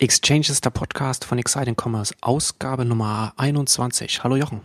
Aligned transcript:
Exchange 0.00 0.46
ist 0.48 0.64
der 0.64 0.70
Podcast 0.70 1.24
von 1.24 1.38
Exciting 1.38 1.74
Commerce, 1.76 2.14
Ausgabe 2.20 2.84
Nummer 2.84 3.32
21. 3.36 4.22
Hallo 4.22 4.36
Jochen. 4.36 4.60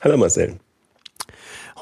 Hallo 0.00 0.16
Marcel. 0.16 0.58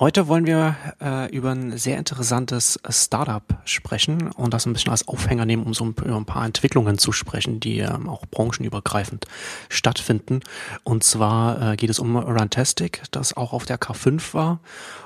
Heute 0.01 0.27
wollen 0.27 0.47
wir 0.47 0.75
äh, 1.01 1.31
über 1.33 1.53
ein 1.53 1.79
sehr 1.79 1.97
interessantes 1.97 2.81
Startup 2.89 3.45
sprechen 3.67 4.33
und 4.33 4.53
das 4.53 4.67
ein 4.67 4.73
bisschen 4.73 4.91
als 4.91 5.07
Aufhänger 5.07 5.45
nehmen, 5.45 5.63
um 5.63 5.75
so 5.75 5.85
ein, 5.85 5.95
über 6.05 6.17
ein 6.17 6.25
paar 6.25 6.45
Entwicklungen 6.45 6.99
zu 6.99 7.13
sprechen, 7.13 7.61
die 7.61 7.79
ähm, 7.79 8.09
auch 8.09 8.27
branchenübergreifend 8.27 9.27
stattfinden. 9.69 10.41
Und 10.83 11.05
zwar 11.05 11.75
äh, 11.75 11.77
geht 11.77 11.91
es 11.91 12.01
um 12.01 12.17
Runtastic, 12.17 13.03
das 13.13 13.37
auch 13.37 13.53
auf 13.53 13.65
der 13.65 13.79
K5 13.79 14.35
war. 14.35 14.59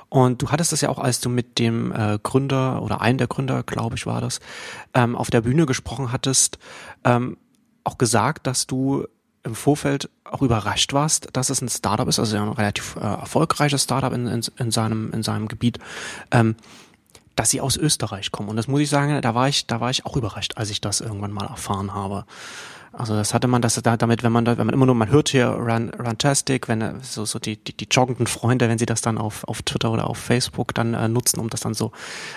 Und 0.08 0.40
du 0.40 0.50
hattest 0.50 0.72
es 0.72 0.80
ja 0.80 0.88
auch, 0.88 0.98
als 0.98 1.20
du 1.20 1.28
mit 1.28 1.58
dem 1.58 1.92
äh, 1.92 2.18
Gründer 2.22 2.80
oder 2.80 3.02
einen 3.02 3.18
der 3.18 3.26
Gründer, 3.26 3.62
glaube 3.64 3.96
ich, 3.96 4.06
war 4.06 4.22
das, 4.22 4.40
ähm, 4.94 5.14
auf 5.14 5.28
der 5.28 5.42
Bühne 5.42 5.66
gesprochen 5.66 6.10
hattest, 6.10 6.58
ähm, 7.04 7.36
auch 7.86 7.98
gesagt, 7.98 8.46
dass 8.46 8.66
du 8.66 9.06
im 9.42 9.54
Vorfeld 9.54 10.10
auch 10.24 10.42
überrascht 10.42 10.92
warst, 10.92 11.28
dass 11.32 11.50
es 11.50 11.62
ein 11.62 11.68
Startup 11.68 12.08
ist, 12.08 12.18
also 12.18 12.36
ein 12.36 12.48
relativ 12.48 12.96
äh, 12.96 13.00
erfolgreiches 13.00 13.84
Startup 13.84 14.12
in, 14.12 14.26
in, 14.26 14.40
in, 14.58 14.70
seinem, 14.72 15.12
in 15.12 15.22
seinem 15.22 15.46
Gebiet, 15.46 15.78
ähm, 16.32 16.56
dass 17.36 17.50
sie 17.50 17.60
aus 17.60 17.76
Österreich 17.76 18.32
kommen. 18.32 18.48
Und 18.48 18.56
das 18.56 18.66
muss 18.66 18.80
ich 18.80 18.90
sagen, 18.90 19.20
da 19.22 19.34
war 19.34 19.48
ich, 19.48 19.66
da 19.66 19.80
war 19.80 19.90
ich 19.90 20.04
auch 20.04 20.16
überrascht, 20.16 20.54
als 20.56 20.70
ich 20.70 20.80
das 20.80 21.00
irgendwann 21.00 21.32
mal 21.32 21.46
erfahren 21.46 21.94
habe. 21.94 22.24
Also 22.98 23.14
das 23.14 23.34
hatte 23.34 23.46
man 23.46 23.60
das 23.60 23.74
da 23.74 23.98
damit, 23.98 24.22
wenn 24.22 24.32
man 24.32 24.46
da, 24.46 24.56
wenn 24.56 24.64
man 24.64 24.74
immer 24.74 24.86
nur, 24.86 24.94
man 24.94 25.10
hört 25.10 25.28
hier 25.28 25.48
Run, 25.48 25.90
Runtastic, 25.90 26.66
wenn 26.66 27.02
so, 27.02 27.26
so 27.26 27.38
die, 27.38 27.62
die, 27.62 27.76
die 27.76 27.86
joggenden 27.90 28.26
Freunde, 28.26 28.70
wenn 28.70 28.78
sie 28.78 28.86
das 28.86 29.02
dann 29.02 29.18
auf, 29.18 29.44
auf 29.44 29.60
Twitter 29.60 29.90
oder 29.90 30.08
auf 30.08 30.16
Facebook 30.16 30.72
dann 30.74 30.94
äh, 30.94 31.06
nutzen, 31.06 31.38
um 31.38 31.50
das 31.50 31.60
dann 31.60 31.74
so, 31.74 31.92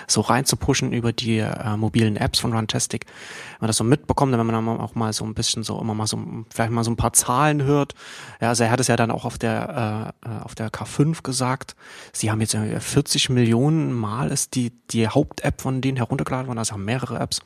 so 0.05 0.19
reinzupushen 0.19 0.91
über 0.91 1.13
die 1.13 1.37
äh, 1.37 1.77
mobilen 1.77 2.17
Apps 2.17 2.39
von 2.39 2.51
Runtastic. 2.51 3.05
Wenn 3.05 3.61
man 3.61 3.67
das 3.67 3.77
so 3.77 3.85
mitbekommt, 3.85 4.33
wenn 4.33 4.45
man 4.45 4.65
dann 4.65 4.81
auch 4.81 4.95
mal 4.95 5.13
so 5.13 5.23
ein 5.23 5.33
bisschen 5.33 5.63
so, 5.63 5.79
immer 5.79 5.93
mal 5.93 6.07
so, 6.07 6.19
vielleicht 6.49 6.71
mal 6.71 6.83
so 6.83 6.91
ein 6.91 6.97
paar 6.97 7.13
Zahlen 7.13 7.63
hört. 7.63 7.93
Ja, 8.41 8.49
also 8.49 8.65
er 8.65 8.71
hat 8.71 8.81
es 8.81 8.87
ja 8.87 8.97
dann 8.97 9.11
auch 9.11 9.23
auf 9.23 9.37
der, 9.37 10.13
äh, 10.25 10.29
äh 10.29 10.41
auf 10.43 10.55
der 10.55 10.69
K5 10.71 11.23
gesagt. 11.23 11.77
Sie 12.11 12.31
haben 12.31 12.41
jetzt 12.41 12.57
40 12.57 13.29
Millionen 13.29 13.93
Mal 13.93 14.29
ist 14.29 14.55
die, 14.55 14.73
die 14.91 15.07
Haupt-App 15.07 15.61
von 15.61 15.79
denen 15.79 15.95
heruntergeladen 15.95 16.47
worden, 16.47 16.59
also 16.59 16.73
haben 16.73 16.83
mehrere 16.83 17.17
Apps. 17.17 17.39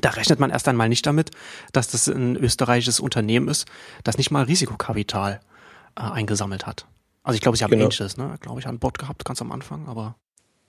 Da 0.00 0.10
rechnet 0.10 0.40
man 0.40 0.50
erst 0.50 0.66
einmal 0.68 0.88
nicht 0.88 1.06
damit, 1.06 1.30
dass 1.72 1.88
das 1.88 2.08
ein 2.08 2.36
österreichisches 2.36 3.00
Unternehmen 3.00 3.48
ist, 3.48 3.66
das 4.02 4.18
nicht 4.18 4.30
mal 4.30 4.44
Risikokapital 4.44 5.40
äh, 5.96 6.00
eingesammelt 6.00 6.66
hat. 6.66 6.86
Also 7.22 7.36
ich 7.36 7.40
glaube, 7.40 7.56
sie 7.56 7.64
haben 7.64 7.70
genau. 7.70 7.84
ähnliches, 7.84 8.16
ne? 8.16 8.36
Glaube 8.40 8.60
ich, 8.60 8.66
an 8.66 8.78
Bord 8.78 8.98
gehabt, 8.98 9.24
ganz 9.24 9.40
am 9.40 9.52
Anfang, 9.52 9.86
aber. 9.86 10.16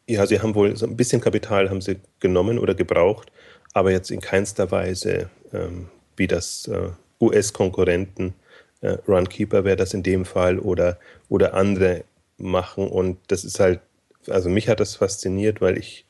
Ja, 0.07 0.25
sie 0.27 0.39
haben 0.39 0.53
wohl 0.53 0.75
so 0.77 0.85
ein 0.85 0.95
bisschen 0.95 1.19
Kapital 1.19 1.69
haben 1.69 1.81
sie 1.81 1.99
genommen 2.19 2.59
oder 2.59 2.75
gebraucht, 2.75 3.31
aber 3.73 3.91
jetzt 3.91 4.11
in 4.11 4.21
keinster 4.21 4.69
Weise 4.69 5.29
ähm, 5.51 5.89
wie 6.15 6.27
das 6.27 6.67
äh, 6.67 6.89
US-Konkurrenten 7.19 8.33
äh, 8.81 8.97
Runkeeper 9.07 9.63
wäre 9.63 9.75
das 9.75 9.93
in 9.93 10.03
dem 10.03 10.25
Fall 10.25 10.59
oder, 10.59 10.99
oder 11.29 11.53
andere 11.53 12.03
machen. 12.37 12.87
Und 12.87 13.17
das 13.27 13.43
ist 13.43 13.59
halt, 13.59 13.81
also 14.27 14.49
mich 14.49 14.69
hat 14.69 14.79
das 14.79 14.95
fasziniert, 14.95 15.61
weil 15.61 15.77
ich 15.77 16.04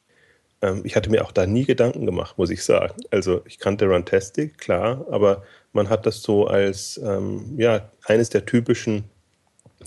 ähm, 0.62 0.82
ich 0.84 0.96
hatte 0.96 1.10
mir 1.10 1.24
auch 1.26 1.32
da 1.32 1.46
nie 1.46 1.66
Gedanken 1.66 2.06
gemacht, 2.06 2.38
muss 2.38 2.50
ich 2.50 2.64
sagen. 2.64 2.96
Also 3.12 3.42
ich 3.46 3.60
kannte 3.60 3.86
Runtastic, 3.86 4.58
klar, 4.58 5.06
aber 5.10 5.44
man 5.74 5.90
hat 5.90 6.06
das 6.06 6.22
so 6.22 6.48
als 6.48 7.00
ähm, 7.04 7.56
ja, 7.58 7.90
eines 8.06 8.30
der 8.30 8.46
typischen 8.46 9.06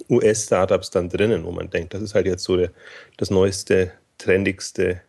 US-Startups 0.08 0.90
dann 0.90 1.08
drinnen, 1.08 1.44
wo 1.44 1.50
man 1.50 1.70
denkt, 1.70 1.94
das 1.94 2.02
ist 2.02 2.14
halt 2.14 2.26
jetzt 2.26 2.44
so 2.44 2.56
der, 2.56 2.70
das 3.16 3.30
neueste, 3.30 3.92
trendigste 4.18 5.00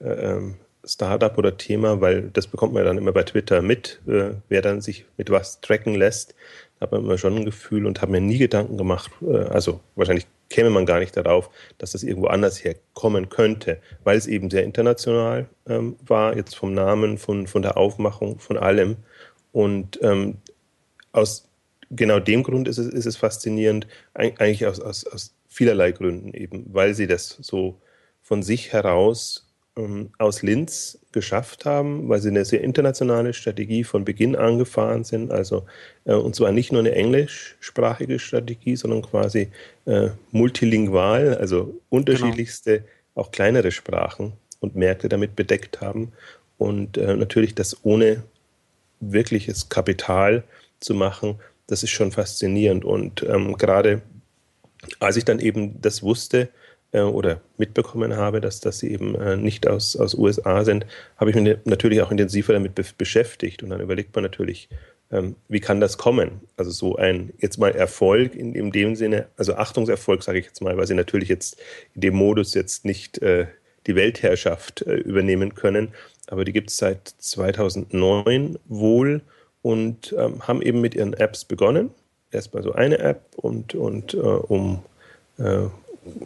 äh, 0.00 0.08
ähm, 0.08 0.56
Startup 0.84 1.36
oder 1.38 1.56
Thema, 1.56 2.00
weil 2.00 2.30
das 2.32 2.46
bekommt 2.46 2.74
man 2.74 2.84
dann 2.84 2.98
immer 2.98 3.12
bei 3.12 3.22
Twitter 3.22 3.62
mit, 3.62 4.00
äh, 4.06 4.30
wer 4.48 4.62
dann 4.62 4.80
sich 4.80 5.06
mit 5.16 5.30
was 5.30 5.60
tracken 5.60 5.94
lässt. 5.94 6.34
Da 6.78 6.84
hat 6.84 6.92
man 6.92 7.04
immer 7.04 7.18
schon 7.18 7.36
ein 7.36 7.44
Gefühl 7.44 7.86
und 7.86 8.02
habe 8.02 8.12
mir 8.12 8.20
nie 8.20 8.38
Gedanken 8.38 8.76
gemacht, 8.76 9.10
äh, 9.22 9.36
also 9.36 9.80
wahrscheinlich 9.94 10.26
käme 10.52 10.70
man 10.70 10.86
gar 10.86 11.00
nicht 11.00 11.16
darauf, 11.16 11.50
dass 11.78 11.92
das 11.92 12.04
irgendwo 12.04 12.28
anders 12.28 12.62
herkommen 12.62 13.28
könnte, 13.28 13.80
weil 14.04 14.16
es 14.16 14.26
eben 14.28 14.50
sehr 14.50 14.64
international 14.64 15.48
ähm, 15.66 15.96
war, 16.06 16.36
jetzt 16.36 16.54
vom 16.54 16.74
Namen, 16.74 17.18
von, 17.18 17.46
von 17.46 17.62
der 17.62 17.76
Aufmachung, 17.76 18.38
von 18.38 18.56
allem. 18.58 18.96
Und 19.50 19.98
ähm, 20.02 20.36
aus 21.10 21.48
genau 21.90 22.20
dem 22.20 22.42
Grund 22.42 22.68
ist 22.68 22.78
es, 22.78 22.86
ist 22.86 23.06
es 23.06 23.16
faszinierend, 23.16 23.86
eigentlich 24.14 24.66
aus, 24.66 24.80
aus, 24.80 25.06
aus 25.06 25.34
vielerlei 25.48 25.92
Gründen 25.92 26.32
eben, 26.32 26.66
weil 26.72 26.94
sie 26.94 27.06
das 27.06 27.38
so 27.40 27.80
von 28.20 28.42
sich 28.42 28.72
heraus 28.72 29.51
ähm, 29.76 30.10
aus 30.18 30.42
Linz 30.42 30.98
geschafft 31.12 31.64
haben, 31.64 32.08
weil 32.08 32.20
sie 32.20 32.28
eine 32.28 32.44
sehr 32.44 32.62
internationale 32.62 33.32
Strategie 33.32 33.84
von 33.84 34.04
Beginn 34.04 34.36
an 34.36 34.58
gefahren 34.58 35.04
sind. 35.04 35.30
Also, 35.30 35.64
äh, 36.04 36.14
und 36.14 36.34
zwar 36.34 36.52
nicht 36.52 36.72
nur 36.72 36.80
eine 36.80 36.94
englischsprachige 36.94 38.18
Strategie, 38.18 38.76
sondern 38.76 39.02
quasi 39.02 39.48
äh, 39.86 40.10
multilingual, 40.30 41.36
also 41.36 41.80
unterschiedlichste, 41.88 42.78
genau. 42.78 42.88
auch 43.14 43.30
kleinere 43.30 43.70
Sprachen 43.70 44.34
und 44.60 44.76
Märkte 44.76 45.08
damit 45.08 45.36
bedeckt 45.36 45.80
haben. 45.80 46.12
Und 46.58 46.96
äh, 46.96 47.16
natürlich 47.16 47.54
das 47.54 47.84
ohne 47.84 48.22
wirkliches 49.00 49.68
Kapital 49.68 50.44
zu 50.80 50.94
machen, 50.94 51.40
das 51.66 51.82
ist 51.82 51.90
schon 51.90 52.12
faszinierend. 52.12 52.84
Und 52.84 53.22
ähm, 53.22 53.56
gerade 53.56 54.02
als 55.00 55.16
ich 55.16 55.24
dann 55.24 55.38
eben 55.38 55.80
das 55.80 56.02
wusste, 56.02 56.48
oder 57.00 57.40
mitbekommen 57.56 58.16
habe, 58.16 58.40
dass, 58.40 58.60
dass 58.60 58.78
sie 58.78 58.92
eben 58.92 59.14
äh, 59.14 59.36
nicht 59.36 59.66
aus, 59.66 59.96
aus 59.96 60.14
USA 60.14 60.64
sind, 60.64 60.86
habe 61.16 61.30
ich 61.30 61.36
mich 61.36 61.56
natürlich 61.64 62.02
auch 62.02 62.10
intensiver 62.10 62.52
damit 62.52 62.74
be 62.74 62.84
beschäftigt. 62.98 63.62
Und 63.62 63.70
dann 63.70 63.80
überlegt 63.80 64.14
man 64.14 64.22
natürlich, 64.22 64.68
ähm, 65.10 65.36
wie 65.48 65.60
kann 65.60 65.80
das 65.80 65.98
kommen? 65.98 66.40
Also 66.56 66.70
so 66.70 66.96
ein 66.96 67.32
jetzt 67.38 67.58
mal 67.58 67.72
Erfolg 67.72 68.34
in, 68.34 68.54
in 68.54 68.72
dem 68.72 68.96
Sinne, 68.96 69.26
also 69.36 69.54
Achtungserfolg 69.54 70.22
sage 70.22 70.38
ich 70.38 70.46
jetzt 70.46 70.60
mal, 70.60 70.76
weil 70.76 70.86
sie 70.86 70.94
natürlich 70.94 71.28
jetzt 71.28 71.60
in 71.94 72.00
dem 72.00 72.14
Modus 72.14 72.54
jetzt 72.54 72.84
nicht 72.84 73.18
äh, 73.18 73.46
die 73.86 73.94
Weltherrschaft 73.94 74.82
äh, 74.82 74.94
übernehmen 74.94 75.54
können. 75.54 75.88
Aber 76.28 76.44
die 76.44 76.52
gibt 76.52 76.70
es 76.70 76.78
seit 76.78 77.08
2009 77.18 78.58
wohl 78.66 79.22
und 79.60 80.14
ähm, 80.18 80.46
haben 80.46 80.62
eben 80.62 80.80
mit 80.80 80.94
ihren 80.94 81.14
Apps 81.14 81.44
begonnen. 81.44 81.90
Erstmal 82.30 82.62
so 82.62 82.72
eine 82.72 82.98
App 82.98 83.22
und, 83.36 83.74
und 83.74 84.14
äh, 84.14 84.18
um 84.18 84.82
äh, 85.38 85.66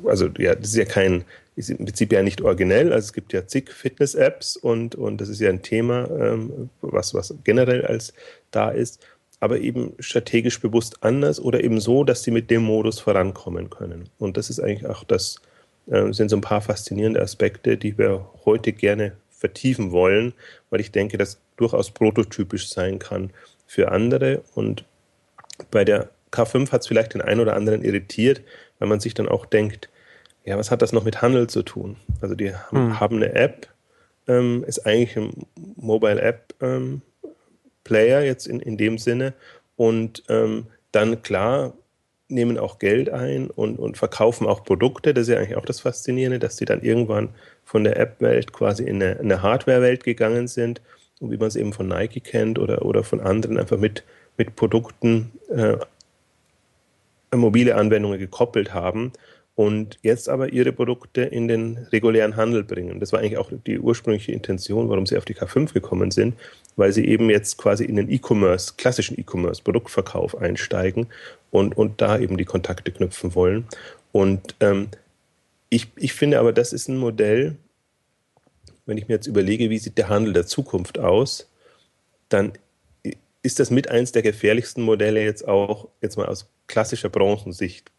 also 0.05 0.29
ja, 0.39 0.55
das 0.55 0.69
ist 0.69 0.77
ja 0.77 0.85
kein, 0.85 1.25
ist 1.57 1.71
im 1.71 1.79
Prinzip 1.79 2.13
ja 2.13 2.23
nicht 2.23 2.41
originell. 2.41 2.93
Also 2.93 3.07
es 3.07 3.13
gibt 3.13 3.33
ja 3.33 3.47
zig 3.47 3.71
Fitness-Apps 3.71 4.57
und, 4.57 4.95
und 4.95 5.21
das 5.21 5.29
ist 5.29 5.41
ja 5.41 5.51
ein 5.51 5.63
Thema, 5.63 6.09
ähm, 6.11 6.71
was, 6.81 7.15
was 7.15 7.35
generell 7.45 7.85
als 7.85 8.13
da 8.51 8.71
ist, 8.71 9.05
aber 9.41 9.59
eben 9.61 9.93
strategisch 9.99 10.61
bewusst 10.61 11.03
anders 11.03 11.41
oder 11.41 11.63
eben 11.63 11.81
so, 11.81 12.05
dass 12.05 12.23
sie 12.23 12.31
mit 12.31 12.51
dem 12.51 12.63
Modus 12.63 13.01
vorankommen 13.01 13.71
können. 13.71 14.09
Und 14.19 14.37
das 14.37 14.51
ist 14.51 14.61
eigentlich 14.61 14.87
auch 14.87 15.05
das, 15.05 15.37
äh, 15.89 16.13
sind 16.13 16.31
so 16.31 16.37
ein 16.37 16.43
paar 16.43 16.63
faszinierende 16.63 17.21
Aspekte, 17.21 17.77
die 17.77 17.99
wir 17.99 18.29
heute 18.45 18.73
gerne 18.73 19.13
vertiefen 19.31 19.93
wollen, 19.93 20.33
weil 20.71 20.81
ich 20.81 20.91
denke, 20.91 21.19
dass 21.19 21.39
durchaus 21.57 21.91
prototypisch 21.91 22.69
sein 22.69 22.99
kann 22.99 23.31
für 23.67 23.93
andere. 23.93 24.43
Und 24.55 24.85
bei 25.71 25.85
der 25.85 26.11
K5 26.33 26.73
hat 26.73 26.83
es 26.83 26.87
vielleicht 26.87 27.15
den 27.15 27.21
einen 27.21 27.41
oder 27.41 27.55
anderen 27.55 27.83
irritiert, 27.83 28.43
weil 28.79 28.89
man 28.89 29.01
sich 29.01 29.15
dann 29.15 29.29
auch 29.29 29.47
denkt, 29.47 29.89
ja, 30.45 30.57
was 30.57 30.71
hat 30.71 30.83
das 30.83 30.93
noch 30.93 31.05
mit 31.05 31.23
Handel 31.23 31.49
zu 31.49 31.63
tun? 31.63 31.97
Also 32.21 32.35
die 32.35 32.55
haben, 32.55 32.79
hm. 32.79 33.01
haben 33.01 33.17
eine 33.17 33.35
App, 33.35 33.69
ähm, 34.29 34.65
ist 34.67 34.87
eigentlich 34.87 35.17
ein 35.17 35.47
Mobile 35.77 36.21
App 36.21 36.55
ähm, 36.61 37.03
Player 37.85 38.23
jetzt 38.23 38.47
in, 38.47 38.61
in 38.61 38.77
dem 38.77 38.99
Sinne 38.99 39.35
und 39.77 40.23
ähm, 40.29 40.67
dann 40.93 41.23
klar 41.23 41.75
nehmen 42.29 42.59
auch 42.59 42.79
Geld 42.79 43.11
ein 43.11 43.51
und, 43.51 43.79
und 43.79 43.97
verkaufen 43.97 44.47
auch 44.47 44.65
Produkte. 44.65 45.15
Das 45.15 45.29
ist 45.29 45.35
ja 45.35 45.39
eigentlich 45.39 45.57
auch 45.57 45.65
das 45.65 45.81
Faszinierende, 45.81 46.39
dass 46.39 46.57
sie 46.57 46.65
dann 46.65 46.83
irgendwann 46.83 47.29
von 47.65 47.85
der 47.85 47.99
App-Welt 47.99 48.53
quasi 48.53 48.85
in 48.85 49.03
eine, 49.03 49.19
eine 49.21 49.43
Hardware-Welt 49.43 50.03
gegangen 50.03 50.49
sind 50.49 50.81
und 51.21 51.31
wie 51.31 51.37
man 51.37 51.49
es 51.49 51.57
eben 51.57 51.73
von 51.73 51.89
Nike 51.89 52.21
kennt 52.21 52.59
oder, 52.59 52.85
oder 52.85 53.05
von 53.05 53.21
anderen 53.21 53.59
einfach 53.59 53.79
mit, 53.79 54.03
mit 54.37 54.57
Produkten 54.57 55.33
äh, 55.51 55.77
mobile 57.35 57.75
Anwendungen 57.75 58.19
gekoppelt 58.19 58.73
haben 58.73 59.13
und 59.55 59.99
jetzt 60.03 60.29
aber 60.29 60.53
ihre 60.53 60.73
Produkte 60.73 61.23
in 61.23 61.49
den 61.49 61.79
regulären 61.91 62.37
Handel 62.37 62.63
bringen. 62.63 63.01
Das 63.01 63.13
war 63.13 63.21
eigentlich 63.21 63.39
auch 63.39 63.51
die 63.67 63.79
ursprüngliche 63.79 64.33
Intention, 64.33 64.89
warum 64.91 65.07
sie 65.07 65.17
auf 65.17 65.25
die 65.25 65.35
K5 65.35 65.73
gekommen 65.73 66.11
sind, 66.11 66.35
weil 66.77 66.93
sie 66.93 67.07
eben 67.07 67.31
jetzt 67.31 67.57
quasi 67.57 67.85
in 67.85 67.97
den 67.97 68.11
E-Commerce, 68.11 68.75
klassischen 68.77 69.19
E-Commerce, 69.19 69.63
Produktverkauf 69.63 70.37
einsteigen 70.37 71.07
und, 71.51 71.77
und 71.77 72.03
da 72.03 72.19
eben 72.19 72.37
die 72.37 72.45
Kontakte 72.45 72.93
knüpfen 72.93 73.35
wollen. 73.35 73.67
Und 74.13 74.55
ähm, 74.61 74.89
ich, 75.71 75.89
ich 75.97 76.13
finde 76.13 76.39
aber, 76.39 76.53
das 76.53 76.75
ist 76.75 76.89
ein 76.89 76.99
Modell, 76.99 77.57
wenn 78.85 78.99
ich 78.99 79.09
mir 79.09 79.15
jetzt 79.15 79.27
überlege, 79.27 79.71
wie 79.71 79.79
sieht 79.79 79.99
der 79.99 80.11
Handel 80.11 80.35
der 80.35 80.47
Zukunft 80.47 80.99
aus, 80.99 81.51
dann 82.29 82.53
ist 83.43 83.59
das 83.59 83.71
mit 83.71 83.91
eins 83.91 84.13
der 84.13 84.23
gefährlichsten 84.23 84.83
Modelle 84.83 85.23
jetzt 85.25 85.47
auch, 85.49 85.89
jetzt 86.03 86.17
mal 86.17 86.27
aus 86.27 86.49
klassischer 86.67 87.09
Branchensicht. 87.09 87.91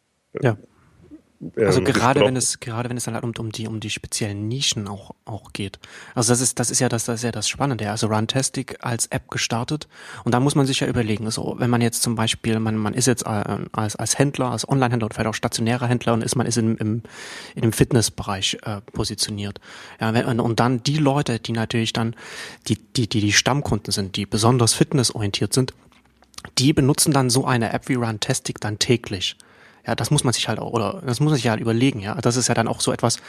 Ja. 0.42 0.58
also 1.56 1.82
gerade 1.82 2.22
wenn 2.22 2.36
es 2.36 2.60
gerade 2.60 2.90
wenn 2.90 2.98
es 2.98 3.06
dann 3.06 3.14
halt 3.14 3.24
um, 3.24 3.34
um 3.38 3.52
die 3.52 3.68
um 3.68 3.80
die 3.80 3.90
speziellen 3.90 4.48
Nischen 4.48 4.88
auch 4.88 5.12
auch 5.26 5.54
geht. 5.54 5.80
Also 6.16 6.32
das 6.32 6.42
ist 6.42 6.60
das 6.60 6.72
ist 6.72 6.80
ja 6.80 6.90
das 6.90 7.06
das 7.06 7.20
ist 7.20 7.24
ja 7.24 7.32
das 7.32 7.48
Spannende. 7.48 7.90
Also 7.90 8.08
Runtastic 8.08 8.78
als 8.82 9.08
App 9.08 9.30
gestartet 9.30 9.88
und 10.26 10.34
da 10.34 10.40
muss 10.40 10.56
man 10.56 10.66
sich 10.66 10.80
ja 10.80 10.88
überlegen, 10.88 11.30
so 11.32 11.56
wenn 11.60 11.70
man 11.70 11.82
jetzt 11.82 12.02
zum 12.02 12.16
Beispiel 12.16 12.60
man 12.60 12.76
man 12.76 12.94
ist 12.94 13.06
jetzt 13.06 13.26
äh, 13.26 13.58
als 13.72 13.96
als 13.96 14.18
Händler, 14.18 14.52
als 14.52 14.68
Online-Händler 14.68 15.06
oder 15.06 15.16
vielleicht 15.16 15.30
auch 15.30 15.34
stationärer 15.34 15.88
Händler 15.88 16.14
und 16.14 16.24
ist 16.24 16.36
man 16.36 16.48
ist 16.48 16.58
in, 16.58 16.76
im 16.78 17.04
in 17.56 17.62
dem 17.62 17.74
Fitnessbereich 17.74 18.58
äh, 18.64 18.82
positioniert. 18.94 19.60
Ja 20.00 20.14
wenn, 20.14 20.40
und 20.40 20.60
dann 20.60 20.84
die 20.84 20.98
Leute, 20.98 21.40
die 21.40 21.52
natürlich 21.52 21.94
dann 21.94 22.16
die 22.68 22.78
die 22.78 23.08
die 23.08 23.22
die 23.22 23.34
Stammkunden 23.34 23.92
sind, 23.92 24.16
die 24.16 24.26
besonders 24.26 24.74
fitnessorientiert 24.74 25.54
sind, 25.54 25.74
die 26.58 26.74
benutzen 26.74 27.14
dann 27.14 27.30
so 27.30 27.46
eine 27.46 27.74
App 27.74 27.90
wie 27.90 27.96
Runtastic 27.96 28.60
dann 28.60 28.80
täglich. 28.80 29.36
Ja, 29.86 29.96
das 29.96 30.12
muss 30.12 30.26
man 30.26 30.34
sich 30.34 30.50
halt 30.50 30.60
auch, 30.60 30.74
oder 30.74 31.02
das 31.06 31.22
muss 31.22 31.30
man 31.30 31.38
sich 31.38 31.48
halt 31.48 31.62
überlegen, 31.62 32.02
ja. 32.02 32.16
Das 32.16 32.36
ist 32.36 32.50
ja 32.50 32.54
dann 32.54 32.68
auch 32.68 32.82
so 32.82 32.92
etwas, 32.92 33.20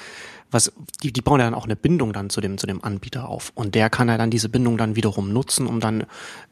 was, 0.51 0.73
die, 1.03 1.13
die 1.13 1.21
bauen 1.21 1.39
ja 1.39 1.47
dann 1.47 1.55
auch 1.55 1.67
eine 1.67 1.77
Bindung 1.77 2.13
dann 2.13 2.31
zu 2.31 2.41
dem, 2.41 2.59
zu 2.59 2.67
dem 2.67 2.83
Anbieter 2.83 3.29
auf. 3.29 3.53
Und 3.55 3.77
der 3.77 3.91
kann 3.91 4.09
ja 4.09 4.19
dann 4.19 4.31
diese 4.31 4.49
Bindung 4.49 4.77
dann 4.77 4.97
wiederum 4.97 5.33
nutzen, 5.33 5.69
um 5.69 5.79
dann 5.79 6.05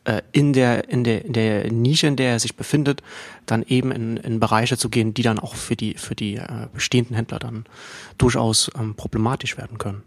äh, 0.04 0.22
in 0.30 0.52
der, 0.52 0.88
in 0.88 1.02
der, 1.02 1.24
in 1.24 1.32
der 1.32 1.72
Nische, 1.72 2.06
in 2.06 2.14
der 2.14 2.32
er 2.32 2.38
sich 2.38 2.54
befindet, 2.54 3.02
dann 3.46 3.64
eben 3.66 3.90
in, 3.90 4.16
in 4.18 4.38
Bereiche 4.38 4.76
zu 4.76 4.90
gehen, 4.90 5.12
die 5.12 5.22
dann 5.22 5.40
auch 5.40 5.56
für 5.56 5.74
die, 5.74 5.94
für 5.94 6.14
die 6.14 6.36
äh, 6.36 6.68
bestehenden 6.72 7.16
Händler 7.16 7.40
dann 7.40 7.64
durchaus 8.16 8.70
ähm, 8.78 8.94
problematisch 8.94 9.56
werden 9.56 9.78
können. 9.78 10.04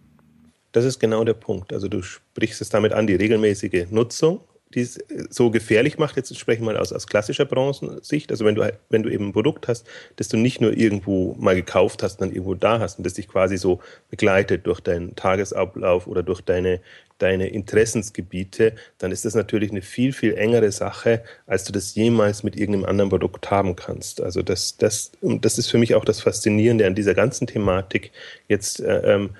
Das 0.71 0.85
ist 0.85 0.99
genau 0.99 1.23
der 1.23 1.33
Punkt. 1.33 1.73
Also 1.73 1.87
du 1.87 2.03
sprichst 2.03 2.61
es 2.61 2.69
damit 2.69 2.93
an, 2.93 3.07
die 3.07 3.15
regelmäßige 3.15 3.87
Nutzung 3.89 4.39
die 4.73 4.81
es 4.81 4.97
äh, 4.97 5.25
so 5.29 5.49
gefährlich 5.51 5.97
macht, 5.97 6.15
jetzt 6.15 6.35
sprechen 6.37 6.61
wir 6.61 6.73
mal 6.73 6.77
aus, 6.77 6.93
aus 6.93 7.07
klassischer 7.07 7.45
Branchensicht, 7.45 8.31
also 8.31 8.45
wenn 8.45 8.55
du, 8.55 8.71
wenn 8.89 9.03
du 9.03 9.09
eben 9.09 9.27
ein 9.27 9.33
Produkt 9.33 9.67
hast, 9.67 9.87
das 10.17 10.27
du 10.27 10.37
nicht 10.37 10.61
nur 10.61 10.75
irgendwo 10.75 11.35
mal 11.39 11.55
gekauft 11.55 12.03
hast, 12.03 12.17
dann 12.17 12.29
irgendwo 12.29 12.55
da 12.55 12.79
hast 12.79 12.97
und 12.97 13.05
das 13.05 13.13
dich 13.13 13.27
quasi 13.27 13.57
so 13.57 13.79
begleitet 14.09 14.67
durch 14.67 14.79
deinen 14.79 15.15
Tagesablauf 15.15 16.07
oder 16.07 16.23
durch 16.23 16.41
deine, 16.41 16.81
deine 17.17 17.47
Interessensgebiete, 17.47 18.75
dann 18.99 19.11
ist 19.11 19.25
das 19.25 19.35
natürlich 19.35 19.71
eine 19.71 19.81
viel, 19.81 20.13
viel 20.13 20.35
engere 20.35 20.71
Sache, 20.71 21.23
als 21.47 21.63
du 21.63 21.71
das 21.71 21.95
jemals 21.95 22.43
mit 22.43 22.55
irgendeinem 22.55 22.85
anderen 22.85 23.09
Produkt 23.09 23.49
haben 23.51 23.75
kannst. 23.75 24.21
Also 24.21 24.41
das, 24.41 24.77
das, 24.77 25.11
das 25.21 25.57
ist 25.57 25.69
für 25.69 25.77
mich 25.77 25.95
auch 25.95 26.05
das 26.05 26.21
Faszinierende 26.21 26.85
an 26.85 26.95
dieser 26.95 27.15
ganzen 27.15 27.47
Thematik. 27.47 28.11
Jetzt, 28.47 28.79
äh, 28.79 29.15
ähm, 29.15 29.31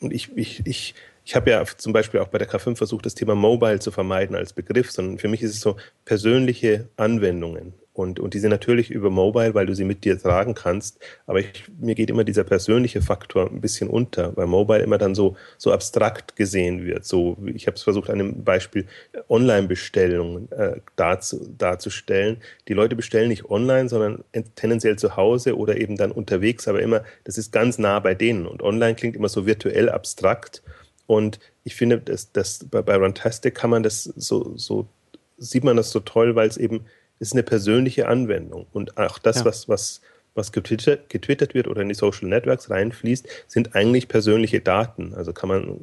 und 0.00 0.12
ich, 0.12 0.36
ich, 0.36 0.66
ich 0.66 0.94
ich 1.26 1.34
habe 1.34 1.50
ja 1.50 1.64
zum 1.76 1.92
Beispiel 1.92 2.20
auch 2.20 2.28
bei 2.28 2.38
der 2.38 2.48
K5 2.48 2.76
versucht, 2.76 3.04
das 3.04 3.16
Thema 3.16 3.34
Mobile 3.34 3.80
zu 3.80 3.90
vermeiden 3.90 4.36
als 4.36 4.52
Begriff, 4.52 4.92
sondern 4.92 5.18
für 5.18 5.26
mich 5.26 5.42
ist 5.42 5.54
es 5.54 5.60
so 5.60 5.76
persönliche 6.04 6.88
Anwendungen. 6.96 7.74
Und, 7.92 8.20
und 8.20 8.34
die 8.34 8.38
sind 8.38 8.50
natürlich 8.50 8.90
über 8.90 9.10
Mobile, 9.10 9.54
weil 9.54 9.66
du 9.66 9.74
sie 9.74 9.82
mit 9.82 10.04
dir 10.04 10.20
tragen 10.20 10.54
kannst. 10.54 11.00
Aber 11.26 11.40
ich, 11.40 11.64
mir 11.80 11.96
geht 11.96 12.10
immer 12.10 12.22
dieser 12.22 12.44
persönliche 12.44 13.02
Faktor 13.02 13.50
ein 13.50 13.60
bisschen 13.60 13.88
unter, 13.88 14.36
weil 14.36 14.46
Mobile 14.46 14.84
immer 14.84 14.98
dann 14.98 15.16
so, 15.16 15.34
so 15.58 15.72
abstrakt 15.72 16.36
gesehen 16.36 16.84
wird. 16.84 17.04
So, 17.04 17.36
ich 17.46 17.66
habe 17.66 17.74
es 17.74 17.82
versucht, 17.82 18.08
an 18.08 18.20
einem 18.20 18.44
Beispiel 18.44 18.86
Online-Bestellungen 19.28 20.52
äh, 20.52 20.76
darzu, 20.94 21.44
darzustellen. 21.58 22.36
Die 22.68 22.74
Leute 22.74 22.94
bestellen 22.94 23.30
nicht 23.30 23.50
online, 23.50 23.88
sondern 23.88 24.22
tendenziell 24.54 24.96
zu 24.96 25.16
Hause 25.16 25.56
oder 25.56 25.76
eben 25.76 25.96
dann 25.96 26.12
unterwegs, 26.12 26.68
aber 26.68 26.82
immer, 26.82 27.02
das 27.24 27.36
ist 27.36 27.50
ganz 27.50 27.78
nah 27.78 27.98
bei 27.98 28.14
denen. 28.14 28.46
Und 28.46 28.62
online 28.62 28.94
klingt 28.94 29.16
immer 29.16 29.28
so 29.28 29.44
virtuell 29.44 29.88
abstrakt. 29.88 30.62
Und 31.06 31.38
ich 31.64 31.74
finde, 31.74 31.98
dass, 31.98 32.32
dass 32.32 32.64
bei, 32.70 32.82
bei 32.82 32.96
Runtastic 32.96 33.54
kann 33.54 33.70
man 33.70 33.82
das 33.82 34.04
so, 34.04 34.56
so, 34.56 34.86
sieht 35.38 35.64
man 35.64 35.76
das 35.76 35.90
so 35.90 36.00
toll, 36.00 36.34
weil 36.34 36.48
es 36.48 36.56
eben 36.56 36.84
ist 37.18 37.32
eine 37.32 37.42
persönliche 37.42 38.08
Anwendung. 38.08 38.66
Und 38.72 38.98
auch 38.98 39.18
das, 39.18 39.38
ja. 39.38 39.44
was, 39.46 39.68
was, 39.68 40.00
was 40.34 40.52
getwittert, 40.52 41.08
getwittert 41.08 41.54
wird 41.54 41.66
oder 41.66 41.80
in 41.80 41.88
die 41.88 41.94
Social 41.94 42.28
Networks 42.28 42.68
reinfließt, 42.68 43.26
sind 43.46 43.74
eigentlich 43.74 44.08
persönliche 44.08 44.60
Daten. 44.60 45.14
Also 45.14 45.32
kann 45.32 45.48
man 45.48 45.78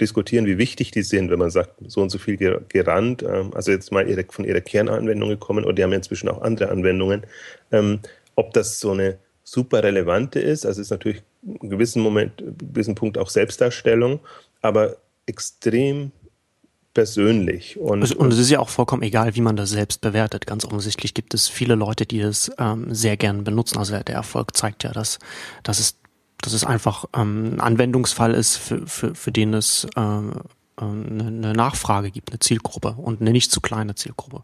diskutieren, 0.00 0.46
wie 0.46 0.58
wichtig 0.58 0.92
die 0.92 1.02
sind, 1.02 1.30
wenn 1.30 1.38
man 1.38 1.50
sagt, 1.50 1.74
so 1.86 2.00
und 2.00 2.10
so 2.10 2.18
viel 2.18 2.36
gerannt. 2.36 3.22
Ähm, 3.22 3.52
also 3.54 3.72
jetzt 3.72 3.90
mal 3.90 4.06
von 4.30 4.44
ihrer 4.44 4.60
Kernanwendung 4.60 5.30
gekommen 5.30 5.64
oder 5.64 5.74
die 5.74 5.82
haben 5.82 5.90
ja 5.90 5.96
inzwischen 5.96 6.28
auch 6.28 6.42
andere 6.42 6.70
Anwendungen. 6.70 7.24
Ähm, 7.72 8.00
ob 8.36 8.52
das 8.52 8.80
so 8.80 8.92
eine 8.92 9.18
super 9.50 9.82
relevante 9.82 10.38
ist, 10.38 10.64
also 10.64 10.80
ist 10.80 10.90
natürlich 10.90 11.22
in 11.42 11.70
gewissen 11.70 12.02
Moment, 12.02 12.40
in 12.40 12.56
gewissen 12.58 12.94
Punkt 12.94 13.18
auch 13.18 13.30
Selbstdarstellung 13.30 14.20
aber 14.60 14.96
extrem 15.26 16.12
persönlich. 16.92 17.78
Und, 17.78 18.02
also, 18.02 18.16
und 18.16 18.32
es 18.32 18.38
ist 18.38 18.50
ja 18.50 18.58
auch 18.58 18.68
vollkommen 18.68 19.02
egal, 19.02 19.34
wie 19.36 19.40
man 19.40 19.56
das 19.56 19.70
selbst 19.70 20.00
bewertet. 20.00 20.46
Ganz 20.46 20.64
offensichtlich 20.64 21.14
gibt 21.14 21.34
es 21.34 21.48
viele 21.48 21.74
Leute, 21.74 22.04
die 22.04 22.20
es 22.20 22.50
ähm, 22.58 22.92
sehr 22.92 23.16
gern 23.16 23.44
benutzen. 23.44 23.78
Also 23.78 23.98
der 23.98 24.14
Erfolg 24.14 24.56
zeigt 24.56 24.82
ja, 24.82 24.92
dass, 24.92 25.18
dass, 25.62 25.78
es, 25.78 25.98
dass 26.40 26.52
es 26.52 26.64
einfach 26.64 27.04
ähm, 27.14 27.54
ein 27.54 27.60
Anwendungsfall 27.60 28.34
ist, 28.34 28.56
für, 28.56 28.86
für, 28.86 29.14
für 29.14 29.30
den 29.30 29.54
es 29.54 29.86
ähm, 29.96 30.32
äh, 30.78 30.82
eine 30.84 31.52
Nachfrage 31.52 32.10
gibt, 32.10 32.30
eine 32.30 32.40
Zielgruppe 32.40 32.96
und 32.98 33.20
eine 33.20 33.30
nicht 33.30 33.52
zu 33.52 33.60
kleine 33.60 33.94
Zielgruppe. 33.94 34.42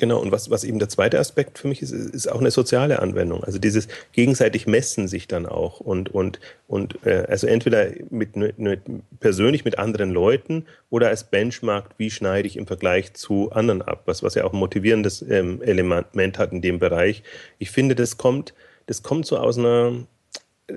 Genau, 0.00 0.18
und 0.18 0.32
was, 0.32 0.48
was 0.48 0.64
eben 0.64 0.78
der 0.78 0.88
zweite 0.88 1.18
Aspekt 1.18 1.58
für 1.58 1.68
mich 1.68 1.82
ist, 1.82 1.92
ist 1.92 2.26
auch 2.26 2.40
eine 2.40 2.50
soziale 2.50 3.00
Anwendung. 3.00 3.44
Also 3.44 3.58
dieses 3.58 3.86
gegenseitig 4.12 4.66
Messen 4.66 5.08
sich 5.08 5.28
dann 5.28 5.44
auch 5.44 5.78
und, 5.78 6.08
und, 6.08 6.40
und 6.68 7.04
äh, 7.04 7.26
also 7.28 7.46
entweder 7.46 7.90
mit, 8.08 8.34
mit, 8.34 8.80
persönlich 9.20 9.66
mit 9.66 9.78
anderen 9.78 10.10
Leuten 10.10 10.64
oder 10.88 11.08
als 11.08 11.24
Benchmark, 11.24 11.90
wie 11.98 12.08
schneide 12.08 12.48
ich 12.48 12.56
im 12.56 12.66
Vergleich 12.66 13.12
zu 13.12 13.52
anderen 13.52 13.82
ab, 13.82 14.04
was, 14.06 14.22
was 14.22 14.36
ja 14.36 14.44
auch 14.44 14.54
ein 14.54 14.58
motivierendes 14.58 15.20
ähm, 15.20 15.60
Element 15.60 16.38
hat 16.38 16.52
in 16.52 16.62
dem 16.62 16.78
Bereich. 16.78 17.22
Ich 17.58 17.70
finde, 17.70 17.94
das 17.94 18.16
kommt, 18.16 18.54
das 18.86 19.02
kommt 19.02 19.26
so 19.26 19.36
aus 19.36 19.58
einer 19.58 20.06
äh, 20.68 20.76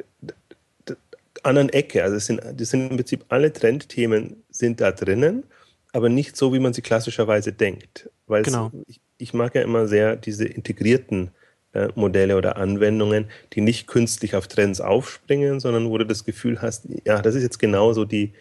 anderen 1.44 1.70
Ecke. 1.70 2.04
Also 2.04 2.18
es 2.18 2.26
sind, 2.26 2.42
das 2.58 2.72
sind 2.72 2.92
im 2.92 2.98
Prinzip 2.98 3.24
alle 3.30 3.54
Trendthemen 3.54 4.44
sind 4.50 4.82
da 4.82 4.92
drinnen, 4.92 5.46
aber 5.94 6.10
nicht 6.10 6.36
so, 6.36 6.52
wie 6.54 6.60
man 6.60 6.74
sie 6.74 6.82
klassischerweise 6.82 7.54
denkt. 7.54 8.10
Weil 8.28 8.44
genau. 8.44 8.72
ich, 8.88 9.00
ich 9.24 9.34
mag 9.34 9.56
ja 9.56 9.62
immer 9.62 9.88
sehr 9.88 10.16
diese 10.16 10.46
integrierten 10.46 11.32
äh, 11.74 11.88
Modelle 11.96 12.38
oder 12.38 12.58
Anwendungen, 12.58 13.26
die 13.54 13.62
nicht 13.62 13.88
künstlich 13.88 14.36
auf 14.36 14.48
Trends 14.48 14.82
aufspringen, 14.82 15.60
sondern 15.60 15.90
wo 15.90 15.98
du 15.98 16.06
das 16.06 16.26
Gefühl 16.26 16.62
hast, 16.62 16.88
ja, 17.06 17.22
das 17.22 17.34
ist 17.34 17.44
jetzt 17.44 17.58
genauso 17.58 18.06
die, 18.06 18.34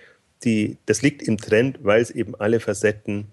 die, 0.45 0.77
das 0.87 1.03
liegt 1.03 1.23
im 1.23 1.39
Trend, 1.39 1.79
weil 1.83 2.03
es 2.03 2.11
eben 2.11 2.35
alle 2.35 2.61
Facetten 2.61 3.29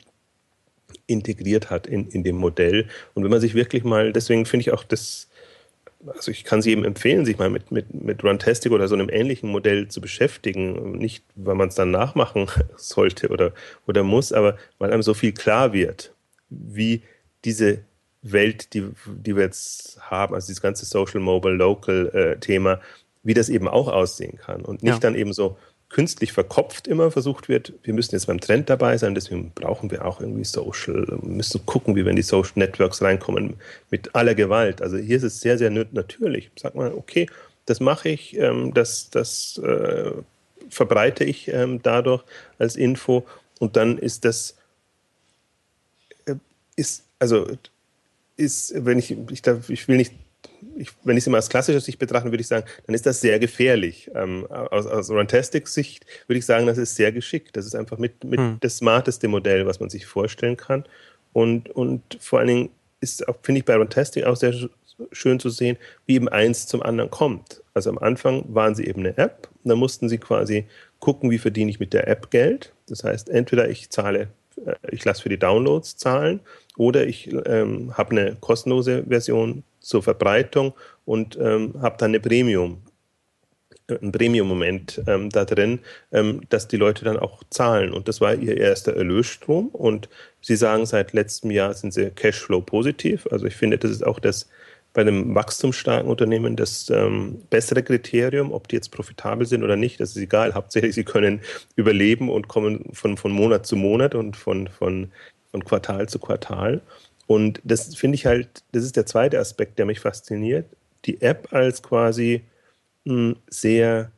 integriert 1.07 1.69
hat 1.69 1.88
in, 1.88 2.07
in 2.10 2.24
dem 2.24 2.38
Modell. 2.38 2.88
Und 3.13 3.24
wenn 3.24 3.31
man 3.31 3.42
sich 3.42 3.56
wirklich 3.56 3.84
mal, 3.84 4.13
deswegen 4.13 4.46
finde 4.46 4.62
ich 4.62 4.72
auch 4.72 4.84
das, 4.84 5.28
also 6.06 6.31
ich 6.31 6.44
kann 6.44 6.60
es 6.60 6.66
jedem 6.66 6.86
empfehlen, 6.86 7.25
sich 7.25 7.38
mal 7.38 7.50
mit, 7.50 7.72
mit, 7.72 7.94
mit 7.94 8.24
Runtastic 8.24 8.72
oder 8.72 8.88
so 8.88 8.96
einem 8.96 9.10
ähnlichen 9.10 9.50
Modell 9.50 9.88
zu 9.88 10.01
beschäftigen. 10.01 10.94
Nicht, 10.94 11.25
weil 11.36 11.56
man 11.56 11.69
es 11.69 11.75
dann 11.75 11.92
nachmachen 11.92 12.48
sollte 12.78 13.30
oder, 13.30 13.54
oder 13.88 14.04
muss, 14.04 14.31
aber 14.31 14.57
weil 14.78 14.94
einem 14.94 15.04
so 15.04 15.13
viel 15.13 15.31
klar 15.31 15.74
wird, 15.74 16.13
wie 16.50 17.01
diese 17.45 17.80
Welt, 18.21 18.74
die, 18.74 18.89
die 19.05 19.36
wir 19.36 19.43
jetzt 19.43 20.00
haben, 20.01 20.34
also 20.34 20.48
dieses 20.48 20.62
ganze 20.62 20.86
Social, 20.86 21.22
Mobile, 21.22 21.55
Local 21.55 22.38
äh, 22.39 22.69
wie 23.24 23.34
das 23.34 23.50
eben 23.50 23.67
auch 23.67 23.88
aussehen 23.88 24.38
kann 24.38 24.62
und 24.62 24.84
nicht 24.84 24.93
ja. 24.93 25.00
dann 25.00 25.15
eben 25.15 25.34
so 25.34 25.58
künstlich 25.89 26.34
verkopft 26.34 26.88
immer 26.88 27.10
versucht 27.10 27.50
wird, 27.50 27.74
wir 27.84 27.93
müssen 27.93 28.13
jetzt 28.13 28.27
beim 28.27 28.39
Trend 28.39 28.69
dabei 28.69 28.98
sein, 28.98 29.15
deswegen 29.15 29.51
brauchen 29.51 29.89
wir 29.89 30.05
auch 30.05 30.22
irgendwie 30.22 30.43
Social, 30.43 31.08
wir 31.08 31.17
müssen 31.24 31.65
gucken, 31.65 31.96
wie 31.96 32.05
wir 32.05 32.12
in 32.12 32.15
die 32.15 32.22
Social 32.22 32.53
Networks 32.55 33.01
reinkommen 33.01 33.55
mit 33.89 34.13
aller 34.15 34.36
Gewalt. 34.36 34.81
Also 34.84 34.98
hier 34.98 35.17
ist 35.17 35.24
es 35.24 35.41
sehr, 35.41 35.58
sehr 35.58 35.72
natürlich. 35.72 36.51
Sag 36.55 36.75
mal, 36.75 36.93
okay, 36.93 37.27
das 37.65 37.79
mache 37.79 38.10
ich, 38.10 38.38
ähm, 38.38 38.74
das, 38.74 39.10
das 39.10 39.60
äh, 39.63 40.12
verbreite 40.69 41.24
ich 41.24 41.48
ähm, 41.48 41.81
dadurch 41.81 42.24
als 42.60 42.75
Info 42.75 43.25
und 43.60 43.75
dann 43.75 43.98
ist 43.98 44.25
das, 44.25 44.58
äh, 46.25 46.36
ist 46.75 47.09
also 47.19 47.47
ist, 48.38 48.73
wenn 48.85 48.97
ich, 48.97 49.11
ich, 49.11 49.41
ich 49.67 49.88
will 49.88 49.97
nicht, 49.97 50.13
ich, 50.77 50.91
wenn 51.03 51.17
ich 51.17 51.23
es 51.23 51.27
immer 51.27 51.38
als 51.38 51.49
klassischer 51.49 51.81
Sicht 51.81 51.99
betrachte, 51.99 52.31
würde 52.31 52.41
ich 52.41 52.47
sagen, 52.47 52.65
dann 52.88 52.95
ist 52.95 53.05
das 53.05 53.21
sehr 53.21 53.38
gefährlich. 53.39 54.09
Ähm, 54.15 54.47
aus, 54.49 54.85
aus 54.88 55.09
Runtastic-Sicht 55.09 56.05
würde 56.27 56.39
ich 56.39 56.45
sagen, 56.45 56.65
das 56.65 56.77
ist 56.77 56.95
sehr 56.95 57.11
geschickt. 57.11 57.55
Das 57.57 57.65
ist 57.65 57.75
einfach 57.75 57.97
mit, 57.97 58.23
mit 58.23 58.39
hm. 58.39 58.57
das 58.61 58.77
smarteste 58.77 59.27
Modell, 59.27 59.65
was 59.65 59.79
man 59.79 59.89
sich 59.89 60.05
vorstellen 60.05 60.57
kann. 60.57 60.85
Und, 61.33 61.69
und 61.69 62.17
vor 62.19 62.39
allen 62.39 62.47
Dingen 62.47 62.69
ist 63.01 63.27
auch, 63.27 63.35
finde 63.43 63.59
ich, 63.59 63.65
bei 63.65 63.75
Runtastic 63.75 64.23
auch 64.23 64.35
sehr 64.35 64.53
schön 65.11 65.39
zu 65.39 65.49
sehen, 65.49 65.77
wie 66.05 66.15
eben 66.15 66.29
eins 66.29 66.67
zum 66.67 66.81
anderen 66.81 67.09
kommt. 67.09 67.61
Also 67.73 67.89
am 67.89 67.97
Anfang 67.97 68.43
waren 68.53 68.75
sie 68.75 68.85
eben 68.85 69.01
eine 69.01 69.17
App, 69.17 69.49
und 69.63 69.69
dann 69.69 69.77
mussten 69.77 70.09
sie 70.09 70.17
quasi 70.17 70.65
gucken, 70.99 71.31
wie 71.31 71.38
verdiene 71.38 71.71
ich 71.71 71.79
mit 71.79 71.93
der 71.93 72.07
App 72.07 72.29
Geld. 72.31 72.73
Das 72.88 73.03
heißt, 73.03 73.29
entweder 73.29 73.69
ich 73.69 73.89
zahle, 73.89 74.27
äh, 74.65 74.75
ich 74.91 75.05
lasse 75.05 75.21
für 75.21 75.29
die 75.29 75.39
Downloads 75.39 75.97
zahlen 75.97 76.41
oder 76.79 77.05
ich 77.05 77.29
ähm, 77.45 77.95
habe 77.98 78.12
eine 78.12 78.38
kostenlose 78.39 79.03
Version 79.05 79.63
zur 79.81 80.01
Verbreitung 80.01 80.74
und 81.03 81.38
ähm, 81.38 81.74
habe 81.81 81.98
dann 82.00 82.12
eine 82.12 82.21
Premium, 82.21 82.81
äh, 83.89 83.95
ein 84.01 84.13
Premium-Moment 84.13 85.01
ähm, 85.05 85.29
da 85.29 85.43
drin, 85.43 85.79
ähm, 86.13 86.41
dass 86.48 86.69
die 86.69 86.77
Leute 86.77 87.03
dann 87.03 87.19
auch 87.19 87.43
zahlen. 87.50 87.91
Und 87.91 88.07
das 88.07 88.21
war 88.21 88.33
ihr 88.33 88.55
erster 88.55 88.95
Erlösstrom. 88.95 89.67
Und 89.67 90.07
sie 90.41 90.55
sagen, 90.55 90.86
seit 90.86 91.12
letztem 91.12 91.51
Jahr 91.51 91.74
sind 91.74 91.93
sie 91.93 92.12
Cashflow 92.12 92.62
positiv. 92.62 93.27
Also 93.29 93.45
ich 93.45 93.57
finde, 93.57 93.77
das 93.77 93.91
ist 93.91 94.07
auch 94.07 94.19
das, 94.19 94.48
bei 94.93 95.01
einem 95.01 95.36
wachstumsstarken 95.36 96.09
Unternehmen 96.09 96.55
das 96.55 96.89
ähm, 96.89 97.41
bessere 97.50 97.83
Kriterium, 97.83 98.53
ob 98.53 98.69
die 98.69 98.77
jetzt 98.77 98.91
profitabel 98.91 99.45
sind 99.45 99.63
oder 99.63 99.75
nicht. 99.75 100.00
Das 100.00 100.12
ist 100.12 100.21
egal. 100.21 100.53
Hauptsächlich, 100.53 100.95
sie 100.95 101.03
können 101.03 101.41
überleben 101.75 102.29
und 102.29 102.48
kommen 102.48 102.86
von, 102.93 103.17
von 103.17 103.33
Monat 103.33 103.65
zu 103.65 103.75
Monat 103.75 104.15
und 104.15 104.38
von, 104.38 104.69
von, 104.69 105.12
von 105.51 105.63
Quartal 105.63 106.08
zu 106.10 106.20
Quartal. 106.20 106.82
Und 107.27 107.62
das 107.63 107.96
finde 107.96 108.15
ich 108.15 108.25
halt, 108.25 108.63
das 108.72 108.84
ist 108.84 108.96
der 108.96 109.06
zweite 109.06 109.39
Aspekt, 109.39 109.77
der 109.77 109.86
mich 109.86 110.00
fasziniert. 110.00 110.65
Die 111.06 111.22
App 111.22 111.53
als 111.53 111.84
quasi 111.84 112.44
mh, 113.06 113.13
hm, 113.13 113.36
sehr, 113.48 114.12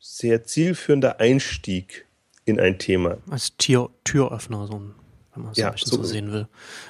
sehr 0.00 0.44
zielführender 0.44 1.20
Einstieg 1.20 2.06
in 2.44 2.58
ein 2.58 2.78
Thema. 2.78 3.18
Als 3.30 3.56
Tür, 3.56 3.90
Türöffner, 4.04 4.66
so 4.66 4.74
ein, 4.74 4.94
wenn 5.34 5.42
man 5.44 5.52
es 5.52 5.58
ja, 5.58 5.72
so, 5.76 5.96
so 5.96 6.02
sehen 6.02 6.32
will. 6.32 6.48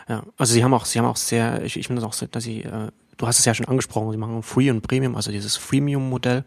Ja, 0.08 0.24
also 0.36 0.54
sie 0.54 0.64
haben 0.64 0.72
auch, 0.72 0.84
sie 0.84 0.98
haben 0.98 1.06
auch 1.06 1.16
sehr, 1.16 1.62
ich, 1.62 1.76
ich 1.76 1.86
finde 1.86 2.00
das 2.00 2.08
auch, 2.08 2.14
sehr, 2.14 2.28
dass 2.28 2.44
sie, 2.44 2.62
äh, 2.62 2.90
du 3.16 3.26
hast 3.26 3.38
es 3.38 3.44
ja 3.44 3.52
schon 3.52 3.68
angesprochen, 3.68 4.10
sie 4.12 4.16
machen 4.16 4.42
Free 4.42 4.70
und 4.70 4.80
Premium, 4.80 5.16
also 5.16 5.30
dieses 5.30 5.56
Freemium-Modell. 5.56 6.44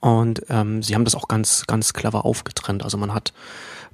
Und 0.00 0.42
ähm, 0.48 0.82
sie 0.82 0.94
haben 0.94 1.04
das 1.04 1.14
auch 1.14 1.28
ganz, 1.28 1.64
ganz 1.66 1.92
clever 1.92 2.24
aufgetrennt. 2.24 2.82
Also 2.82 2.98
man 2.98 3.14
hat 3.14 3.32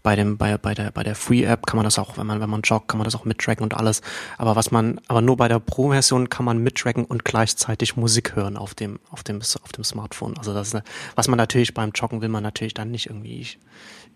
bei 0.02 0.16
dem, 0.16 0.38
bei, 0.38 0.56
bei 0.58 0.74
der, 0.74 0.90
bei 0.90 1.02
der 1.02 1.14
Free 1.14 1.42
App 1.42 1.66
kann 1.66 1.76
man 1.76 1.84
das 1.84 1.98
auch, 1.98 2.18
wenn 2.18 2.26
man, 2.26 2.40
wenn 2.40 2.50
man 2.50 2.62
joggt, 2.62 2.88
kann 2.88 2.98
man 2.98 3.04
das 3.04 3.14
auch 3.14 3.24
mittracken 3.24 3.62
und 3.62 3.74
alles. 3.74 4.02
Aber 4.36 4.56
was 4.56 4.70
man, 4.70 5.00
aber 5.08 5.20
nur 5.20 5.36
bei 5.36 5.48
der 5.48 5.58
Pro-Version 5.58 6.28
kann 6.28 6.44
man 6.44 6.58
mittracken 6.58 7.04
und 7.04 7.24
gleichzeitig 7.24 7.96
Musik 7.96 8.36
hören 8.36 8.56
auf 8.56 8.74
dem, 8.74 9.00
auf 9.10 9.22
dem, 9.22 9.40
auf 9.40 9.72
dem 9.72 9.84
Smartphone. 9.84 10.36
Also 10.38 10.54
das 10.54 10.74
eine, 10.74 10.84
was 11.14 11.28
man 11.28 11.36
natürlich 11.36 11.74
beim 11.74 11.90
Joggen 11.90 12.20
will 12.20 12.28
man 12.28 12.42
natürlich 12.42 12.74
dann 12.74 12.90
nicht 12.90 13.06
irgendwie 13.06 13.46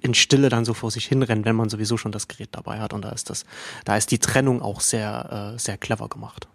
in 0.00 0.14
Stille 0.14 0.48
dann 0.48 0.64
so 0.64 0.74
vor 0.74 0.90
sich 0.90 1.06
hinrennen, 1.06 1.44
wenn 1.44 1.56
man 1.56 1.68
sowieso 1.68 1.96
schon 1.96 2.12
das 2.12 2.28
Gerät 2.28 2.50
dabei 2.52 2.80
hat. 2.80 2.92
Und 2.92 3.02
da 3.02 3.10
ist 3.10 3.30
das, 3.30 3.44
da 3.84 3.96
ist 3.96 4.10
die 4.10 4.18
Trennung 4.18 4.60
auch 4.60 4.80
sehr, 4.80 5.54
äh, 5.54 5.58
sehr 5.58 5.78
clever 5.78 6.08
gemacht. 6.08 6.48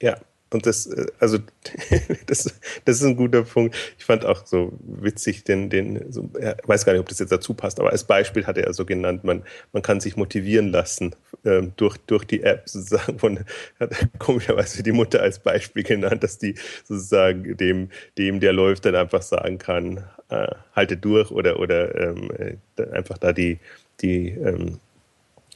Ja, 0.00 0.16
und 0.52 0.66
das, 0.66 0.86
äh, 0.86 1.06
also, 1.18 1.38
das, 2.26 2.54
das 2.84 2.96
ist 2.96 3.04
ein 3.04 3.16
guter 3.16 3.42
Punkt. 3.42 3.76
Ich 3.98 4.04
fand 4.04 4.24
auch 4.24 4.46
so 4.46 4.72
witzig, 4.82 5.44
den, 5.44 5.70
den, 5.70 6.10
so, 6.10 6.30
ich 6.38 6.68
weiß 6.68 6.84
gar 6.84 6.92
nicht, 6.92 7.00
ob 7.00 7.08
das 7.08 7.18
jetzt 7.18 7.32
dazu 7.32 7.54
passt, 7.54 7.80
aber 7.80 7.90
als 7.90 8.04
Beispiel 8.04 8.46
hat 8.46 8.58
er 8.58 8.72
so 8.72 8.84
genannt, 8.84 9.24
man, 9.24 9.44
man 9.72 9.82
kann 9.82 10.00
sich 10.00 10.16
motivieren 10.16 10.68
lassen 10.68 11.14
ähm, 11.44 11.72
durch, 11.76 11.96
durch 11.98 12.24
die 12.24 12.42
App 12.42 12.68
sozusagen. 12.68 13.18
Von, 13.18 13.40
hat 13.78 13.94
komischerweise 14.18 14.82
die 14.82 14.92
Mutter 14.92 15.20
als 15.20 15.38
Beispiel 15.38 15.82
genannt, 15.82 16.22
dass 16.24 16.38
die 16.38 16.54
sozusagen 16.84 17.56
dem, 17.56 17.90
dem 18.18 18.40
der 18.40 18.52
läuft, 18.52 18.84
dann 18.84 18.94
einfach 18.94 19.22
sagen 19.22 19.58
kann, 19.58 20.04
äh, 20.28 20.48
halte 20.74 20.96
durch 20.96 21.30
oder, 21.30 21.58
oder 21.58 21.94
ähm, 21.94 22.30
äh, 22.76 22.90
einfach 22.92 23.18
da 23.18 23.32
die, 23.32 23.58
die 24.00 24.28
ähm, 24.30 24.80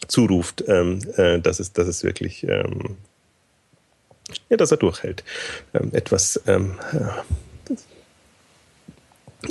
zuruft, 0.08 0.64
ähm, 0.68 1.00
äh, 1.16 1.40
dass, 1.40 1.60
es, 1.60 1.72
dass 1.72 1.88
es 1.88 2.04
wirklich 2.04 2.46
ähm, 2.46 2.96
ja, 4.48 4.56
dass 4.56 4.70
er 4.70 4.76
durchhält. 4.78 5.24
Ähm, 5.72 5.90
etwas 5.92 6.40
ähm, 6.46 6.78
äh, 6.92 7.74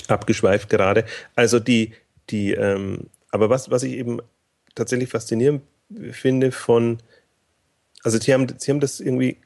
abgeschweift 0.08 0.70
gerade. 0.70 1.06
Also 1.36 1.60
die, 1.60 1.94
die, 2.30 2.54
ähm, 2.54 3.10
aber 3.32 3.50
was, 3.50 3.70
was 3.70 3.84
ich 3.84 3.94
eben 3.94 4.20
tatsächlich 4.76 5.10
faszinierend 5.10 5.64
finde 6.12 6.52
von, 6.52 6.98
also 8.04 8.18
sie 8.18 8.34
haben, 8.34 8.48
sie 8.58 8.72
haben 8.72 8.80
das 8.80 9.00
irgendwie, 9.00 9.38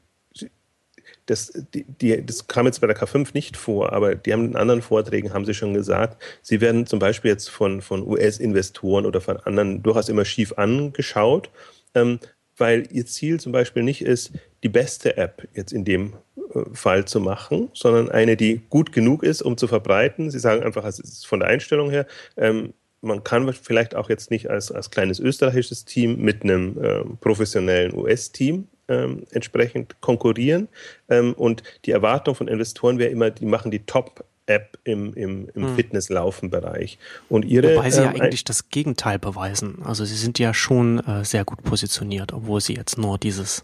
das, 1.26 1.52
die, 1.74 1.84
die, 1.84 2.26
das 2.26 2.48
kam 2.48 2.66
jetzt 2.66 2.80
bei 2.80 2.88
der 2.88 2.98
K5 2.98 3.30
nicht 3.34 3.58
vor, 3.58 3.92
aber 3.92 4.16
die 4.16 4.32
haben 4.32 4.46
in 4.46 4.56
anderen 4.56 4.82
Vorträgen, 4.82 5.34
haben 5.34 5.46
sie 5.46 5.54
schon 5.54 5.74
gesagt, 5.74 6.22
sie 6.42 6.62
werden 6.62 6.86
zum 6.86 7.00
Beispiel 7.00 7.32
jetzt 7.32 7.50
von, 7.50 7.82
von 7.82 8.08
US-Investoren 8.08 9.06
oder 9.06 9.20
von 9.20 9.38
anderen 9.38 9.84
durchaus 9.84 10.08
immer 10.08 10.24
schief 10.24 10.54
angeschaut, 10.54 11.50
ähm, 11.96 12.20
weil 12.58 12.88
ihr 12.92 13.06
Ziel 13.06 13.40
zum 13.40 13.52
Beispiel 13.52 13.84
nicht 13.84 14.02
ist, 14.02 14.32
die 14.64 14.70
beste 14.70 15.18
App 15.18 15.48
jetzt 15.54 15.72
in 15.72 15.86
dem 15.86 16.14
äh, 16.54 16.62
Fall 16.74 17.06
zu 17.06 17.20
machen, 17.20 17.70
sondern 17.74 18.10
eine, 18.10 18.38
die 18.38 18.62
gut 18.70 18.92
genug 18.92 19.24
ist, 19.24 19.42
um 19.42 19.58
zu 19.58 19.68
verbreiten. 19.68 20.32
Sie 20.32 20.40
sagen 20.40 20.64
einfach, 20.64 20.86
es 20.86 21.00
ist 21.00 21.28
von 21.28 21.40
der 21.40 21.50
Einstellung 21.50 21.90
her, 21.90 22.06
ähm, 22.36 22.74
man 23.02 23.24
kann 23.24 23.52
vielleicht 23.54 23.96
auch 23.96 24.10
jetzt 24.10 24.32
nicht 24.32 24.50
als, 24.50 24.72
als 24.72 24.90
kleines 24.90 25.20
österreichisches 25.20 25.86
Team 25.86 26.20
mit 26.20 26.44
einem 26.44 26.84
äh, 26.84 27.04
professionellen 27.22 27.96
US-Team 27.96 28.68
ähm, 28.88 29.24
entsprechend 29.32 30.02
konkurrieren. 30.02 30.68
Ähm, 31.10 31.34
und 31.34 31.64
die 31.86 31.92
Erwartung 31.92 32.36
von 32.36 32.48
Investoren 32.48 32.98
wäre 32.98 33.12
immer, 33.12 33.30
die 33.30 33.46
machen 33.46 33.72
die 33.72 33.86
Top 33.86 34.26
App 34.48 34.78
im, 34.84 35.14
im, 35.14 35.50
im 35.54 35.68
hm. 35.68 35.76
Fitnesslaufen-Bereich. 35.76 36.98
Und 37.30 37.46
ihre, 37.46 37.76
Wobei 37.76 37.92
sie 37.92 38.02
ja 38.02 38.12
ähm, 38.12 38.22
eigentlich 38.22 38.44
das 38.44 38.70
Gegenteil 38.70 39.20
beweisen. 39.20 39.82
Also 39.84 40.06
sie 40.06 40.16
sind 40.16 40.40
ja 40.40 40.54
schon 40.54 41.00
äh, 41.00 41.24
sehr 41.24 41.46
gut 41.46 41.64
positioniert, 41.64 42.34
obwohl 42.34 42.62
sie 42.62 42.76
jetzt 42.76 42.98
nur 42.98 43.18
dieses 43.18 43.64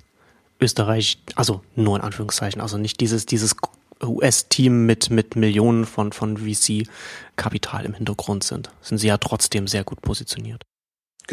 Österreich, 0.59 1.19
also 1.35 1.61
nur 1.75 1.97
in 1.97 2.03
Anführungszeichen, 2.03 2.61
also 2.61 2.77
nicht 2.77 2.99
dieses, 2.99 3.25
dieses 3.25 3.55
US-Team 4.01 4.85
mit, 4.85 5.09
mit 5.09 5.35
Millionen 5.35 5.85
von, 5.85 6.11
von 6.11 6.37
VC-Kapital 6.37 7.85
im 7.85 7.93
Hintergrund 7.93 8.43
sind. 8.43 8.69
Sind 8.81 8.97
sie 8.97 9.07
ja 9.07 9.17
trotzdem 9.17 9.67
sehr 9.67 9.83
gut 9.83 10.01
positioniert. 10.01 10.63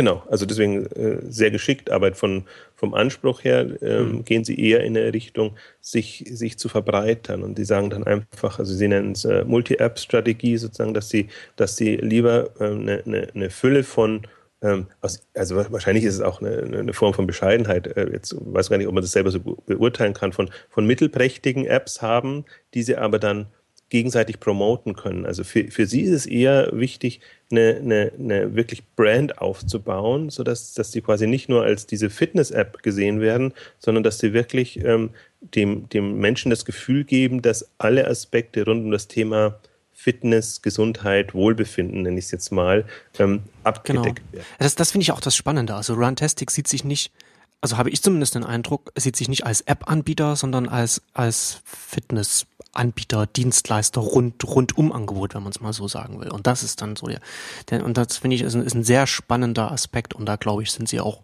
Genau, 0.01 0.23
also 0.31 0.47
deswegen 0.47 0.87
äh, 0.87 1.19
sehr 1.29 1.51
geschickt, 1.51 1.91
aber 1.91 2.15
von, 2.15 2.45
vom 2.75 2.95
Anspruch 2.95 3.45
her 3.45 3.67
ähm, 3.83 4.13
mhm. 4.13 4.25
gehen 4.25 4.45
sie 4.45 4.59
eher 4.59 4.83
in 4.83 4.97
eine 4.97 5.13
Richtung, 5.13 5.59
sich, 5.83 6.25
sich 6.27 6.59
zu 6.59 6.71
verbreitern. 6.71 7.43
Und 7.43 7.59
die 7.59 7.67
sagen 7.67 7.91
dann 7.91 8.05
einfach, 8.05 8.59
also 8.59 8.73
sie 8.73 8.89
nennen 8.89 9.13
es 9.13 9.27
äh, 9.27 9.45
Multi-App-Strategie 9.45 10.57
sozusagen, 10.57 10.95
dass 10.95 11.11
sie, 11.11 11.29
dass 11.57 11.77
sie 11.77 11.97
lieber 11.97 12.49
eine, 12.59 13.03
eine, 13.05 13.29
eine 13.35 13.51
Fülle 13.51 13.85
von 13.85 14.27
ähm, 14.63 14.87
also 15.03 15.57
wahrscheinlich 15.57 16.05
ist 16.05 16.15
es 16.15 16.23
auch 16.23 16.41
eine, 16.41 16.63
eine 16.63 16.95
Form 16.95 17.13
von 17.13 17.27
Bescheidenheit. 17.27 17.87
Äh, 17.95 18.11
jetzt 18.11 18.35
weiß 18.39 18.71
gar 18.71 18.79
nicht, 18.79 18.89
ob 18.89 18.95
man 18.95 19.03
das 19.03 19.13
selber 19.13 19.31
so 19.31 19.41
beurteilen 19.41 20.15
kann, 20.15 20.33
von, 20.33 20.49
von 20.71 20.87
mittelprächtigen 20.87 21.67
Apps 21.67 22.01
haben, 22.01 22.47
die 22.73 22.83
sie 22.83 22.97
aber 22.97 23.19
dann 23.19 23.49
gegenseitig 23.91 24.41
promoten 24.41 24.95
können. 24.95 25.27
Also 25.27 25.45
für, 25.45 25.71
für 25.71 25.85
sie 25.85 26.03
ist 26.03 26.13
es 26.13 26.27
eher 26.27 26.71
wichtig, 26.73 27.21
eine, 27.51 27.77
eine, 27.77 28.13
eine 28.19 28.55
wirklich 28.55 28.85
Brand 28.95 29.39
aufzubauen, 29.39 30.31
sodass 30.31 30.73
dass 30.75 30.93
sie 30.93 31.03
quasi 31.03 31.27
nicht 31.27 31.49
nur 31.49 31.65
als 31.65 31.87
diese 31.87 32.09
Fitness-App 32.09 32.83
gesehen 32.83 33.21
werden, 33.21 33.53
sondern 33.79 34.05
dass 34.05 34.21
sie 34.21 34.33
wirklich 34.33 34.83
ähm, 34.85 35.11
dem, 35.41 35.89
dem 35.89 36.19
Menschen 36.19 36.51
das 36.51 36.65
Gefühl 36.65 37.05
geben, 37.05 37.43
dass 37.43 37.69
alle 37.79 38.07
Aspekte 38.07 38.65
rund 38.65 38.85
um 38.85 38.91
das 38.93 39.09
Thema 39.09 39.59
Fitness, 39.93 40.63
Gesundheit, 40.63 41.35
Wohlbefinden, 41.35 42.03
nenne 42.03 42.19
ich 42.19 42.27
es 42.27 42.31
jetzt 42.31 42.53
mal, 42.53 42.87
ähm, 43.19 43.43
abgedeckt 43.65 44.05
genau. 44.05 44.33
werden. 44.33 44.47
Das, 44.59 44.75
das 44.77 44.93
finde 44.93 45.03
ich 45.03 45.13
auch 45.13 45.21
das 45.21 45.37
Spannende. 45.37 45.75
Also 45.75 45.95
Runtastic 45.95 46.51
sieht 46.51 46.69
sich 46.69 46.85
nicht, 46.85 47.13
also 47.61 47.77
habe 47.77 47.91
ich 47.91 48.01
zumindest 48.01 48.37
den 48.37 48.45
Eindruck, 48.45 48.93
sieht 48.97 49.17
sich 49.17 49.29
nicht 49.29 49.45
als 49.45 49.63
App-Anbieter, 49.63 50.37
sondern 50.37 50.69
als, 50.69 51.03
als 51.13 51.61
Fitness- 51.65 52.47
Anbieter, 52.73 53.27
Dienstleister, 53.27 54.01
rund, 54.01 54.45
rundum 54.45 54.93
Angebot, 54.93 55.35
wenn 55.35 55.43
man 55.43 55.51
es 55.51 55.61
mal 55.61 55.73
so 55.73 55.89
sagen 55.89 56.21
will. 56.21 56.31
Und 56.31 56.47
das 56.47 56.63
ist 56.63 56.81
dann 56.83 56.97
so 56.97 57.07
der, 57.07 57.21
der 57.69 57.85
und 57.85 57.97
das 57.97 58.17
finde 58.17 58.37
ich 58.37 58.43
ist 58.43 58.55
ein, 58.55 58.63
ist 58.63 58.75
ein 58.75 58.85
sehr 58.85 59.07
spannender 59.07 59.73
Aspekt 59.73 60.15
und 60.15 60.27
da 60.27 60.37
glaube 60.37 60.63
ich, 60.63 60.71
sind 60.71 60.89
sie 60.89 61.01
auch 61.01 61.23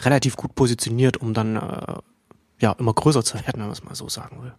relativ 0.00 0.36
gut 0.36 0.54
positioniert, 0.54 1.16
um 1.16 1.34
dann 1.34 1.56
äh, 1.56 1.94
ja 2.60 2.72
immer 2.72 2.92
größer 2.94 3.24
zu 3.24 3.34
werden, 3.34 3.54
wenn 3.54 3.62
man 3.62 3.72
es 3.72 3.84
mal 3.84 3.94
so 3.94 4.08
sagen 4.08 4.42
will. 4.42 4.52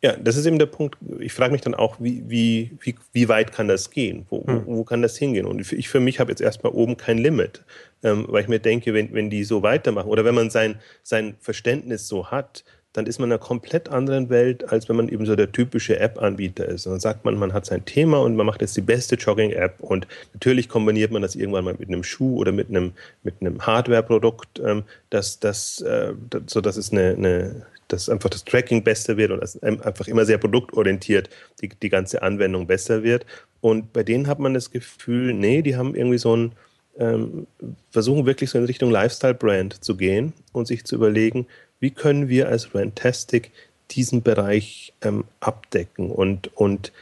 Ja, 0.00 0.16
das 0.16 0.36
ist 0.36 0.46
eben 0.46 0.60
der 0.60 0.66
Punkt. 0.66 0.96
Ich 1.18 1.32
frage 1.32 1.50
mich 1.50 1.60
dann 1.60 1.74
auch, 1.74 1.96
wie, 1.98 2.22
wie, 2.28 2.70
wie, 2.80 2.94
wie 3.12 3.28
weit 3.28 3.50
kann 3.50 3.66
das 3.66 3.90
gehen? 3.90 4.26
Wo, 4.30 4.46
hm. 4.46 4.66
wo, 4.66 4.76
wo 4.76 4.84
kann 4.84 5.02
das 5.02 5.16
hingehen? 5.16 5.44
Und 5.44 5.60
ich 5.72 5.88
für 5.88 5.98
mich 5.98 6.20
habe 6.20 6.30
jetzt 6.30 6.40
erstmal 6.40 6.72
oben 6.72 6.96
kein 6.96 7.18
Limit, 7.18 7.64
ähm, 8.04 8.24
weil 8.28 8.42
ich 8.42 8.48
mir 8.48 8.60
denke, 8.60 8.94
wenn, 8.94 9.12
wenn 9.12 9.28
die 9.28 9.42
so 9.42 9.62
weitermachen 9.64 10.08
oder 10.08 10.24
wenn 10.24 10.36
man 10.36 10.50
sein, 10.50 10.78
sein 11.02 11.34
Verständnis 11.40 12.06
so 12.06 12.30
hat, 12.30 12.64
dann 12.98 13.06
ist 13.06 13.20
man 13.20 13.28
in 13.28 13.32
einer 13.32 13.38
komplett 13.38 13.88
anderen 13.90 14.28
Welt, 14.28 14.70
als 14.72 14.88
wenn 14.88 14.96
man 14.96 15.08
eben 15.08 15.24
so 15.24 15.36
der 15.36 15.52
typische 15.52 16.00
App-Anbieter 16.00 16.66
ist. 16.66 16.86
Und 16.86 16.94
dann 16.94 17.00
sagt 17.00 17.24
man, 17.24 17.38
man 17.38 17.52
hat 17.52 17.64
sein 17.64 17.84
Thema 17.84 18.18
und 18.18 18.34
man 18.34 18.44
macht 18.44 18.60
jetzt 18.60 18.76
die 18.76 18.80
beste 18.82 19.14
Jogging-App 19.14 19.80
und 19.80 20.08
natürlich 20.34 20.68
kombiniert 20.68 21.12
man 21.12 21.22
das 21.22 21.36
irgendwann 21.36 21.64
mal 21.64 21.76
mit 21.78 21.88
einem 21.88 22.02
Schuh 22.02 22.36
oder 22.36 22.50
mit 22.50 22.68
einem, 22.68 22.92
mit 23.22 23.36
einem 23.40 23.64
Hardware-Produkt, 23.64 24.60
ähm, 24.64 24.82
dass 25.10 25.38
das, 25.38 25.80
äh, 25.80 26.12
so 26.46 26.60
dass 26.60 26.76
es 26.76 26.90
eine, 26.90 27.14
eine 27.16 27.66
dass 27.86 28.10
einfach 28.10 28.28
das 28.28 28.44
Tracking 28.44 28.82
besser 28.82 29.16
wird 29.16 29.30
und 29.30 29.40
dass 29.40 29.62
einfach 29.62 30.08
immer 30.08 30.26
sehr 30.26 30.36
produktorientiert 30.36 31.30
die, 31.62 31.70
die 31.70 31.88
ganze 31.88 32.20
Anwendung 32.20 32.66
besser 32.66 33.02
wird. 33.02 33.24
Und 33.62 33.92
bei 33.92 34.02
denen 34.02 34.26
hat 34.26 34.40
man 34.40 34.52
das 34.52 34.70
Gefühl, 34.70 35.32
nee, 35.32 35.62
die 35.62 35.76
haben 35.76 35.94
irgendwie 35.94 36.18
so 36.18 36.36
ein, 36.36 36.52
ähm, 36.98 37.46
versuchen 37.90 38.26
wirklich 38.26 38.50
so 38.50 38.58
in 38.58 38.64
Richtung 38.64 38.90
Lifestyle-Brand 38.90 39.82
zu 39.82 39.96
gehen 39.96 40.34
und 40.52 40.66
sich 40.66 40.84
zu 40.84 40.96
überlegen, 40.96 41.46
wie 41.80 41.90
können 41.90 42.28
wir 42.28 42.48
als 42.48 42.74
Rantastic 42.74 43.52
diesen 43.90 44.22
Bereich 44.22 44.92
ähm, 45.02 45.24
abdecken? 45.40 46.10
Und, 46.10 46.54
und 46.56 46.92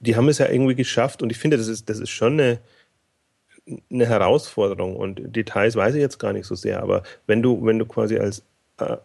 die 0.00 0.16
haben 0.16 0.28
es 0.28 0.38
ja 0.38 0.48
irgendwie 0.48 0.74
geschafft 0.74 1.22
und 1.22 1.30
ich 1.30 1.38
finde, 1.38 1.56
das 1.56 1.68
ist, 1.68 1.88
das 1.88 1.98
ist 1.98 2.10
schon 2.10 2.34
eine, 2.34 2.58
eine 3.90 4.06
Herausforderung 4.06 4.96
und 4.96 5.34
Details 5.34 5.76
weiß 5.76 5.94
ich 5.94 6.00
jetzt 6.00 6.18
gar 6.18 6.32
nicht 6.32 6.46
so 6.46 6.54
sehr, 6.54 6.82
aber 6.82 7.02
wenn 7.26 7.42
du, 7.42 7.64
wenn 7.64 7.78
du 7.78 7.86
quasi 7.86 8.18
als 8.18 8.42
äh, 8.78 8.96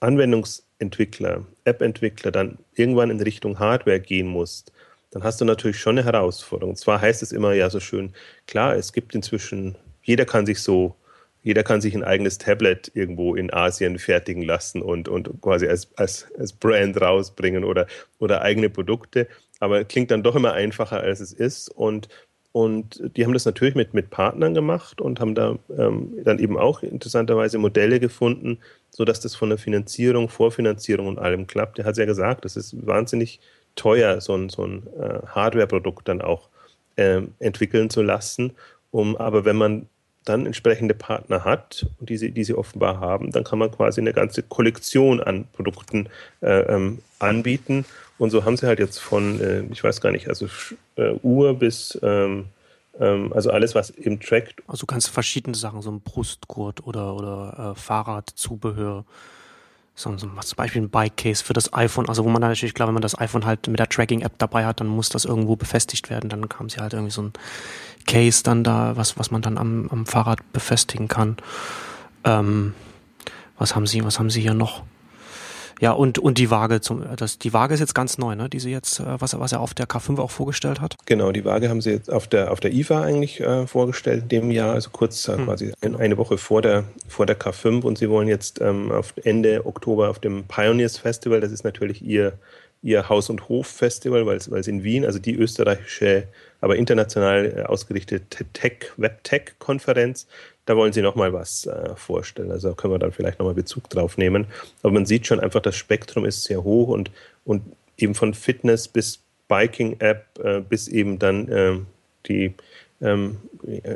Anwendungsentwickler, 0.00 1.44
App-Entwickler 1.64 2.30
dann 2.30 2.58
irgendwann 2.74 3.10
in 3.10 3.20
Richtung 3.20 3.58
Hardware 3.58 4.00
gehen 4.00 4.28
musst, 4.28 4.72
dann 5.10 5.22
hast 5.22 5.40
du 5.40 5.44
natürlich 5.44 5.78
schon 5.78 5.98
eine 5.98 6.04
Herausforderung. 6.04 6.76
Zwar 6.76 7.00
heißt 7.00 7.22
es 7.22 7.32
immer 7.32 7.54
ja 7.54 7.70
so 7.70 7.80
schön, 7.80 8.12
klar, 8.46 8.76
es 8.76 8.92
gibt 8.92 9.14
inzwischen, 9.14 9.76
jeder 10.02 10.24
kann 10.24 10.46
sich 10.46 10.60
so 10.60 10.94
jeder 11.42 11.62
kann 11.62 11.80
sich 11.80 11.94
ein 11.94 12.04
eigenes 12.04 12.38
Tablet 12.38 12.90
irgendwo 12.94 13.34
in 13.34 13.52
Asien 13.52 13.98
fertigen 13.98 14.42
lassen 14.42 14.82
und, 14.82 15.08
und 15.08 15.40
quasi 15.40 15.66
als, 15.66 15.88
als, 15.96 16.26
als 16.38 16.52
Brand 16.52 17.00
rausbringen 17.00 17.64
oder, 17.64 17.86
oder 18.18 18.42
eigene 18.42 18.70
Produkte. 18.70 19.28
Aber 19.60 19.84
klingt 19.84 20.10
dann 20.10 20.22
doch 20.22 20.36
immer 20.36 20.52
einfacher, 20.52 21.00
als 21.00 21.20
es 21.20 21.32
ist. 21.32 21.68
Und, 21.68 22.08
und 22.52 23.00
die 23.16 23.24
haben 23.24 23.32
das 23.32 23.44
natürlich 23.44 23.74
mit, 23.74 23.94
mit 23.94 24.10
Partnern 24.10 24.54
gemacht 24.54 25.00
und 25.00 25.20
haben 25.20 25.34
da 25.34 25.58
ähm, 25.76 26.12
dann 26.24 26.38
eben 26.38 26.58
auch 26.58 26.82
interessanterweise 26.82 27.58
Modelle 27.58 28.00
gefunden, 28.00 28.58
sodass 28.90 29.20
das 29.20 29.34
von 29.34 29.48
der 29.48 29.58
Finanzierung, 29.58 30.28
Vorfinanzierung 30.28 31.06
und 31.06 31.18
allem 31.18 31.46
klappt. 31.46 31.78
Der 31.78 31.84
hat 31.84 31.92
es 31.92 31.98
ja 31.98 32.04
gesagt, 32.04 32.44
das 32.44 32.56
ist 32.56 32.86
wahnsinnig 32.86 33.40
teuer, 33.76 34.20
so 34.20 34.34
ein, 34.34 34.48
so 34.48 34.64
ein 34.64 34.86
äh, 34.98 35.20
Hardware-Produkt 35.26 36.08
dann 36.08 36.20
auch 36.20 36.48
äh, 36.96 37.22
entwickeln 37.38 37.90
zu 37.90 38.02
lassen. 38.02 38.52
Um, 38.90 39.16
aber 39.16 39.44
wenn 39.44 39.56
man 39.56 39.86
dann 40.28 40.46
entsprechende 40.46 40.94
Partner 40.94 41.44
hat 41.44 41.86
und 41.98 42.08
diese, 42.10 42.30
die 42.30 42.44
sie 42.44 42.54
offenbar 42.54 43.00
haben, 43.00 43.30
dann 43.32 43.44
kann 43.44 43.58
man 43.58 43.70
quasi 43.70 44.00
eine 44.00 44.12
ganze 44.12 44.42
Kollektion 44.42 45.20
an 45.20 45.46
Produkten 45.52 46.08
äh, 46.40 46.60
ähm, 46.60 46.98
anbieten. 47.18 47.84
Und 48.18 48.30
so 48.30 48.44
haben 48.44 48.56
sie 48.56 48.66
halt 48.66 48.78
jetzt 48.78 48.98
von, 48.98 49.40
äh, 49.40 49.62
ich 49.70 49.82
weiß 49.82 50.00
gar 50.00 50.10
nicht, 50.10 50.28
also 50.28 50.46
äh, 50.96 51.12
Uhr 51.22 51.54
bis, 51.54 51.98
ähm, 52.02 52.46
ähm, 53.00 53.32
also 53.32 53.50
alles, 53.50 53.74
was 53.74 53.90
eben 53.90 54.20
trackt. 54.20 54.62
Also 54.66 54.80
du 54.80 54.86
kannst 54.86 55.08
verschiedene 55.08 55.56
Sachen, 55.56 55.82
so 55.82 55.90
ein 55.90 56.00
Brustgurt 56.00 56.86
oder, 56.86 57.14
oder 57.14 57.74
äh, 57.76 57.80
Fahrradzubehör 57.80 59.04
so, 59.98 60.16
so 60.16 60.28
zum 60.28 60.56
Beispiel 60.56 60.82
ein 60.82 60.90
Bike-Case 60.90 61.42
für 61.42 61.54
das 61.54 61.72
iPhone, 61.72 62.08
also 62.08 62.24
wo 62.24 62.28
man 62.28 62.40
dann 62.40 62.52
natürlich, 62.52 62.72
klar, 62.72 62.86
wenn 62.86 62.94
man 62.94 63.02
das 63.02 63.18
iPhone 63.18 63.44
halt 63.44 63.66
mit 63.66 63.80
der 63.80 63.88
Tracking-App 63.88 64.38
dabei 64.38 64.64
hat, 64.64 64.78
dann 64.78 64.86
muss 64.86 65.08
das 65.08 65.24
irgendwo 65.24 65.56
befestigt 65.56 66.08
werden. 66.08 66.30
Dann 66.30 66.48
kam 66.48 66.70
sie 66.70 66.78
halt 66.78 66.92
irgendwie 66.92 67.10
so 67.10 67.22
ein 67.22 67.32
Case 68.06 68.44
dann 68.44 68.62
da, 68.62 68.96
was, 68.96 69.18
was 69.18 69.32
man 69.32 69.42
dann 69.42 69.58
am, 69.58 69.88
am 69.90 70.06
Fahrrad 70.06 70.52
befestigen 70.52 71.08
kann. 71.08 71.36
Ähm, 72.22 72.74
was 73.58 73.74
haben 73.74 73.88
Sie, 73.88 74.04
was 74.04 74.20
haben 74.20 74.30
Sie 74.30 74.40
hier 74.40 74.54
noch? 74.54 74.84
Ja, 75.80 75.92
und, 75.92 76.18
und 76.18 76.38
die 76.38 76.50
Waage 76.50 76.80
zum, 76.80 77.04
das, 77.16 77.38
die 77.38 77.52
Waage 77.52 77.74
ist 77.74 77.80
jetzt 77.80 77.94
ganz 77.94 78.18
neu, 78.18 78.34
ne? 78.34 78.48
Die 78.48 78.58
sie 78.58 78.70
jetzt, 78.70 79.00
äh, 79.00 79.20
was, 79.20 79.38
was 79.38 79.52
er 79.52 79.60
auf 79.60 79.74
der 79.74 79.86
K5 79.86 80.18
auch 80.18 80.30
vorgestellt 80.30 80.80
hat. 80.80 80.96
Genau, 81.06 81.32
die 81.32 81.44
Waage 81.44 81.68
haben 81.68 81.80
sie 81.80 81.90
jetzt 81.90 82.12
auf 82.12 82.26
der, 82.26 82.50
auf 82.50 82.60
der 82.60 82.72
IFA 82.72 83.02
eigentlich 83.02 83.40
äh, 83.40 83.66
vorgestellt 83.66 84.24
in 84.24 84.28
dem 84.28 84.50
Jahr, 84.50 84.74
also 84.74 84.90
kurz 84.90 85.28
äh, 85.28 85.36
hm, 85.36 85.44
quasi 85.44 85.72
genau. 85.80 85.98
eine 85.98 86.16
Woche 86.16 86.38
vor 86.38 86.62
der, 86.62 86.84
vor 87.08 87.26
der 87.26 87.38
K5 87.38 87.82
und 87.82 87.98
sie 87.98 88.10
wollen 88.10 88.28
jetzt 88.28 88.60
ähm, 88.60 88.90
auf 88.90 89.14
Ende 89.22 89.66
Oktober 89.66 90.10
auf 90.10 90.18
dem 90.18 90.44
Pioneers 90.44 90.98
Festival, 90.98 91.40
das 91.40 91.52
ist 91.52 91.64
natürlich 91.64 92.02
ihr, 92.02 92.32
ihr 92.82 93.08
Haus- 93.08 93.30
und 93.30 93.48
Hof-Festival, 93.48 94.26
weil 94.26 94.36
es 94.36 94.68
in 94.68 94.84
Wien, 94.84 95.04
also 95.04 95.18
die 95.18 95.34
österreichische, 95.34 96.24
aber 96.60 96.76
international 96.76 97.54
äh, 97.56 97.62
ausgerichtete 97.62 98.44
Tech, 98.52 98.92
Web-Tech-Konferenz, 98.96 100.26
da 100.66 100.76
wollen 100.76 100.92
sie 100.92 101.02
nochmal 101.02 101.32
was 101.32 101.66
äh, 101.66 101.96
vorstellen. 101.96 102.50
Also 102.50 102.74
können 102.74 102.94
wir 102.94 102.98
dann 102.98 103.12
vielleicht 103.12 103.38
nochmal 103.38 103.54
Bezug 103.54 103.88
drauf 103.88 104.18
nehmen. 104.18 104.46
Aber 104.82 104.92
man 104.92 105.06
sieht 105.06 105.26
schon 105.26 105.40
einfach, 105.40 105.60
das 105.60 105.76
Spektrum 105.76 106.24
ist 106.24 106.44
sehr 106.44 106.62
hoch 106.62 106.88
und, 106.88 107.10
und 107.44 107.62
eben 107.96 108.14
von 108.14 108.34
Fitness 108.34 108.86
bis 108.86 109.20
Biking-App 109.48 110.26
äh, 110.42 110.60
bis 110.60 110.88
eben 110.88 111.18
dann 111.18 111.48
äh, 111.48 111.78
die, 112.26 112.54
ähm, 113.00 113.38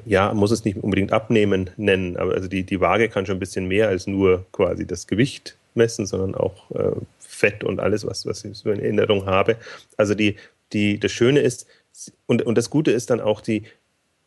ja, 0.06 0.32
muss 0.32 0.50
es 0.50 0.64
nicht 0.64 0.82
unbedingt 0.82 1.12
abnehmen 1.12 1.70
nennen, 1.76 2.16
aber 2.16 2.34
also 2.34 2.48
die, 2.48 2.62
die 2.62 2.80
Waage 2.80 3.08
kann 3.08 3.26
schon 3.26 3.36
ein 3.36 3.40
bisschen 3.40 3.66
mehr 3.66 3.88
als 3.88 4.06
nur 4.06 4.46
quasi 4.52 4.86
das 4.86 5.06
Gewicht 5.06 5.56
messen, 5.74 6.06
sondern 6.06 6.34
auch 6.34 6.70
äh, 6.70 6.92
Fett 7.42 7.64
und 7.64 7.80
alles, 7.80 8.06
was, 8.06 8.24
was 8.24 8.44
ich 8.44 8.56
so 8.56 8.70
in 8.70 8.78
Erinnerung 8.78 9.26
habe. 9.26 9.56
Also 9.96 10.14
die, 10.14 10.36
die, 10.72 11.00
das 11.00 11.10
Schöne 11.10 11.40
ist, 11.40 11.66
und, 12.26 12.42
und 12.42 12.56
das 12.56 12.70
Gute 12.70 12.92
ist 12.92 13.10
dann 13.10 13.20
auch, 13.20 13.40
die, 13.40 13.64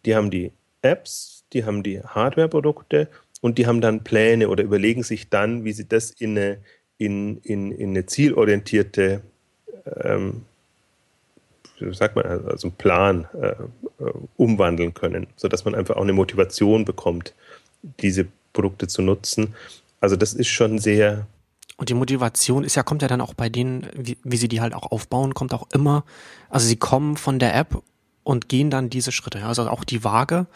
die 0.06 0.16
haben 0.16 0.30
die 0.30 0.52
Apps, 0.82 1.46
die 1.54 1.64
haben 1.64 1.82
die 1.82 2.02
Hardware-Produkte 2.02 3.08
und 3.40 3.58
die 3.58 3.68
haben 3.68 3.80
dann 3.80 4.04
Pläne 4.04 4.50
oder 4.50 4.66
überlegen 4.66 5.04
sich 5.04 5.30
dann, 5.30 5.64
wie 5.64 5.72
sie 5.72 5.88
das 5.88 6.12
in 6.12 6.38
eine, 6.38 6.58
in, 6.98 7.38
in, 7.44 7.72
in 7.72 7.92
eine 7.92 8.06
zielorientierte, 8.06 9.22
ähm, 10.04 10.44
wie 11.80 11.96
sagt 11.96 12.18
man, 12.18 12.26
also 12.26 12.68
einen 12.68 12.76
Plan 12.76 13.28
äh, 13.42 13.56
umwandeln 14.36 14.94
können, 14.94 15.28
sodass 15.38 15.64
man 15.64 15.74
einfach 15.74 15.96
auch 15.96 16.04
eine 16.04 16.14
Motivation 16.14 16.84
bekommt, 16.84 17.34
diese 18.02 18.28
Produkte 18.52 18.88
zu 18.88 19.02
nutzen. 19.02 19.56
Also 20.02 20.18
das 20.18 20.34
ist 20.34 20.50
schon 20.50 20.80
sehr, 20.80 21.28
und 21.78 21.90
die 21.90 21.94
Motivation 21.94 22.64
ist 22.64 22.76
ja, 22.76 22.84
kommt 22.84 23.02
ja 23.02 23.08
dann 23.08 23.22
auch 23.22 23.34
bei 23.34 23.50
denen, 23.50 23.88
wie, 23.96 24.18
wie, 24.24 24.38
sie 24.38 24.48
die 24.48 24.62
halt 24.62 24.74
auch 24.74 24.92
aufbauen, 24.92 25.34
kommt 25.34 25.54
auch 25.54 25.68
immer, 25.74 26.06
also 26.50 26.68
sie 26.68 26.78
kommen 26.78 27.18
von 27.18 27.40
der 27.40 27.56
App 27.56 27.82
und 28.24 28.50
gehen 28.50 28.70
dann 28.70 28.90
diese 28.90 29.12
Schritte. 29.12 29.46
Also 29.46 29.70
auch 29.70 29.84
die 29.84 30.04
Waage 30.04 30.48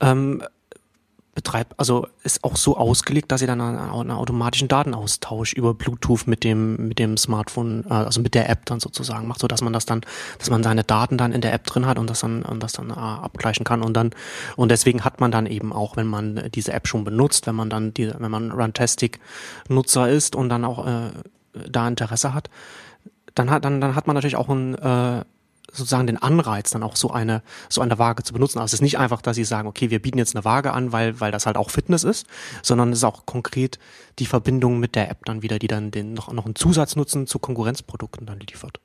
ähm, 0.00 0.42
betreibt, 1.38 1.72
also 1.76 2.08
ist 2.24 2.42
auch 2.42 2.56
so 2.56 2.76
ausgelegt, 2.76 3.30
dass 3.30 3.42
ihr 3.42 3.46
dann 3.46 3.60
einen, 3.60 3.78
einen, 3.78 4.10
automatischen 4.10 4.66
Datenaustausch 4.66 5.52
über 5.52 5.72
Bluetooth 5.72 6.26
mit 6.26 6.42
dem 6.42 6.88
mit 6.88 6.98
dem 6.98 7.16
Smartphone, 7.16 7.84
äh, 7.88 7.92
also 7.92 8.20
mit 8.20 8.34
der 8.34 8.50
App 8.50 8.66
dann 8.66 8.80
sozusagen 8.80 9.28
macht, 9.28 9.38
so 9.38 9.46
dass 9.46 9.62
man 9.62 9.72
das 9.72 9.86
dann, 9.86 10.00
dass 10.40 10.50
man 10.50 10.64
seine 10.64 10.82
Daten 10.82 11.16
dann 11.16 11.30
in 11.30 11.40
der 11.40 11.52
App 11.52 11.64
drin 11.64 11.86
hat 11.86 11.96
und 11.96 12.10
das 12.10 12.18
dann 12.18 12.42
und 12.42 12.60
das 12.60 12.72
dann 12.72 12.90
äh, 12.90 12.94
abgleichen 12.94 13.62
kann 13.64 13.82
und 13.82 13.94
dann 13.94 14.10
und 14.56 14.72
deswegen 14.72 15.04
hat 15.04 15.20
man 15.20 15.30
dann 15.30 15.46
eben 15.46 15.72
auch, 15.72 15.96
wenn 15.96 16.08
man 16.08 16.50
diese 16.52 16.72
App 16.72 16.88
schon 16.88 17.04
benutzt, 17.04 17.46
wenn 17.46 17.54
man 17.54 17.70
dann 17.70 17.94
die, 17.94 18.12
wenn 18.18 18.30
man 18.32 18.50
Runtastic 18.50 19.20
Nutzer 19.68 20.08
ist 20.08 20.34
und 20.34 20.48
dann 20.48 20.64
auch 20.64 20.88
äh, 20.88 21.10
da 21.70 21.86
Interesse 21.86 22.34
hat, 22.34 22.50
dann 23.36 23.48
hat 23.48 23.64
dann 23.64 23.80
dann 23.80 23.94
hat 23.94 24.08
man 24.08 24.14
natürlich 24.14 24.34
auch 24.34 24.48
ein 24.48 24.74
äh, 24.74 25.24
sozusagen 25.72 26.06
den 26.06 26.16
Anreiz, 26.16 26.70
dann 26.70 26.82
auch 26.82 26.96
so 26.96 27.10
eine, 27.10 27.42
so 27.68 27.80
eine 27.80 27.98
Waage 27.98 28.22
zu 28.22 28.32
benutzen. 28.32 28.58
Also 28.58 28.66
es 28.66 28.74
ist 28.74 28.82
nicht 28.82 28.98
einfach, 28.98 29.22
dass 29.22 29.36
sie 29.36 29.44
sagen, 29.44 29.68
okay, 29.68 29.90
wir 29.90 30.00
bieten 30.00 30.18
jetzt 30.18 30.34
eine 30.34 30.44
Waage 30.44 30.72
an, 30.72 30.92
weil, 30.92 31.20
weil 31.20 31.32
das 31.32 31.46
halt 31.46 31.56
auch 31.56 31.70
Fitness 31.70 32.04
ist, 32.04 32.26
sondern 32.62 32.92
es 32.92 32.98
ist 32.98 33.04
auch 33.04 33.26
konkret 33.26 33.78
die 34.18 34.26
Verbindung 34.26 34.78
mit 34.78 34.94
der 34.94 35.10
App 35.10 35.24
dann 35.24 35.42
wieder, 35.42 35.58
die 35.58 35.68
dann 35.68 35.90
den 35.90 36.14
noch, 36.14 36.32
noch 36.32 36.44
einen 36.44 36.56
Zusatznutzen 36.56 37.26
zu 37.26 37.38
Konkurrenzprodukten 37.38 38.26
dann 38.26 38.40
liefert. 38.40 38.80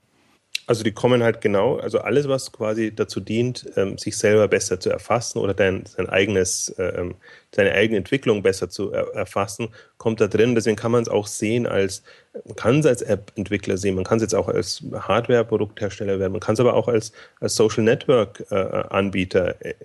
Also 0.65 0.83
die 0.83 0.93
kommen 0.93 1.23
halt 1.23 1.41
genau, 1.41 1.77
also 1.77 1.99
alles, 1.99 2.29
was 2.29 2.53
quasi 2.53 2.95
dazu 2.95 3.19
dient, 3.19 3.65
ähm, 3.75 3.97
sich 3.97 4.17
selber 4.17 4.47
besser 4.47 4.79
zu 4.79 4.89
erfassen 4.89 5.39
oder 5.39 5.53
dein, 5.53 5.85
sein 5.85 6.07
eigenes, 6.07 6.73
ähm, 6.77 7.15
seine 7.53 7.73
eigene 7.73 7.97
Entwicklung 7.97 8.43
besser 8.43 8.69
zu 8.69 8.91
er 8.91 9.13
erfassen, 9.13 9.69
kommt 9.97 10.21
da 10.21 10.27
drin. 10.27 10.55
Deswegen 10.55 10.77
kann 10.77 10.93
man 10.93 11.03
es 11.03 11.09
auch 11.09 11.27
sehen 11.27 11.67
als, 11.67 12.03
man 12.45 12.55
kann 12.55 12.79
es 12.79 12.85
als 12.85 13.01
App-Entwickler 13.01 13.77
sehen, 13.77 13.95
man 13.95 14.03
kann 14.03 14.17
es 14.17 14.23
jetzt 14.23 14.33
auch 14.33 14.47
als 14.47 14.83
Hardware-Produkthersteller 14.91 16.19
werden, 16.19 16.31
man 16.31 16.41
kann 16.41 16.53
es 16.53 16.59
aber 16.59 16.73
auch 16.73 16.87
als, 16.87 17.11
als 17.39 17.55
Social 17.55 17.83
Network-Anbieter 17.83 19.63
äh, 19.63 19.75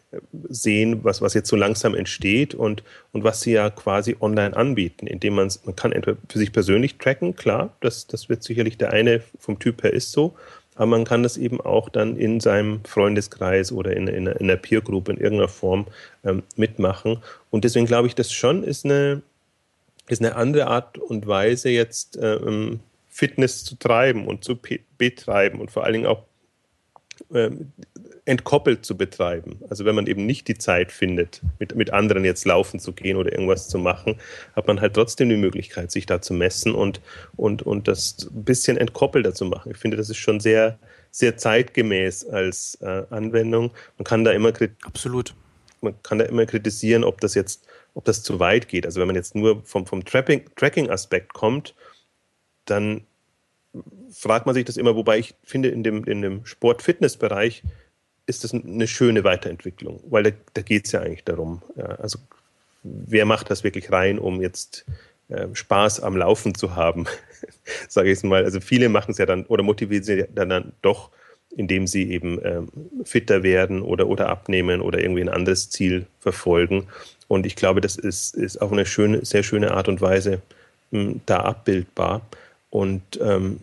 sehen, 0.49 1.05
was, 1.05 1.21
was 1.21 1.35
jetzt 1.35 1.49
so 1.49 1.57
langsam 1.57 1.95
entsteht 1.95 2.55
und, 2.55 2.83
und 3.13 3.23
was 3.23 3.43
sie 3.43 3.53
ja 3.53 3.69
quasi 3.71 4.17
online 4.21 4.57
anbieten, 4.57 5.07
indem 5.07 5.35
man 5.35 5.49
man 5.65 5.77
kann 5.77 5.93
entweder 5.93 6.19
für 6.29 6.39
sich 6.39 6.53
persönlich 6.53 6.99
tracken, 6.99 7.37
klar, 7.37 7.75
das, 7.81 8.07
das 8.07 8.29
wird 8.29 8.43
sicherlich 8.43 8.79
der 8.79 8.93
eine 8.93 9.23
vom 9.39 9.59
Typ 9.59 9.83
her 9.83 9.93
ist 9.93 10.13
so, 10.13 10.35
aber 10.79 10.87
man 10.87 11.05
kann 11.05 11.23
das 11.25 11.37
eben 11.37 11.61
auch 11.61 11.89
dann 11.89 12.17
in 12.17 12.41
seinem 12.41 12.85
Freundeskreis 12.85 13.73
oder 13.73 13.97
in, 13.97 14.07
in, 14.07 14.27
in 14.27 14.39
einer 14.39 14.57
Peer 14.57 14.81
Group 14.81 15.09
in 15.09 15.17
irgendeiner 15.17 15.49
Form 15.49 15.87
ähm, 16.25 16.45
mitmachen. 16.55 17.19
Und 17.51 17.65
deswegen 17.65 17.87
glaube 17.87 18.07
ich, 18.07 18.15
das 18.15 18.33
schon 18.33 18.63
ist 18.63 18.85
eine, 18.85 19.23
ist 20.09 20.21
eine 20.23 20.37
andere 20.37 20.67
Art 20.67 20.99
und 20.99 21.27
Weise, 21.27 21.71
jetzt 21.71 22.19
ähm, 22.21 22.81
Fitness 23.09 23.65
zu 23.65 23.77
treiben 23.77 24.27
und 24.27 24.45
zu 24.45 24.59
betreiben 24.97 25.61
und 25.61 25.71
vor 25.71 25.85
allen 25.85 25.95
Dingen 25.95 26.07
auch 26.07 26.25
ähm, 27.33 27.73
entkoppelt 28.29 28.85
zu 28.85 28.97
betreiben. 28.97 29.59
Also 29.71 29.85
wenn 29.85 29.95
man 29.95 30.07
eben 30.07 30.27
nicht 30.27 30.49
die 30.49 30.59
Zeit 30.59 30.93
findet, 30.93 31.41
mit, 31.59 31.75
mit 31.75 31.93
anderen 31.93 32.25
jetzt 32.25 32.45
laufen 32.45 32.79
zu 32.79 32.93
gehen 32.93 33.17
oder 33.17 33.33
irgendwas 33.33 33.69
zu 33.69 33.79
machen, 33.79 34.19
hat 34.55 34.67
man 34.67 34.81
halt 34.81 34.95
trotzdem 34.95 35.31
die 35.31 35.37
Möglichkeit, 35.37 35.91
sich 35.91 36.05
da 36.05 36.21
zu 36.21 36.35
messen 36.35 36.75
und, 36.75 37.01
und, 37.37 37.63
und 37.63 37.89
das 37.89 38.29
ein 38.31 38.45
bisschen 38.45 38.77
entkoppelter 38.77 39.33
zu 39.33 39.47
machen. 39.47 39.73
Ich 39.73 39.79
finde, 39.79 39.97
das 39.97 40.11
ist 40.11 40.19
schon 40.19 40.41
sehr, 40.41 40.79
sehr 41.11 41.39
zeitgemäß 41.39 42.29
als 42.29 42.77
äh, 42.83 43.05
Anwendung. 43.09 43.73
Man 43.97 44.05
kann 44.05 44.25
da 44.25 44.33
immer 44.33 44.53
Absolut. 44.83 45.35
Man 45.81 45.95
kann 46.03 46.19
da 46.19 46.27
immer 46.27 46.45
kritisieren, 46.45 47.05
ob 47.05 47.21
das 47.21 47.35
jetzt, 47.35 47.67
ob 47.99 48.05
das 48.05 48.23
zu 48.23 48.39
weit 48.39 48.69
geht. 48.69 48.87
Also 48.87 49.01
wenn 49.01 49.09
man 49.09 49.17
jetzt 49.17 49.35
nur 49.35 49.65
vom, 49.65 49.85
vom 49.85 50.05
Tracking-Aspekt 50.05 51.35
kommt, 51.35 51.75
dann 52.65 53.03
fragt 54.13 54.47
man 54.47 54.55
sich 54.55 54.65
das 54.65 54.77
immer, 54.77 54.95
wobei 54.95 55.19
ich 55.19 55.35
finde, 55.43 55.71
in 55.71 55.83
dem, 55.83 56.05
in 56.05 56.23
dem 56.23 56.47
Sport-Fitness-Bereich 56.47 57.65
ist 58.27 58.45
das 58.45 58.55
eine 58.55 58.87
schöne 58.87 59.25
Weiterentwicklung, 59.25 60.01
weil 60.09 60.23
da, 60.23 60.31
da 60.55 60.63
geht 60.63 60.87
es 60.87 60.93
ja 60.93 61.01
eigentlich 61.01 61.25
darum. 61.25 61.61
Ja, 61.75 61.87
also 61.87 62.21
wer 62.85 63.25
macht 63.25 63.51
das 63.51 63.65
wirklich 63.65 63.91
rein, 63.91 64.21
um 64.21 64.41
jetzt 64.41 64.87
äh, 65.27 65.49
Spaß 65.53 65.99
am 65.99 66.17
Laufen 66.17 66.55
zu 66.55 66.77
haben, 66.77 67.07
sage 67.89 68.13
ich 68.13 68.19
es 68.19 68.23
mal. 68.23 68.45
Also 68.45 68.61
viele 68.61 68.89
machen 68.89 69.11
es 69.11 69.19
ja 69.19 69.27
dann 69.27 69.45
oder 69.47 69.65
motivieren 69.65 70.05
sie 70.05 70.25
dann, 70.33 70.51
dann 70.51 70.73
doch, 70.83 71.11
indem 71.57 71.89
sie 71.89 72.13
eben 72.13 72.39
ähm, 72.45 72.69
fitter 73.03 73.43
werden 73.43 73.83
oder, 73.83 74.07
oder 74.07 74.29
abnehmen 74.29 74.83
oder 74.83 75.01
irgendwie 75.01 75.23
ein 75.23 75.29
anderes 75.29 75.69
Ziel 75.69 76.07
verfolgen. 76.21 76.87
Und 77.29 77.47
ich 77.47 77.57
glaube, 77.57 77.81
das 77.81 77.97
ist, 77.97 78.35
ist 78.35 78.61
auf 78.61 78.73
eine 78.73 78.87
schöne, 78.87 79.25
sehr 79.25 79.43
schöne 79.43 79.73
Art 79.73 79.89
und 79.89 80.01
Weise 80.01 80.41
mh, 80.91 81.01
hm, 81.01 81.21
da 81.27 81.41
abbildbar. 81.41 82.23
Und 82.71 83.03
ähm, 83.23 83.61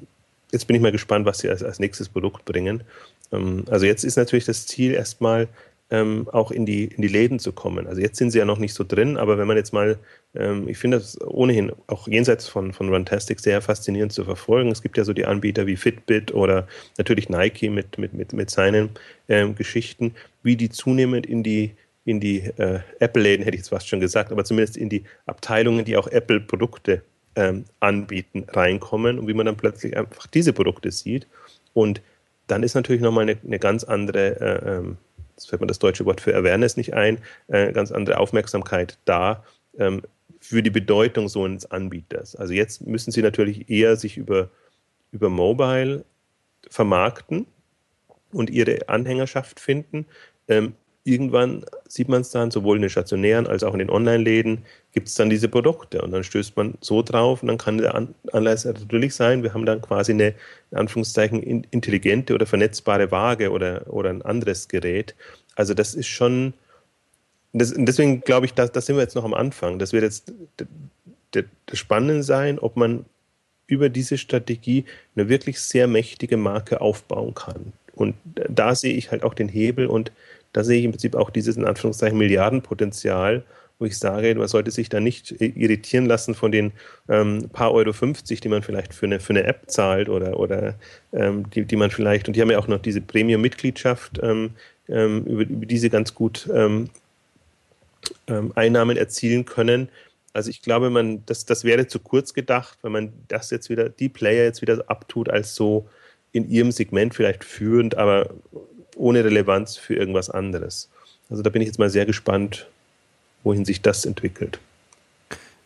jetzt 0.52 0.68
bin 0.68 0.76
ich 0.76 0.82
mal 0.82 0.92
gespannt, 0.92 1.26
was 1.26 1.40
sie 1.40 1.50
als, 1.50 1.64
als 1.64 1.80
nächstes 1.80 2.10
Produkt 2.10 2.46
bringen. 2.46 2.84
Ähm, 3.32 3.66
also 3.70 3.86
jetzt 3.86 4.04
ist 4.04 4.16
natürlich 4.16 4.46
das 4.46 4.68
Ziel 4.68 4.94
erstmal 4.94 5.48
ähm, 5.92 6.28
auch 6.32 6.52
in 6.52 6.66
die, 6.66 6.86
in 6.86 7.02
die 7.02 7.08
Läden 7.08 7.40
zu 7.40 7.52
kommen. 7.52 7.86
Also 7.88 8.02
jetzt 8.02 8.18
sind 8.18 8.32
sie 8.32 8.40
ja 8.40 8.46
noch 8.46 8.58
nicht 8.58 8.74
so 8.74 8.84
drin, 8.84 9.18
aber 9.18 9.38
wenn 9.38 9.48
man 9.48 9.58
jetzt 9.58 9.72
mal, 9.72 10.00
ähm, 10.34 10.68
ich 10.68 10.78
finde 10.78 10.98
das 10.98 11.20
ohnehin 11.22 11.72
auch 11.88 12.08
jenseits 12.08 12.48
von, 12.48 12.74
von 12.74 12.90
Runtastic 12.90 13.40
sehr 13.40 13.62
faszinierend 13.62 14.12
zu 14.12 14.24
verfolgen. 14.24 14.72
Es 14.72 14.82
gibt 14.82 14.98
ja 14.98 15.04
so 15.04 15.14
die 15.14 15.26
Anbieter 15.26 15.68
wie 15.68 15.76
Fitbit 15.76 16.34
oder 16.34 16.68
natürlich 16.98 17.30
Nike 17.30 17.70
mit, 17.70 17.98
mit, 18.00 18.14
mit, 18.14 18.34
mit 18.34 18.50
seinen 18.50 18.90
ähm, 19.30 19.56
Geschichten, 19.56 20.16
wie 20.42 20.56
die 20.56 20.70
zunehmend 20.70 21.28
in 21.28 21.44
die 21.44 21.72
in 22.06 22.20
die 22.20 22.40
äh, 22.40 22.80
Apple-Läden, 23.00 23.44
hätte 23.44 23.56
ich 23.56 23.62
jetzt 23.62 23.70
fast 23.70 23.88
schon 23.88 24.00
gesagt, 24.00 24.32
aber 24.32 24.46
zumindest 24.46 24.78
in 24.78 24.90
die 24.90 25.04
Abteilungen, 25.26 25.86
die 25.86 25.98
auch 25.98 26.08
Apple-Produkte 26.08 27.02
ähm, 27.36 27.66
anbieten, 27.80 28.46
reinkommen 28.48 29.20
und 29.20 29.28
wie 29.28 29.34
man 29.34 29.48
dann 29.48 29.58
plötzlich 29.58 29.98
einfach 29.98 30.28
diese 30.28 30.54
Produkte 30.54 30.92
sieht. 30.92 31.28
Und 31.74 32.02
dann 32.48 32.64
ist 32.64 32.76
natürlich 32.76 33.02
nochmal 33.02 33.24
eine, 33.24 33.38
eine 33.44 33.60
ganz 33.60 33.84
andere, 33.84 34.40
äh, 34.40 34.78
ähm, 34.78 34.98
jetzt 35.36 35.50
fällt 35.50 35.62
mir 35.62 35.68
das 35.68 35.80
deutsche 35.80 36.06
Wort 36.06 36.22
für 36.22 36.36
Awareness 36.36 36.78
nicht 36.78 36.94
ein, 36.94 37.18
äh, 37.48 37.74
ganz 37.74 37.92
andere 37.92 38.20
Aufmerksamkeit 38.20 39.00
da 39.06 39.44
ähm, 39.78 40.04
für 40.40 40.62
die 40.62 40.70
Bedeutung 40.70 41.28
so 41.28 41.44
eines 41.44 41.70
Anbieters. 41.72 42.36
Also 42.36 42.54
jetzt 42.54 42.86
müssen 42.86 43.12
sie 43.12 43.24
natürlich 43.24 43.70
eher 43.70 43.96
sich 43.96 44.16
über, 44.16 44.50
über 45.12 45.30
Mobile 45.30 46.06
vermarkten 46.70 47.48
und 48.32 48.52
ihre 48.52 48.88
Anhängerschaft 48.90 49.60
finden. 49.60 50.06
Ähm, 50.48 50.76
irgendwann 51.06 51.64
sieht 51.88 52.10
man 52.10 52.22
es 52.22 52.32
dann, 52.32 52.52
sowohl 52.52 52.78
in 52.78 52.82
den 52.82 52.90
stationären 52.90 53.48
als 53.48 53.64
auch 53.64 53.74
in 53.74 53.80
den 53.80 53.92
Online-Läden, 53.92 54.66
gibt 54.92 55.08
es 55.08 55.16
dann 55.16 55.30
diese 55.30 55.48
Produkte 55.48 56.02
und 56.02 56.12
dann 56.12 56.24
stößt 56.24 56.58
man 56.58 56.76
so 56.82 57.04
drauf 57.04 57.42
und 57.42 57.48
dann 57.48 57.60
kann 57.60 57.78
der 57.78 57.96
Anlass 58.34 58.66
natürlich 58.66 59.14
sein, 59.14 59.44
wir 59.44 59.54
haben 59.54 59.66
dann 59.66 59.82
quasi 59.82 60.14
eine, 60.14 60.34
in 60.72 60.78
Anführungszeichen, 60.78 61.42
intelligente 61.44 62.34
oder 62.34 62.48
vernetzbare 62.48 63.12
Waage 63.12 63.52
oder, 63.52 63.86
oder 63.88 64.10
ein 64.10 64.24
anderes 64.24 64.68
Gerät. 64.68 65.16
Also 65.56 65.74
das 65.76 65.94
ist 65.94 66.08
schon, 66.08 66.54
das, 67.54 67.74
deswegen 67.78 68.22
glaube 68.22 68.48
ich, 68.48 68.54
da, 68.54 68.68
da 68.68 68.82
sind 68.82 68.96
wir 68.96 69.04
jetzt 69.04 69.16
noch 69.16 69.26
am 69.26 69.36
Anfang. 69.36 69.78
Das 69.78 69.94
wird 69.94 70.04
jetzt 70.04 70.34
das 71.32 71.46
Spannende 71.78 72.24
sein, 72.24 72.58
ob 72.58 72.78
man 72.78 73.06
über 73.68 73.90
diese 73.90 74.18
Strategie 74.18 74.86
eine 75.16 75.30
wirklich 75.30 75.60
sehr 75.60 75.88
mächtige 75.88 76.38
Marke 76.38 76.82
aufbauen 76.82 77.36
kann. 77.36 77.74
Und 77.94 78.16
da 78.26 78.76
sehe 78.76 78.94
ich 78.94 79.12
halt 79.12 79.24
auch 79.24 79.34
den 79.34 79.50
Hebel 79.50 79.88
und 79.88 80.12
da 80.56 80.64
sehe 80.64 80.80
ich 80.80 80.86
im 80.86 80.92
Prinzip 80.92 81.16
auch 81.16 81.30
dieses 81.30 81.58
in 81.58 81.66
Anführungszeichen 81.66 82.18
Milliardenpotenzial, 82.18 83.44
wo 83.78 83.86
ich 83.86 83.98
sage, 83.98 84.34
man 84.36 84.48
sollte 84.48 84.72
sich 84.72 84.88
da 84.88 85.02
nicht 85.02 85.36
irritieren 85.42 86.06
lassen 86.06 86.34
von 86.34 86.54
den 86.54 86.72
ähm, 87.10 87.50
paar 87.52 87.74
Euro 87.74 87.92
50, 87.92 88.40
die 88.40 88.48
man 88.48 88.64
vielleicht 88.64 88.94
für 88.94 89.06
eine, 89.06 89.20
für 89.20 89.34
eine 89.34 89.44
App 89.44 89.64
zahlt 89.68 90.08
oder, 90.08 90.40
oder 90.40 90.76
ähm, 91.12 91.50
die, 91.50 91.66
die 91.66 91.76
man 91.76 91.92
vielleicht, 91.92 92.30
und 92.30 92.38
die 92.38 92.42
haben 92.42 92.52
ja 92.52 92.58
auch 92.58 92.70
noch 92.70 92.80
diese 92.80 93.02
Premium-Mitgliedschaft, 93.02 94.22
ähm, 94.24 94.52
ähm 94.88 95.26
über, 95.26 95.42
über 95.42 95.66
diese 95.66 95.90
ganz 95.90 96.14
gut 96.16 96.50
ähm, 96.54 96.90
ähm, 98.28 98.54
Einnahmen 98.56 98.96
erzielen 98.96 99.44
können. 99.44 99.90
Also 100.32 100.50
ich 100.50 100.62
glaube, 100.62 100.90
man, 100.90 101.26
das, 101.26 101.44
das 101.44 101.66
wäre 101.66 101.88
zu 101.88 102.00
kurz 102.00 102.34
gedacht, 102.34 102.78
wenn 102.82 102.94
man 102.94 103.14
das 103.28 103.50
jetzt 103.52 103.70
wieder, 103.70 103.90
die 103.90 104.08
Player 104.08 104.46
jetzt 104.46 104.62
wieder 104.62 104.86
abtut 104.88 105.30
als 105.30 105.54
so 105.54 105.90
in 106.32 106.50
ihrem 106.50 106.72
Segment 106.72 107.14
vielleicht 107.14 107.44
führend, 107.44 107.98
aber 107.98 108.30
ohne 108.96 109.24
Relevanz 109.24 109.78
für 109.78 109.96
irgendwas 109.96 110.30
anderes. 110.30 110.90
Also 111.30 111.44
da 111.44 111.50
bin 111.50 111.62
ich 111.62 111.68
jetzt 111.68 111.80
mal 111.80 111.90
sehr 111.90 112.06
gespannt, 112.06 112.68
wohin 113.44 113.66
sich 113.66 113.82
das 113.82 114.06
entwickelt. 114.06 114.60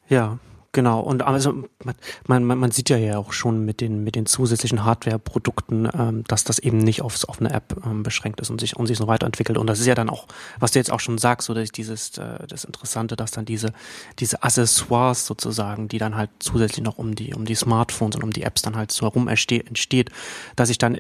Ja, 0.10 0.40
genau. 0.72 1.02
Und 1.02 1.22
also 1.22 1.64
man, 2.26 2.44
man, 2.44 2.58
man 2.58 2.72
sieht 2.72 2.90
ja 2.90 2.98
ja 2.98 3.18
auch 3.18 3.32
schon 3.32 3.66
mit 3.66 3.80
den, 3.82 4.04
mit 4.04 4.16
den 4.16 4.26
zusätzlichen 4.26 4.84
Hardware-Produkten, 4.84 5.88
ähm, 5.94 6.24
dass 6.28 6.44
das 6.44 6.60
eben 6.60 6.80
nicht 6.80 7.02
aufs, 7.02 7.26
auf 7.26 7.40
eine 7.40 7.52
App 7.54 7.76
ähm, 7.86 8.04
beschränkt 8.04 8.42
ist 8.42 8.50
und 8.50 8.60
sich, 8.60 8.76
und 8.76 8.88
sich 8.88 8.98
so 8.98 9.08
weiterentwickelt. 9.08 9.58
Und 9.58 9.68
das 9.68 9.80
ist 9.80 9.86
ja 9.86 9.96
dann 9.96 10.10
auch, 10.10 10.28
was 10.60 10.72
du 10.72 10.80
jetzt 10.80 10.92
auch 10.92 11.00
schon 11.00 11.18
sagst, 11.18 11.48
so 11.48 11.54
dass 11.54 11.72
dieses, 11.72 12.18
äh, 12.18 12.48
das 12.48 12.64
Interessante, 12.64 13.16
dass 13.16 13.32
dann 13.32 13.46
diese, 13.46 13.72
diese 14.20 14.44
Accessoires 14.44 15.26
sozusagen, 15.26 15.88
die 15.88 16.00
dann 16.00 16.16
halt 16.16 16.32
zusätzlich 16.40 16.84
noch 16.84 16.98
um 16.98 17.16
die, 17.16 17.34
um 17.34 17.46
die 17.46 17.56
Smartphones 17.56 18.16
und 18.16 18.24
um 18.24 18.32
die 18.32 18.44
Apps 18.44 18.62
dann 18.62 18.76
halt 18.76 18.92
so 18.92 19.06
herum 19.06 19.28
entsteht, 19.28 20.10
dass 20.56 20.70
ich 20.70 20.80
dann 20.80 21.00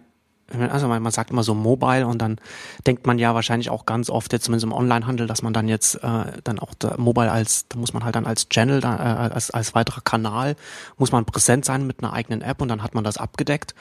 also 0.70 0.88
man, 0.88 1.12
sagt 1.12 1.32
immer 1.32 1.44
so 1.44 1.54
Mobile 1.54 2.08
und 2.08 2.22
dann 2.22 2.38
denkt 2.86 3.06
man 3.06 3.20
ja 3.20 3.36
wahrscheinlich 3.36 3.70
auch 3.70 3.86
ganz 3.86 4.10
oft 4.10 4.34
jetzt 4.34 4.46
zumindest 4.46 4.66
im 4.66 4.72
Onlinehandel, 4.72 5.28
dass 5.28 5.42
man 5.42 5.54
dann 5.54 5.68
jetzt 5.68 5.96
äh, 5.96 6.40
dann 6.44 6.60
auch 6.60 6.74
Mobile 6.98 7.32
als, 7.32 7.68
da 7.68 7.78
muss 7.78 7.94
man 7.94 8.04
halt 8.04 8.16
dann 8.16 8.26
als 8.26 8.50
Channel, 8.50 8.82
da, 8.82 8.96
äh, 8.96 9.34
als, 9.34 9.52
als 9.52 9.76
weiterer 9.76 10.02
Kanal, 10.02 10.56
muss 10.98 11.12
man 11.12 11.26
präsent 11.26 11.66
sein 11.66 11.86
mit 11.86 12.04
einer 12.04 12.14
eigenen 12.14 12.42
App 12.42 12.62
und 12.62 12.68
dann 12.68 12.84
hat 12.84 12.96
man 12.96 13.04
das 13.04 13.18
abgedeckt. 13.18 13.76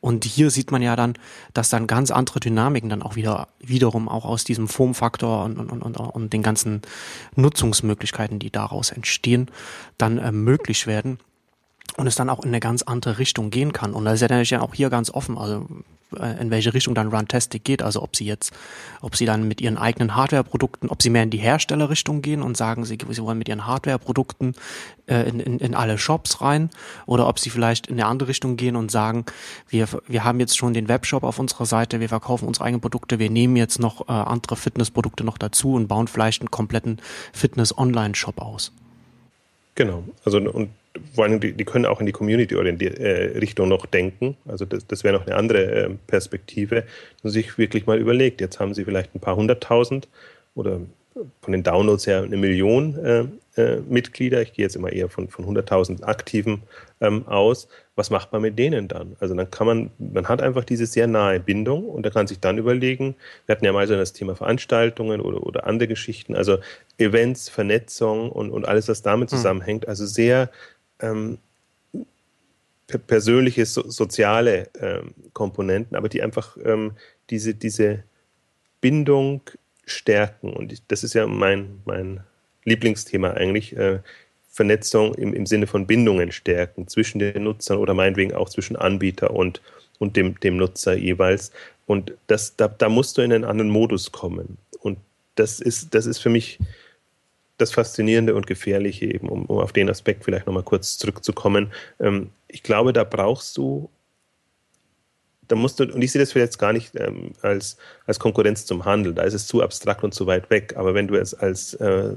Und 0.00 0.24
hier 0.24 0.50
sieht 0.50 0.70
man 0.70 0.82
ja 0.82 0.96
dann, 0.96 1.14
dass 1.52 1.70
dann 1.70 1.86
ganz 1.86 2.10
andere 2.10 2.40
Dynamiken 2.40 2.88
dann 2.88 3.02
auch 3.02 3.16
wieder 3.16 3.48
wiederum 3.58 4.08
auch 4.08 4.24
aus 4.24 4.44
diesem 4.44 4.68
Formfaktor 4.68 5.44
und, 5.44 5.58
und, 5.58 5.70
und, 5.70 5.96
und 5.96 6.32
den 6.32 6.42
ganzen 6.42 6.82
Nutzungsmöglichkeiten, 7.36 8.38
die 8.38 8.50
daraus 8.50 8.90
entstehen, 8.90 9.50
dann 9.98 10.18
äh, 10.18 10.32
möglich 10.32 10.86
werden 10.86 11.18
und 11.96 12.06
es 12.06 12.14
dann 12.14 12.30
auch 12.30 12.40
in 12.40 12.48
eine 12.48 12.60
ganz 12.60 12.82
andere 12.82 13.18
Richtung 13.18 13.50
gehen 13.50 13.72
kann. 13.72 13.94
Und 13.94 14.04
das 14.04 14.14
ist 14.14 14.20
ja 14.22 14.28
natürlich 14.28 14.56
auch 14.58 14.74
hier 14.74 14.90
ganz 14.90 15.10
offen. 15.10 15.38
Also 15.38 15.66
äh, 16.18 16.40
in 16.40 16.50
welche 16.50 16.74
Richtung 16.74 16.94
dann 16.94 17.08
Runtastic 17.08 17.64
geht. 17.64 17.82
Also 17.82 18.02
ob 18.02 18.16
sie 18.16 18.24
jetzt, 18.24 18.52
ob 19.00 19.16
sie 19.16 19.26
dann 19.26 19.46
mit 19.48 19.60
ihren 19.60 19.76
eigenen 19.76 20.14
Hardware-Produkten, 20.14 20.88
ob 20.88 21.02
sie 21.02 21.10
mehr 21.10 21.22
in 21.22 21.30
die 21.30 21.38
Herstellerrichtung 21.38 22.22
gehen 22.22 22.42
und 22.42 22.56
sagen, 22.56 22.84
sie, 22.84 22.98
sie 23.08 23.22
wollen 23.22 23.38
mit 23.38 23.48
ihren 23.48 23.66
Hardware-Produkten 23.66 24.54
äh, 25.06 25.28
in, 25.28 25.40
in, 25.40 25.58
in 25.58 25.74
alle 25.74 25.98
Shops 25.98 26.40
rein 26.40 26.70
oder 27.06 27.28
ob 27.28 27.38
sie 27.38 27.50
vielleicht 27.50 27.86
in 27.86 27.94
eine 27.94 28.06
andere 28.06 28.28
Richtung 28.28 28.56
gehen 28.56 28.76
und 28.76 28.90
sagen, 28.90 29.24
wir, 29.68 29.88
wir 30.06 30.24
haben 30.24 30.40
jetzt 30.40 30.56
schon 30.56 30.74
den 30.74 30.88
Webshop 30.88 31.22
auf 31.22 31.38
unserer 31.38 31.66
Seite, 31.66 32.00
wir 32.00 32.08
verkaufen 32.08 32.46
unsere 32.46 32.66
eigenen 32.66 32.80
Produkte, 32.80 33.18
wir 33.18 33.30
nehmen 33.30 33.56
jetzt 33.56 33.78
noch 33.78 34.08
äh, 34.08 34.12
andere 34.12 34.56
Fitnessprodukte 34.56 35.24
noch 35.24 35.38
dazu 35.38 35.74
und 35.74 35.88
bauen 35.88 36.08
vielleicht 36.08 36.42
einen 36.42 36.50
kompletten 36.50 37.00
Fitness-Online-Shop 37.32 38.40
aus. 38.40 38.72
Genau, 39.74 40.04
also 40.24 40.38
und 40.38 40.70
vor 41.12 41.24
allem, 41.24 41.40
die, 41.40 41.52
die 41.52 41.64
können 41.64 41.86
auch 41.86 42.00
in 42.00 42.06
die 42.06 42.12
Community-Richtung 42.12 43.66
äh, 43.66 43.68
noch 43.68 43.86
denken. 43.86 44.36
Also 44.46 44.64
das, 44.64 44.86
das 44.86 45.02
wäre 45.02 45.16
noch 45.16 45.26
eine 45.26 45.36
andere 45.36 45.64
äh, 45.64 45.90
Perspektive, 46.06 46.84
und 47.22 47.30
sich 47.30 47.58
wirklich 47.58 47.86
mal 47.86 47.98
überlegt, 47.98 48.40
jetzt 48.40 48.60
haben 48.60 48.74
sie 48.74 48.84
vielleicht 48.84 49.14
ein 49.14 49.20
paar 49.20 49.36
hunderttausend 49.36 50.08
oder 50.54 50.80
von 51.40 51.52
den 51.52 51.62
Downloads 51.62 52.06
her 52.06 52.22
eine 52.22 52.36
Million 52.36 52.98
äh, 52.98 53.24
äh, 53.56 53.80
Mitglieder. 53.88 54.42
Ich 54.42 54.52
gehe 54.52 54.64
jetzt 54.64 54.74
immer 54.74 54.92
eher 54.92 55.08
von, 55.08 55.28
von 55.28 55.44
100.000 55.44 56.02
Aktiven 56.02 56.62
ähm, 57.00 57.26
aus. 57.28 57.68
Was 57.94 58.10
macht 58.10 58.32
man 58.32 58.42
mit 58.42 58.58
denen 58.58 58.88
dann? 58.88 59.14
Also 59.20 59.34
dann 59.34 59.48
kann 59.50 59.66
man, 59.66 59.90
man 59.98 60.26
hat 60.28 60.42
einfach 60.42 60.64
diese 60.64 60.86
sehr 60.86 61.06
nahe 61.06 61.38
Bindung 61.38 61.88
und 61.88 62.04
da 62.04 62.10
kann 62.10 62.26
sich 62.26 62.40
dann 62.40 62.58
überlegen, 62.58 63.14
wir 63.46 63.54
hatten 63.54 63.64
ja 63.64 63.72
mal 63.72 63.86
so 63.86 63.94
das 63.94 64.12
Thema 64.12 64.34
Veranstaltungen 64.34 65.20
oder, 65.20 65.46
oder 65.46 65.66
andere 65.66 65.86
Geschichten, 65.86 66.34
also 66.34 66.58
Events, 66.98 67.48
Vernetzung 67.48 68.30
und, 68.32 68.50
und 68.50 68.66
alles, 68.66 68.88
was 68.88 69.02
damit 69.02 69.30
hm. 69.30 69.36
zusammenhängt. 69.36 69.86
Also 69.86 70.06
sehr 70.06 70.50
ähm, 71.04 71.38
persönliche, 73.06 73.66
so, 73.66 73.88
soziale 73.88 74.68
ähm, 74.80 75.14
Komponenten, 75.32 75.96
aber 75.96 76.08
die 76.08 76.22
einfach 76.22 76.56
ähm, 76.64 76.92
diese, 77.30 77.54
diese 77.54 78.04
Bindung 78.80 79.42
stärken. 79.86 80.52
Und 80.52 80.82
das 80.88 81.04
ist 81.04 81.14
ja 81.14 81.26
mein, 81.26 81.80
mein 81.84 82.20
Lieblingsthema 82.64 83.30
eigentlich. 83.32 83.76
Äh, 83.76 84.00
Vernetzung 84.54 85.14
im, 85.14 85.34
im 85.34 85.46
Sinne 85.46 85.66
von 85.66 85.84
Bindungen 85.86 86.30
stärken 86.30 86.86
zwischen 86.86 87.18
den 87.18 87.42
Nutzern 87.42 87.78
oder 87.78 87.92
meinetwegen 87.92 88.34
auch 88.34 88.48
zwischen 88.48 88.76
Anbieter 88.76 89.32
und, 89.32 89.60
und 89.98 90.16
dem, 90.16 90.38
dem 90.38 90.56
Nutzer 90.56 90.94
jeweils. 90.94 91.50
Und 91.86 92.12
das, 92.28 92.54
da, 92.54 92.68
da 92.68 92.88
musst 92.88 93.18
du 93.18 93.22
in 93.22 93.32
einen 93.32 93.44
anderen 93.44 93.68
Modus 93.68 94.12
kommen. 94.12 94.58
Und 94.80 94.98
das 95.34 95.58
ist, 95.58 95.92
das 95.94 96.06
ist 96.06 96.18
für 96.18 96.28
mich 96.28 96.60
das 97.58 97.72
Faszinierende 97.72 98.34
und 98.34 98.46
Gefährliche 98.46 99.06
eben, 99.06 99.28
um, 99.28 99.46
um 99.46 99.58
auf 99.58 99.72
den 99.72 99.88
Aspekt 99.88 100.24
vielleicht 100.24 100.46
nochmal 100.46 100.62
kurz 100.62 100.98
zurückzukommen. 100.98 101.72
Ähm, 102.00 102.30
ich 102.48 102.62
glaube, 102.62 102.92
da 102.92 103.04
brauchst 103.04 103.56
du, 103.56 103.90
da 105.48 105.56
musst 105.56 105.78
du, 105.78 105.84
und 105.84 106.02
ich 106.02 106.12
sehe 106.12 106.20
das 106.20 106.34
jetzt 106.34 106.58
gar 106.58 106.72
nicht 106.72 106.92
ähm, 106.96 107.32
als, 107.42 107.76
als 108.06 108.18
Konkurrenz 108.18 108.66
zum 108.66 108.84
Handel, 108.84 109.14
da 109.14 109.22
ist 109.22 109.34
es 109.34 109.46
zu 109.46 109.62
abstrakt 109.62 110.02
und 110.02 110.14
zu 110.14 110.26
weit 110.26 110.50
weg, 110.50 110.74
aber 110.76 110.94
wenn 110.94 111.06
du 111.06 111.14
es 111.14 111.34
als 111.34 111.74
äh, 111.74 112.16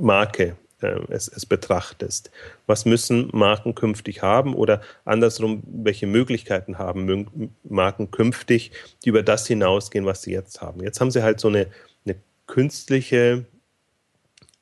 Marke 0.00 0.56
äh, 0.80 1.00
es, 1.08 1.28
es 1.28 1.46
betrachtest, 1.46 2.30
was 2.66 2.84
müssen 2.84 3.28
Marken 3.32 3.74
künftig 3.74 4.22
haben 4.22 4.54
oder 4.54 4.80
andersrum, 5.04 5.62
welche 5.66 6.06
Möglichkeiten 6.06 6.78
haben 6.78 7.50
Marken 7.62 8.10
künftig, 8.10 8.72
die 9.04 9.10
über 9.10 9.22
das 9.22 9.46
hinausgehen, 9.46 10.06
was 10.06 10.22
sie 10.22 10.32
jetzt 10.32 10.60
haben. 10.60 10.82
Jetzt 10.82 11.00
haben 11.00 11.10
sie 11.10 11.22
halt 11.22 11.40
so 11.40 11.48
eine, 11.48 11.66
eine 12.04 12.16
künstliche 12.46 13.44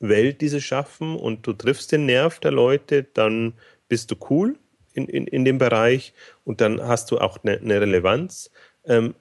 Welt, 0.01 0.41
die 0.41 0.49
sie 0.49 0.61
schaffen 0.61 1.15
und 1.15 1.45
du 1.47 1.53
triffst 1.53 1.91
den 1.91 2.05
Nerv 2.05 2.39
der 2.39 2.51
Leute, 2.51 3.05
dann 3.13 3.53
bist 3.87 4.11
du 4.11 4.15
cool 4.29 4.55
in, 4.93 5.07
in, 5.07 5.27
in 5.27 5.45
dem 5.45 5.57
Bereich 5.57 6.13
und 6.43 6.61
dann 6.61 6.81
hast 6.81 7.11
du 7.11 7.19
auch 7.19 7.37
eine, 7.43 7.57
eine 7.57 7.81
Relevanz. 7.81 8.51
Ähm, 8.85 9.13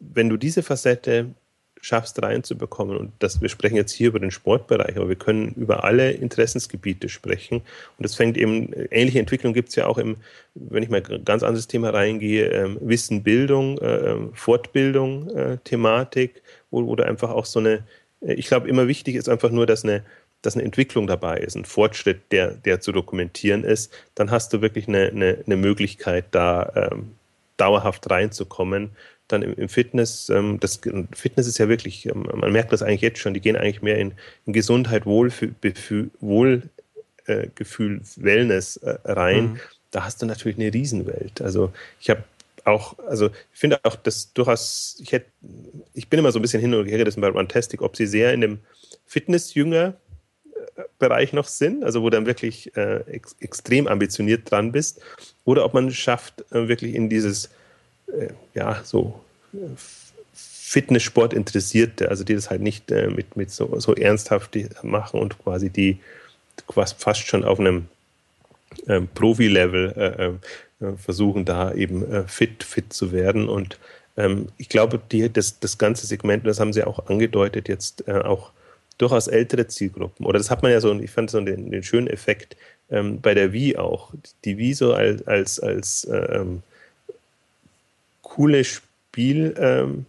wenn 0.00 0.28
du 0.28 0.36
diese 0.36 0.62
Facette 0.62 1.34
schaffst 1.84 2.22
reinzubekommen, 2.22 2.96
und 2.96 3.12
das, 3.18 3.42
wir 3.42 3.50
sprechen 3.50 3.76
jetzt 3.76 3.92
hier 3.92 4.08
über 4.08 4.18
den 4.18 4.30
Sportbereich, 4.30 4.96
aber 4.96 5.08
wir 5.10 5.16
können 5.16 5.52
über 5.54 5.84
alle 5.84 6.12
Interessensgebiete 6.12 7.10
sprechen. 7.10 7.56
Und 7.58 8.02
das 8.02 8.14
fängt 8.14 8.38
eben, 8.38 8.72
ähnliche 8.90 9.18
Entwicklung 9.18 9.52
gibt 9.52 9.68
es 9.68 9.74
ja 9.74 9.86
auch 9.86 9.98
im, 9.98 10.16
wenn 10.54 10.82
ich 10.82 10.88
mal 10.88 11.02
ganz 11.02 11.42
anderes 11.42 11.68
Thema 11.68 11.90
reingehe, 11.90 12.46
ähm, 12.46 12.78
Wissen, 12.80 13.22
Bildung, 13.22 13.76
äh, 13.78 14.12
ähm, 14.12 14.30
Fortbildung, 14.32 15.28
äh, 15.36 15.58
Thematik, 15.62 16.42
wo, 16.70 16.86
wo 16.86 16.96
du 16.96 17.04
einfach 17.04 17.30
auch 17.30 17.44
so 17.44 17.58
eine, 17.58 17.84
ich 18.26 18.46
glaube, 18.46 18.68
immer 18.68 18.88
wichtig 18.88 19.16
ist 19.16 19.28
einfach 19.28 19.50
nur, 19.50 19.66
dass 19.66 19.84
eine, 19.84 20.02
dass 20.42 20.54
eine 20.54 20.64
Entwicklung 20.64 21.06
dabei 21.06 21.38
ist, 21.38 21.56
ein 21.56 21.64
Fortschritt, 21.64 22.32
der, 22.32 22.52
der 22.52 22.80
zu 22.80 22.92
dokumentieren 22.92 23.64
ist, 23.64 23.92
dann 24.14 24.30
hast 24.30 24.52
du 24.52 24.60
wirklich 24.60 24.88
eine, 24.88 25.08
eine, 25.08 25.38
eine 25.44 25.56
Möglichkeit, 25.56 26.26
da 26.30 26.90
ähm, 26.90 27.12
dauerhaft 27.56 28.10
reinzukommen. 28.10 28.90
Dann 29.28 29.42
im, 29.42 29.54
im 29.54 29.68
Fitness, 29.68 30.28
ähm, 30.28 30.60
das 30.60 30.80
Fitness 31.12 31.46
ist 31.46 31.58
ja 31.58 31.68
wirklich, 31.68 32.06
ähm, 32.06 32.26
man 32.34 32.52
merkt 32.52 32.72
das 32.72 32.82
eigentlich 32.82 33.00
jetzt 33.00 33.18
schon, 33.18 33.34
die 33.34 33.40
gehen 33.40 33.56
eigentlich 33.56 33.82
mehr 33.82 33.98
in, 33.98 34.12
in 34.46 34.52
Gesundheit, 34.52 35.06
Wohlgefühl, 35.06 36.10
Wohl, 36.20 36.62
äh, 37.26 37.48
Wellness 37.58 38.76
äh, 38.78 38.96
rein. 39.04 39.44
Mhm. 39.44 39.60
Da 39.90 40.04
hast 40.04 40.20
du 40.20 40.26
natürlich 40.26 40.58
eine 40.58 40.74
Riesenwelt. 40.74 41.40
Also 41.40 41.72
ich 42.00 42.10
habe 42.10 42.24
auch, 42.64 42.98
also 43.00 43.26
ich 43.52 43.58
finde 43.58 43.80
auch, 43.84 43.96
dass 43.96 44.32
durchaus, 44.32 44.96
ich 45.00 45.12
hätte, 45.12 45.26
ich 45.92 46.08
bin 46.08 46.18
immer 46.18 46.32
so 46.32 46.38
ein 46.38 46.42
bisschen 46.42 46.60
hin 46.60 46.74
und 46.74 46.86
her 46.86 46.98
gerissen 46.98 47.20
bei 47.20 47.28
Runtastic, 47.28 47.82
ob 47.82 47.96
sie 47.96 48.06
sehr 48.06 48.32
in 48.32 48.40
dem 48.40 48.58
Fitnessjünger 49.06 49.94
Bereich 50.98 51.32
noch 51.32 51.46
sind, 51.46 51.84
also 51.84 52.02
wo 52.02 52.10
dann 52.10 52.26
wirklich 52.26 52.76
äh, 52.76 53.00
ex 53.06 53.36
extrem 53.40 53.86
ambitioniert 53.86 54.50
dran 54.50 54.72
bist, 54.72 55.00
oder 55.44 55.64
ob 55.64 55.74
man 55.74 55.88
es 55.88 55.96
schafft, 55.96 56.44
äh, 56.52 56.68
wirklich 56.68 56.94
in 56.94 57.08
dieses, 57.08 57.50
äh, 58.08 58.28
ja, 58.54 58.80
so 58.84 59.20
äh, 59.52 59.58
Fitnesssport 60.34 61.32
Interessierte, 61.32 62.08
also 62.08 62.24
die 62.24 62.34
das 62.34 62.50
halt 62.50 62.60
nicht 62.60 62.90
äh, 62.90 63.08
mit, 63.08 63.36
mit 63.36 63.50
so, 63.50 63.78
so 63.78 63.94
ernsthaft 63.94 64.56
machen 64.82 65.20
und 65.20 65.38
quasi 65.38 65.70
die 65.70 65.98
quasi 66.66 66.94
fast 66.98 67.26
schon 67.26 67.44
auf 67.44 67.60
einem 67.60 67.86
ähm, 68.88 69.08
Profi-Level 69.14 69.92
äh, 69.96 70.48
versuchen, 70.96 71.44
da 71.44 71.72
eben 71.72 72.26
fit, 72.26 72.64
fit 72.64 72.92
zu 72.92 73.12
werden. 73.12 73.48
Und 73.48 73.78
ähm, 74.16 74.48
ich 74.58 74.68
glaube, 74.68 75.00
die, 75.10 75.32
das, 75.32 75.60
das 75.60 75.78
ganze 75.78 76.06
Segment, 76.06 76.46
das 76.46 76.60
haben 76.60 76.72
sie 76.72 76.84
auch 76.84 77.06
angedeutet, 77.08 77.68
jetzt 77.68 78.08
auch 78.08 78.52
durchaus 78.98 79.26
ältere 79.26 79.66
Zielgruppen. 79.66 80.26
Oder 80.26 80.38
das 80.38 80.50
hat 80.50 80.62
man 80.62 80.72
ja 80.72 80.80
so, 80.80 80.92
ich 80.98 81.10
fand 81.10 81.30
so 81.30 81.40
den, 81.40 81.70
den 81.70 81.82
schönen 81.82 82.06
Effekt 82.06 82.56
ähm, 82.90 83.20
bei 83.20 83.34
der 83.34 83.52
Wii 83.52 83.76
auch. 83.76 84.12
Die 84.44 84.58
Wii 84.58 84.74
so 84.74 84.94
als, 84.94 85.26
als, 85.26 85.60
als 85.60 86.08
ähm, 86.10 86.62
coole 88.22 88.64
Spiel, 88.64 89.54
ähm, 89.58 90.06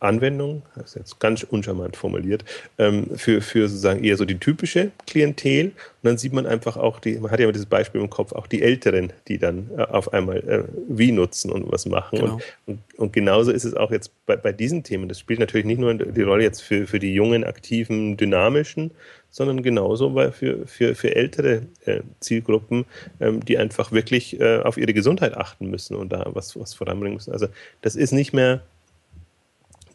Anwendung, 0.00 0.62
das 0.76 0.90
ist 0.90 0.94
jetzt 0.94 1.20
ganz 1.20 1.42
uncharmant 1.42 1.96
formuliert, 1.96 2.44
ähm, 2.78 3.08
für, 3.16 3.40
für 3.40 3.68
sozusagen 3.68 4.04
eher 4.04 4.16
so 4.16 4.24
die 4.24 4.38
typische 4.38 4.92
Klientel. 5.06 5.66
Und 5.66 5.72
dann 6.02 6.18
sieht 6.18 6.32
man 6.32 6.46
einfach 6.46 6.76
auch 6.76 7.00
die, 7.00 7.18
man 7.18 7.32
hat 7.32 7.40
ja 7.40 7.44
immer 7.44 7.52
dieses 7.52 7.66
Beispiel 7.66 8.00
im 8.00 8.08
Kopf, 8.08 8.32
auch 8.32 8.46
die 8.46 8.62
Älteren, 8.62 9.12
die 9.26 9.38
dann 9.38 9.70
äh, 9.76 9.82
auf 9.82 10.12
einmal 10.12 10.38
äh, 10.48 10.64
wie 10.88 11.10
nutzen 11.10 11.50
und 11.50 11.70
was 11.72 11.86
machen. 11.86 12.20
Genau. 12.20 12.34
Und, 12.34 12.42
und, 12.66 12.98
und, 12.98 13.12
genauso 13.12 13.50
ist 13.50 13.64
es 13.64 13.74
auch 13.74 13.90
jetzt 13.90 14.12
bei, 14.24 14.36
bei 14.36 14.52
diesen 14.52 14.84
Themen. 14.84 15.08
Das 15.08 15.18
spielt 15.18 15.40
natürlich 15.40 15.66
nicht 15.66 15.80
nur 15.80 15.92
die 15.94 16.22
Rolle 16.22 16.44
jetzt 16.44 16.60
für, 16.60 16.86
für 16.86 17.00
die 17.00 17.12
jungen, 17.12 17.42
aktiven, 17.42 18.16
dynamischen, 18.16 18.92
sondern 19.30 19.64
genauso 19.64 20.14
für, 20.30 20.64
für, 20.66 20.94
für 20.94 21.16
ältere 21.16 21.62
äh, 21.86 22.02
Zielgruppen, 22.20 22.84
ähm, 23.18 23.44
die 23.44 23.58
einfach 23.58 23.90
wirklich 23.90 24.40
auf 24.40 24.76
ihre 24.76 24.94
Gesundheit 24.94 25.36
achten 25.36 25.70
müssen 25.70 25.96
und 25.96 26.12
da 26.12 26.24
was, 26.32 26.58
was 26.58 26.74
voranbringen 26.74 27.14
müssen. 27.14 27.32
Also 27.32 27.48
das 27.82 27.96
ist 27.96 28.12
nicht 28.12 28.32
mehr 28.32 28.62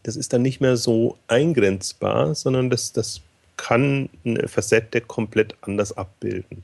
das 0.04 0.16
ist 0.16 0.34
dann 0.34 0.42
nicht 0.42 0.62
mehr 0.62 0.78
so 0.78 1.18
eingrenzbar, 1.28 2.36
sondern 2.36 2.70
das, 2.70 2.92
das 2.94 3.22
kann 3.58 4.10
eine 4.26 4.48
Facette 4.48 5.02
komplett 5.02 5.56
anders 5.62 5.96
abbilden. 5.96 6.64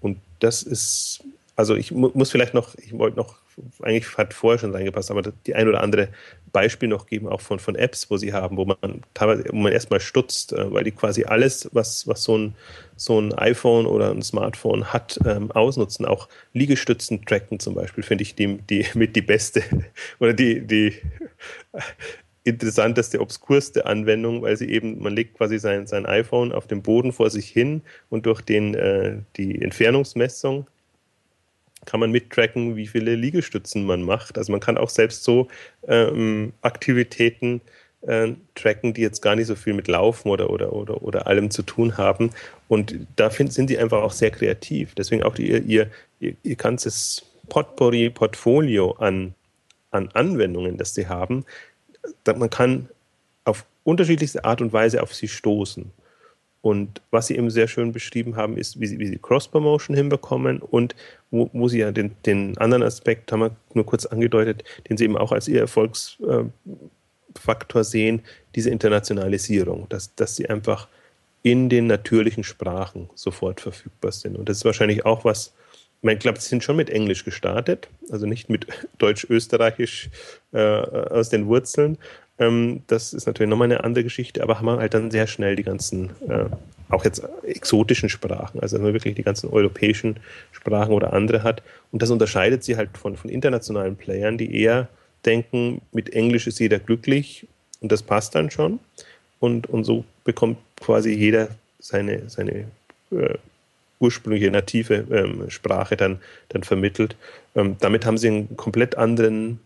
Und 0.00 0.18
das 0.40 0.62
ist, 0.62 1.24
also 1.56 1.74
ich 1.74 1.92
mu 1.92 2.10
muss 2.14 2.30
vielleicht 2.30 2.54
noch, 2.54 2.74
ich 2.76 2.96
wollte 2.96 3.16
noch, 3.16 3.36
eigentlich 3.82 4.18
hat 4.18 4.34
vorher 4.34 4.58
schon 4.58 4.72
reingepasst, 4.72 5.10
aber 5.10 5.22
die 5.46 5.54
ein 5.54 5.68
oder 5.68 5.82
andere 5.82 6.08
Beispiel 6.52 6.88
noch 6.88 7.06
geben, 7.06 7.28
auch 7.28 7.40
von, 7.40 7.58
von 7.58 7.74
Apps, 7.74 8.10
wo 8.10 8.16
sie 8.16 8.32
haben, 8.32 8.56
wo 8.56 8.64
man 8.64 8.76
teilweise, 9.14 9.44
wo 9.50 9.56
man 9.56 9.72
erstmal 9.72 10.00
stutzt, 10.00 10.52
äh, 10.52 10.72
weil 10.72 10.84
die 10.84 10.92
quasi 10.92 11.24
alles, 11.24 11.68
was, 11.72 12.06
was 12.06 12.22
so 12.22 12.36
ein, 12.36 12.54
so 12.96 13.20
ein 13.20 13.32
iPhone 13.34 13.86
oder 13.86 14.10
ein 14.10 14.22
Smartphone 14.22 14.92
hat, 14.92 15.18
ähm, 15.24 15.50
ausnutzen. 15.52 16.04
Auch 16.04 16.28
Liegestützen 16.52 17.24
tracken 17.24 17.58
zum 17.60 17.74
Beispiel, 17.74 18.04
finde 18.04 18.22
ich 18.22 18.34
die, 18.34 18.58
die 18.58 18.86
mit 18.94 19.16
die 19.16 19.22
beste 19.22 19.62
oder 20.20 20.32
die, 20.32 20.60
die 20.60 20.94
interessanteste, 22.44 23.20
obskurste 23.20 23.86
Anwendung, 23.86 24.42
weil 24.42 24.56
sie 24.56 24.70
eben, 24.70 25.02
man 25.02 25.14
legt 25.14 25.36
quasi 25.36 25.58
sein, 25.58 25.86
sein 25.86 26.06
iPhone 26.06 26.52
auf 26.52 26.66
dem 26.66 26.82
Boden 26.82 27.12
vor 27.12 27.30
sich 27.30 27.48
hin 27.48 27.82
und 28.10 28.26
durch 28.26 28.42
den, 28.42 28.74
äh, 28.74 29.16
die 29.36 29.60
Entfernungsmessung 29.62 30.66
kann 31.86 32.00
man 32.00 32.10
mittracken, 32.10 32.76
wie 32.76 32.86
viele 32.86 33.14
Liegestützen 33.14 33.84
man 33.84 34.02
macht. 34.02 34.38
Also 34.38 34.52
man 34.52 34.60
kann 34.60 34.78
auch 34.78 34.88
selbst 34.88 35.24
so 35.24 35.48
ähm, 35.86 36.52
Aktivitäten 36.62 37.60
äh, 38.02 38.32
tracken, 38.54 38.94
die 38.94 39.02
jetzt 39.02 39.22
gar 39.22 39.36
nicht 39.36 39.46
so 39.46 39.54
viel 39.54 39.74
mit 39.74 39.88
Laufen 39.88 40.28
oder, 40.28 40.50
oder, 40.50 40.72
oder, 40.72 41.02
oder 41.02 41.26
allem 41.26 41.50
zu 41.50 41.62
tun 41.62 41.96
haben. 41.96 42.30
Und 42.68 42.94
da 43.16 43.30
find, 43.30 43.52
sind 43.52 43.68
sie 43.68 43.78
einfach 43.78 44.02
auch 44.02 44.12
sehr 44.12 44.30
kreativ. 44.30 44.94
Deswegen 44.94 45.22
auch 45.22 45.34
die, 45.34 45.48
ihr, 45.48 45.88
ihr, 46.20 46.36
ihr 46.42 46.56
ganzes 46.56 47.24
Potpourri, 47.48 48.10
Portfolio 48.10 48.92
an, 48.92 49.34
an 49.90 50.08
Anwendungen, 50.12 50.78
das 50.78 50.94
sie 50.94 51.06
haben, 51.06 51.44
man 52.36 52.50
kann 52.50 52.88
auf 53.44 53.64
unterschiedlichste 53.84 54.44
Art 54.44 54.60
und 54.60 54.72
Weise 54.72 55.02
auf 55.02 55.14
sie 55.14 55.28
stoßen. 55.28 55.92
Und 56.62 57.02
was 57.10 57.26
sie 57.26 57.36
eben 57.36 57.50
sehr 57.50 57.68
schön 57.68 57.92
beschrieben 57.92 58.36
haben, 58.36 58.56
ist, 58.56 58.80
wie 58.80 58.86
sie, 58.86 58.98
wie 58.98 59.06
sie 59.06 59.18
Cross-Promotion 59.18 59.94
hinbekommen 59.94 60.60
und 60.60 60.96
wo, 61.30 61.50
wo 61.52 61.68
sie 61.68 61.80
ja 61.80 61.92
den, 61.92 62.16
den, 62.24 62.56
anderen 62.56 62.82
Aspekt, 62.82 63.30
haben 63.32 63.40
wir 63.40 63.54
nur 63.74 63.84
kurz 63.84 64.06
angedeutet, 64.06 64.64
den 64.88 64.96
sie 64.96 65.04
eben 65.04 65.18
auch 65.18 65.30
als 65.30 65.46
ihr 65.46 65.60
Erfolgsfaktor 65.60 67.84
sehen, 67.84 68.22
diese 68.54 68.70
Internationalisierung, 68.70 69.86
dass, 69.90 70.14
dass 70.14 70.36
sie 70.36 70.48
einfach 70.48 70.88
in 71.42 71.68
den 71.68 71.86
natürlichen 71.86 72.44
Sprachen 72.44 73.10
sofort 73.14 73.60
verfügbar 73.60 74.12
sind. 74.12 74.38
Und 74.38 74.48
das 74.48 74.56
ist 74.56 74.64
wahrscheinlich 74.64 75.04
auch 75.04 75.26
was, 75.26 75.52
ich 76.12 76.18
glaube, 76.18 76.40
sie 76.40 76.48
sind 76.48 76.62
schon 76.62 76.76
mit 76.76 76.90
Englisch 76.90 77.24
gestartet, 77.24 77.88
also 78.10 78.26
nicht 78.26 78.50
mit 78.50 78.66
Deutsch-Österreichisch 78.98 80.10
äh, 80.52 80.58
aus 80.58 81.30
den 81.30 81.46
Wurzeln. 81.46 81.98
Ähm, 82.38 82.82
das 82.86 83.12
ist 83.14 83.26
natürlich 83.26 83.48
nochmal 83.50 83.66
eine 83.66 83.84
andere 83.84 84.04
Geschichte, 84.04 84.42
aber 84.42 84.58
haben 84.58 84.68
halt 84.68 84.94
dann 84.94 85.10
sehr 85.10 85.26
schnell 85.26 85.56
die 85.56 85.62
ganzen, 85.62 86.10
äh, 86.28 86.46
auch 86.90 87.04
jetzt 87.04 87.22
exotischen 87.42 88.08
Sprachen, 88.08 88.60
also 88.60 88.76
wenn 88.76 88.84
man 88.84 88.92
wirklich 88.92 89.14
die 89.14 89.22
ganzen 89.22 89.50
europäischen 89.50 90.18
Sprachen 90.52 90.92
oder 90.92 91.12
andere 91.12 91.42
hat. 91.42 91.62
Und 91.92 92.02
das 92.02 92.10
unterscheidet 92.10 92.64
sie 92.64 92.76
halt 92.76 92.96
von, 92.98 93.16
von 93.16 93.30
internationalen 93.30 93.96
Playern, 93.96 94.36
die 94.36 94.60
eher 94.60 94.88
denken, 95.24 95.80
mit 95.92 96.12
Englisch 96.12 96.46
ist 96.46 96.58
jeder 96.58 96.78
glücklich 96.78 97.46
und 97.80 97.90
das 97.92 98.02
passt 98.02 98.34
dann 98.34 98.50
schon. 98.50 98.80
Und, 99.40 99.68
und 99.68 99.84
so 99.84 100.04
bekommt 100.24 100.58
quasi 100.80 101.12
jeder 101.12 101.48
seine, 101.78 102.28
seine 102.28 102.66
äh, 103.10 103.34
ursprüngliche 103.98 104.50
native 104.50 105.06
ähm, 105.10 105.50
Sprache 105.50 105.96
dann, 105.96 106.20
dann 106.48 106.62
vermittelt. 106.62 107.16
Ähm, 107.54 107.76
damit 107.80 108.06
haben 108.06 108.18
sie 108.18 108.28
einen 108.28 108.56
komplett 108.56 108.96
anderen 108.96 109.60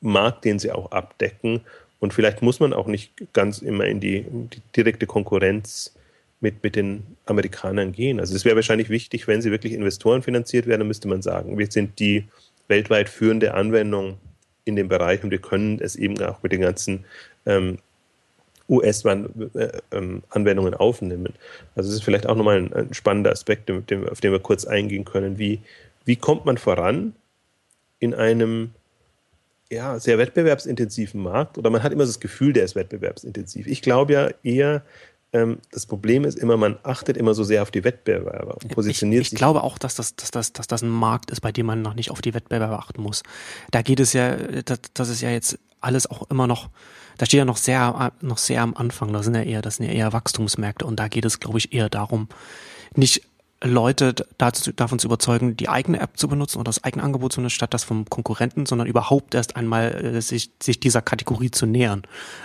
Markt, 0.00 0.44
den 0.44 0.58
sie 0.58 0.72
auch 0.72 0.92
abdecken. 0.92 1.60
Und 2.00 2.14
vielleicht 2.14 2.42
muss 2.42 2.60
man 2.60 2.72
auch 2.72 2.86
nicht 2.86 3.12
ganz 3.32 3.58
immer 3.58 3.84
in 3.84 4.00
die, 4.00 4.24
die 4.28 4.62
direkte 4.76 5.06
Konkurrenz 5.06 5.94
mit, 6.40 6.62
mit 6.62 6.76
den 6.76 7.02
Amerikanern 7.26 7.92
gehen. 7.92 8.20
Also 8.20 8.34
es 8.36 8.44
wäre 8.44 8.56
wahrscheinlich 8.56 8.88
wichtig, 8.88 9.26
wenn 9.26 9.42
sie 9.42 9.50
wirklich 9.50 9.72
Investoren 9.72 10.22
finanziert 10.22 10.66
werden, 10.66 10.80
dann 10.80 10.88
müsste 10.88 11.08
man 11.08 11.22
sagen, 11.22 11.58
wir 11.58 11.70
sind 11.70 11.98
die 11.98 12.24
weltweit 12.68 13.08
führende 13.08 13.54
Anwendung 13.54 14.18
in 14.64 14.76
dem 14.76 14.88
Bereich 14.88 15.24
und 15.24 15.30
wir 15.30 15.40
können 15.40 15.80
es 15.80 15.96
eben 15.96 16.20
auch 16.22 16.42
mit 16.42 16.52
den 16.52 16.60
ganzen 16.60 17.04
ähm, 17.46 17.78
US-Anwendungen 18.68 20.74
aufnehmen. 20.74 21.32
Also 21.74 21.88
das 21.88 21.96
ist 21.96 22.04
vielleicht 22.04 22.26
auch 22.26 22.36
nochmal 22.36 22.58
ein, 22.58 22.72
ein 22.72 22.94
spannender 22.94 23.32
Aspekt, 23.32 23.70
auf 23.70 23.84
den, 23.86 24.04
wir 24.04 24.38
kurz 24.40 24.66
eingehen 24.66 25.04
können. 25.04 25.38
Wie, 25.38 25.60
wie 26.04 26.16
kommt 26.16 26.44
man 26.44 26.58
voran 26.58 27.14
in 27.98 28.14
einem 28.14 28.70
ja, 29.70 29.98
sehr 29.98 30.18
wettbewerbsintensiven 30.18 31.22
Markt? 31.22 31.58
Oder 31.58 31.70
man 31.70 31.82
hat 31.82 31.92
immer 31.92 32.04
das 32.04 32.20
Gefühl, 32.20 32.52
der 32.52 32.64
ist 32.64 32.76
wettbewerbsintensiv. 32.76 33.66
Ich 33.66 33.82
glaube 33.82 34.12
ja 34.12 34.30
eher, 34.42 34.82
ähm, 35.32 35.58
das 35.70 35.86
Problem 35.86 36.24
ist 36.24 36.38
immer, 36.38 36.56
man 36.56 36.78
achtet 36.82 37.16
immer 37.16 37.34
so 37.34 37.44
sehr 37.44 37.62
auf 37.62 37.70
die 37.70 37.84
Wettbewerber 37.84 38.56
und 38.62 38.68
positioniert 38.68 39.22
ich, 39.22 39.26
ich 39.26 39.30
sich. 39.30 39.36
Ich 39.36 39.38
glaube 39.38 39.62
auch, 39.62 39.78
dass 39.78 39.94
das, 39.94 40.16
dass, 40.16 40.30
das, 40.30 40.52
dass 40.52 40.66
das 40.66 40.82
ein 40.82 40.88
Markt 40.88 41.30
ist, 41.30 41.40
bei 41.40 41.52
dem 41.52 41.66
man 41.66 41.82
noch 41.82 41.94
nicht 41.94 42.10
auf 42.10 42.20
die 42.20 42.34
Wettbewerber 42.34 42.78
achten 42.78 43.02
muss. 43.02 43.22
Da 43.70 43.82
geht 43.82 44.00
es 44.00 44.12
ja, 44.12 44.36
das, 44.36 44.80
das 44.94 45.08
ist 45.08 45.20
ja 45.20 45.30
jetzt 45.30 45.58
alles 45.80 46.10
auch 46.10 46.28
immer 46.30 46.46
noch, 46.46 46.70
da 47.18 47.26
steht 47.26 47.38
ja 47.38 47.44
noch 47.44 47.56
sehr, 47.56 48.12
noch 48.20 48.38
sehr 48.38 48.62
am 48.62 48.74
Anfang. 48.74 49.12
Da 49.12 49.22
sind 49.22 49.34
ja 49.34 49.42
eher, 49.42 49.62
das 49.62 49.76
sind 49.76 49.86
ja 49.86 49.92
eher 49.92 50.12
Wachstumsmärkte 50.12 50.86
und 50.86 50.98
da 50.98 51.08
geht 51.08 51.24
es, 51.24 51.40
glaube 51.40 51.58
ich, 51.58 51.72
eher 51.72 51.88
darum, 51.88 52.28
nicht 52.94 53.22
Leute 53.62 54.14
dazu, 54.38 54.70
davon 54.70 55.00
zu 55.00 55.08
überzeugen, 55.08 55.56
die 55.56 55.68
eigene 55.68 55.98
App 55.98 56.16
zu 56.16 56.28
benutzen 56.28 56.58
oder 56.58 56.68
das 56.68 56.84
eigene 56.84 57.02
Angebot 57.02 57.32
zu 57.32 57.40
nutzen, 57.40 57.54
statt 57.54 57.74
das 57.74 57.82
vom 57.82 58.08
Konkurrenten, 58.08 58.66
sondern 58.66 58.86
überhaupt 58.86 59.34
erst 59.34 59.56
einmal 59.56 59.92
äh, 59.94 60.22
sich, 60.22 60.52
sich 60.62 60.78
dieser 60.78 61.02
Kategorie 61.02 61.50
zu 61.50 61.66
nähern. 61.66 62.02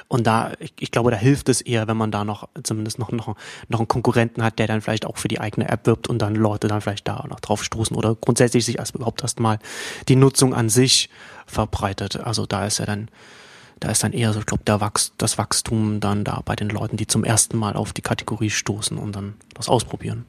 Und 0.07 0.25
da, 0.25 0.53
ich, 0.59 0.73
ich, 0.79 0.89
glaube, 0.89 1.11
da 1.11 1.17
hilft 1.17 1.49
es 1.49 1.61
eher, 1.61 1.87
wenn 1.87 1.97
man 1.97 2.09
da 2.09 2.25
noch 2.25 2.49
zumindest 2.63 2.97
noch, 2.97 3.11
noch, 3.11 3.35
noch 3.67 3.79
einen 3.79 3.87
Konkurrenten 3.87 4.43
hat, 4.43 4.57
der 4.57 4.65
dann 4.65 4.81
vielleicht 4.81 5.05
auch 5.05 5.17
für 5.17 5.27
die 5.27 5.39
eigene 5.39 5.69
App 5.69 5.85
wirbt 5.85 6.07
und 6.07 6.19
dann 6.19 6.33
Leute 6.33 6.67
dann 6.67 6.81
vielleicht 6.81 7.07
da 7.07 7.23
noch 7.29 7.39
drauf 7.39 7.63
stoßen 7.63 7.95
oder 7.95 8.15
grundsätzlich 8.15 8.65
sich 8.65 8.79
erst 8.79 8.95
überhaupt 8.95 9.21
erstmal 9.21 9.59
die 10.07 10.15
Nutzung 10.15 10.55
an 10.55 10.69
sich 10.69 11.11
verbreitet. 11.45 12.21
Also 12.21 12.47
da 12.47 12.65
ist 12.65 12.79
ja 12.79 12.87
dann 12.87 13.09
da 13.83 13.91
ist 13.91 14.01
dann 14.01 14.13
eher 14.13 14.31
so, 14.31 14.39
ich 14.39 14.45
glaube, 14.45 14.63
der 14.63 14.79
Wachs, 14.79 15.11
das 15.17 15.37
Wachstum 15.37 15.99
dann 15.99 16.23
da 16.23 16.41
bei 16.45 16.55
den 16.55 16.69
Leuten, 16.69 16.95
die 16.95 17.05
zum 17.05 17.25
ersten 17.25 17.57
Mal 17.57 17.75
auf 17.75 17.91
die 17.91 18.01
Kategorie 18.01 18.49
stoßen 18.49 18.97
und 18.97 19.13
dann 19.13 19.33
das 19.55 19.67
ausprobieren. 19.67 20.25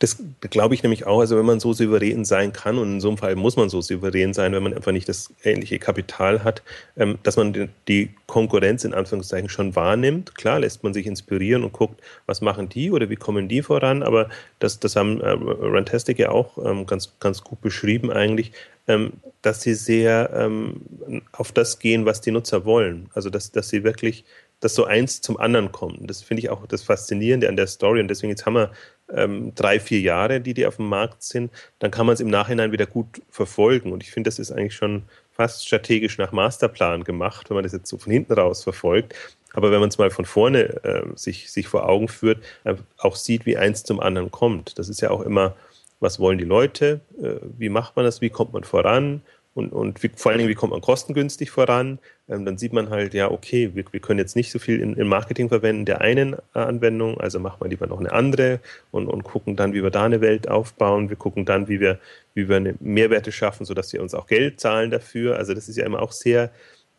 Das 0.00 0.20
glaube 0.40 0.74
ich 0.74 0.82
nämlich 0.82 1.06
auch. 1.06 1.20
Also 1.20 1.38
wenn 1.38 1.46
man 1.46 1.60
so 1.60 1.72
souverän 1.72 2.24
sein 2.24 2.52
kann, 2.52 2.78
und 2.78 2.94
in 2.94 3.00
so 3.00 3.06
einem 3.06 3.18
Fall 3.18 3.36
muss 3.36 3.54
man 3.54 3.68
so 3.68 3.80
souverän 3.80 4.34
sein, 4.34 4.52
wenn 4.52 4.64
man 4.64 4.74
einfach 4.74 4.90
nicht 4.90 5.08
das 5.08 5.32
ähnliche 5.44 5.78
Kapital 5.78 6.42
hat, 6.42 6.64
ähm, 6.96 7.18
dass 7.22 7.36
man 7.36 7.70
die 7.86 8.10
Konkurrenz 8.26 8.82
in 8.82 8.94
Anführungszeichen 8.94 9.48
schon 9.48 9.76
wahrnimmt. 9.76 10.34
Klar 10.34 10.58
lässt 10.58 10.82
man 10.82 10.92
sich 10.92 11.06
inspirieren 11.06 11.62
und 11.62 11.72
guckt, 11.72 12.00
was 12.26 12.40
machen 12.40 12.68
die 12.68 12.90
oder 12.90 13.10
wie 13.10 13.16
kommen 13.16 13.46
die 13.46 13.62
voran. 13.62 14.02
Aber 14.02 14.28
das, 14.58 14.80
das 14.80 14.96
haben 14.96 15.20
äh, 15.20 15.36
Rantastic 15.38 16.18
ja 16.18 16.30
auch 16.30 16.58
ähm, 16.58 16.84
ganz, 16.84 17.12
ganz 17.20 17.44
gut 17.44 17.60
beschrieben 17.60 18.10
eigentlich, 18.10 18.50
ähm, 18.88 19.12
dass 19.42 19.62
sie 19.62 19.74
sehr 19.74 20.30
ähm, 20.34 21.22
auf 21.32 21.52
das 21.52 21.78
gehen, 21.78 22.06
was 22.06 22.20
die 22.20 22.30
Nutzer 22.30 22.64
wollen. 22.64 23.10
Also 23.12 23.28
dass, 23.28 23.50
dass 23.50 23.68
sie 23.68 23.84
wirklich 23.84 24.24
dass 24.62 24.76
so 24.76 24.84
eins 24.84 25.20
zum 25.20 25.38
anderen 25.38 25.72
kommt. 25.72 26.08
Das 26.08 26.22
finde 26.22 26.40
ich 26.40 26.48
auch 26.48 26.66
das 26.66 26.84
Faszinierende 26.84 27.48
an 27.48 27.56
der 27.56 27.66
Story. 27.66 28.00
Und 28.00 28.08
deswegen 28.08 28.30
jetzt 28.30 28.46
haben 28.46 28.54
wir 28.54 28.70
ähm, 29.12 29.52
drei, 29.56 29.80
vier 29.80 30.00
Jahre, 30.00 30.40
die 30.40 30.54
die 30.54 30.66
auf 30.66 30.76
dem 30.76 30.86
Markt 30.86 31.24
sind. 31.24 31.50
Dann 31.80 31.90
kann 31.90 32.06
man 32.06 32.14
es 32.14 32.20
im 32.20 32.30
Nachhinein 32.30 32.70
wieder 32.70 32.86
gut 32.86 33.20
verfolgen. 33.28 33.92
Und 33.92 34.04
ich 34.04 34.12
finde, 34.12 34.28
das 34.28 34.38
ist 34.38 34.52
eigentlich 34.52 34.76
schon 34.76 35.02
fast 35.32 35.66
strategisch 35.66 36.16
nach 36.16 36.30
Masterplan 36.30 37.02
gemacht, 37.02 37.50
wenn 37.50 37.56
man 37.56 37.64
das 37.64 37.72
jetzt 37.72 37.88
so 37.88 37.98
von 37.98 38.12
hinten 38.12 38.34
raus 38.34 38.62
verfolgt. 38.62 39.14
Aber 39.52 39.72
wenn 39.72 39.80
man 39.80 39.88
es 39.88 39.98
mal 39.98 40.10
von 40.10 40.24
vorne 40.24 40.84
äh, 40.84 41.02
sich, 41.16 41.50
sich 41.50 41.66
vor 41.66 41.88
Augen 41.88 42.06
führt, 42.06 42.42
äh, 42.62 42.76
auch 42.98 43.16
sieht, 43.16 43.44
wie 43.46 43.56
eins 43.56 43.82
zum 43.82 43.98
anderen 43.98 44.30
kommt. 44.30 44.78
Das 44.78 44.88
ist 44.88 45.02
ja 45.02 45.10
auch 45.10 45.22
immer, 45.22 45.56
was 46.02 46.18
wollen 46.18 46.38
die 46.38 46.44
Leute? 46.44 47.00
Äh, 47.20 47.36
wie 47.58 47.68
macht 47.68 47.96
man 47.96 48.04
das? 48.04 48.20
Wie 48.20 48.30
kommt 48.30 48.52
man 48.52 48.64
voran? 48.64 49.22
und, 49.54 49.72
und 49.72 50.02
wie, 50.02 50.10
vor 50.14 50.30
allen 50.30 50.38
Dingen, 50.38 50.50
wie 50.50 50.54
kommt 50.54 50.72
man 50.72 50.80
kostengünstig 50.80 51.50
voran? 51.50 51.98
Ähm, 52.28 52.44
dann 52.46 52.56
sieht 52.56 52.72
man 52.72 52.88
halt, 52.90 53.12
ja, 53.12 53.30
okay, 53.30 53.70
wir, 53.74 53.84
wir 53.90 54.00
können 54.00 54.18
jetzt 54.18 54.34
nicht 54.34 54.50
so 54.50 54.58
viel 54.58 54.80
in, 54.80 54.94
in 54.94 55.06
Marketing 55.06 55.48
verwenden 55.48 55.84
der 55.84 56.00
einen 56.00 56.34
äh, 56.54 56.58
Anwendung, 56.58 57.20
also 57.20 57.38
machen 57.38 57.60
wir 57.60 57.68
lieber 57.68 57.86
noch 57.86 58.00
eine 58.00 58.12
andere 58.12 58.60
und, 58.90 59.08
und 59.08 59.24
gucken 59.24 59.56
dann, 59.56 59.74
wie 59.74 59.82
wir 59.82 59.90
da 59.90 60.04
eine 60.04 60.20
Welt 60.20 60.48
aufbauen. 60.48 61.10
Wir 61.10 61.16
gucken 61.16 61.44
dann, 61.44 61.68
wie 61.68 61.80
wir, 61.80 61.98
wie 62.34 62.48
wir 62.48 62.56
eine 62.56 62.74
Mehrwerte 62.80 63.30
schaffen, 63.30 63.66
sodass 63.66 63.92
wir 63.92 64.00
uns 64.02 64.14
auch 64.14 64.26
Geld 64.26 64.58
zahlen 64.60 64.90
dafür. 64.90 65.36
Also 65.36 65.52
das 65.52 65.68
ist 65.68 65.76
ja 65.76 65.84
immer 65.84 66.00
auch 66.00 66.12
sehr, 66.12 66.50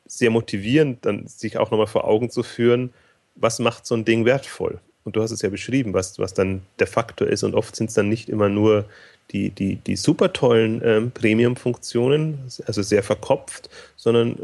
sehr 0.05 0.29
motivierend, 0.29 1.05
dann 1.05 1.25
sich 1.27 1.57
auch 1.57 1.71
nochmal 1.71 1.87
vor 1.87 2.05
Augen 2.05 2.29
zu 2.29 2.43
führen, 2.43 2.93
was 3.35 3.57
macht 3.57 3.87
so 3.87 3.95
ein 3.95 4.05
Ding 4.05 4.25
wertvoll? 4.25 4.79
Und 5.03 5.15
du 5.15 5.21
hast 5.21 5.31
es 5.31 5.41
ja 5.41 5.49
beschrieben, 5.49 5.93
was, 5.93 6.17
was 6.19 6.33
dann 6.33 6.61
der 6.79 6.87
Faktor 6.87 7.27
ist. 7.27 7.43
Und 7.43 7.55
oft 7.55 7.75
sind 7.75 7.89
es 7.89 7.95
dann 7.95 8.09
nicht 8.09 8.29
immer 8.29 8.49
nur 8.49 8.85
die, 9.31 9.49
die, 9.49 9.75
die 9.75 9.95
super 9.95 10.33
tollen 10.33 10.81
ähm, 10.83 11.11
Premium-Funktionen, 11.11 12.39
also 12.65 12.81
sehr 12.81 13.03
verkopft, 13.03 13.69
sondern 13.95 14.37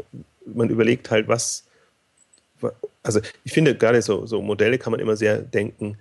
man 0.46 0.68
überlegt 0.70 1.10
halt, 1.10 1.28
was, 1.28 1.64
also 3.02 3.20
ich 3.44 3.52
finde 3.52 3.76
gerade 3.76 4.02
so, 4.02 4.26
so 4.26 4.42
Modelle 4.42 4.78
kann 4.78 4.90
man 4.90 5.00
immer 5.00 5.16
sehr 5.16 5.38
denken, 5.38 5.96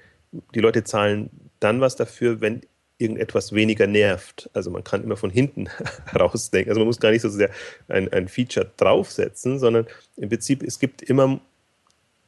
die 0.53 0.59
Leute 0.59 0.83
zahlen 0.83 1.29
dann 1.59 1.81
was 1.81 1.95
dafür, 1.95 2.41
wenn 2.41 2.61
irgendetwas 2.99 3.53
weniger 3.53 3.87
nervt. 3.87 4.49
Also 4.53 4.69
man 4.69 4.83
kann 4.83 5.03
immer 5.03 5.17
von 5.17 5.29
hinten 5.29 5.69
herausdenken. 6.05 6.69
Also 6.69 6.79
man 6.81 6.87
muss 6.87 6.99
gar 6.99 7.11
nicht 7.11 7.21
so 7.21 7.29
sehr 7.29 7.49
ein, 7.87 8.11
ein 8.11 8.27
Feature 8.27 8.69
draufsetzen, 8.77 9.57
sondern 9.57 9.87
im 10.17 10.29
Prinzip, 10.29 10.63
es 10.63 10.79
gibt 10.79 11.01
immer 11.01 11.39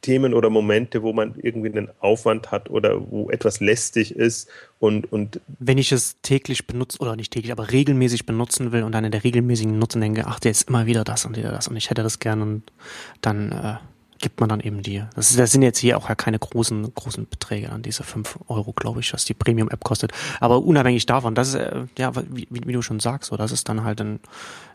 Themen 0.02 0.34
oder 0.34 0.50
Momente, 0.50 1.02
wo 1.02 1.12
man 1.12 1.34
irgendwie 1.40 1.70
einen 1.70 1.88
Aufwand 2.00 2.50
hat 2.50 2.68
oder 2.68 3.10
wo 3.10 3.30
etwas 3.30 3.60
lästig 3.60 4.14
ist 4.14 4.48
und, 4.78 5.10
und 5.10 5.40
wenn 5.58 5.78
ich 5.78 5.92
es 5.92 6.20
täglich 6.22 6.66
benutze 6.66 6.98
oder 6.98 7.16
nicht 7.16 7.32
täglich, 7.32 7.52
aber 7.52 7.70
regelmäßig 7.70 8.26
benutzen 8.26 8.72
will 8.72 8.82
und 8.82 8.92
dann 8.92 9.04
in 9.04 9.12
der 9.12 9.24
regelmäßigen 9.24 9.78
Nutzen 9.78 10.00
denke, 10.00 10.24
ach, 10.26 10.40
der 10.40 10.50
ist 10.50 10.68
immer 10.68 10.86
wieder 10.86 11.04
das 11.04 11.24
und 11.24 11.36
wieder 11.36 11.52
das 11.52 11.68
und 11.68 11.76
ich 11.76 11.88
hätte 11.88 12.02
das 12.02 12.18
gern 12.18 12.42
und 12.42 12.72
dann 13.20 13.52
äh, 13.52 13.74
gibt 14.22 14.40
man 14.40 14.48
dann 14.48 14.60
eben 14.60 14.82
die. 14.82 15.04
Das, 15.14 15.36
das 15.36 15.52
sind 15.52 15.60
jetzt 15.60 15.78
hier 15.78 15.98
auch 15.98 16.08
ja 16.08 16.14
keine 16.14 16.38
großen, 16.38 16.94
großen 16.94 17.28
Beträge 17.28 17.70
an 17.70 17.82
diese 17.82 18.04
fünf 18.04 18.38
Euro, 18.48 18.72
glaube 18.72 19.00
ich, 19.00 19.12
was 19.12 19.26
die 19.26 19.34
Premium-App 19.34 19.84
kostet. 19.84 20.12
Aber 20.40 20.62
unabhängig 20.62 21.04
davon, 21.04 21.34
das 21.34 21.48
ist, 21.48 21.54
äh, 21.56 21.84
ja, 21.98 22.14
wie, 22.30 22.48
wie, 22.48 22.72
du 22.72 22.80
schon 22.80 23.00
sagst, 23.00 23.30
so, 23.30 23.36
das 23.36 23.52
ist 23.52 23.68
dann 23.68 23.84
halt 23.84 24.00
ein, 24.00 24.20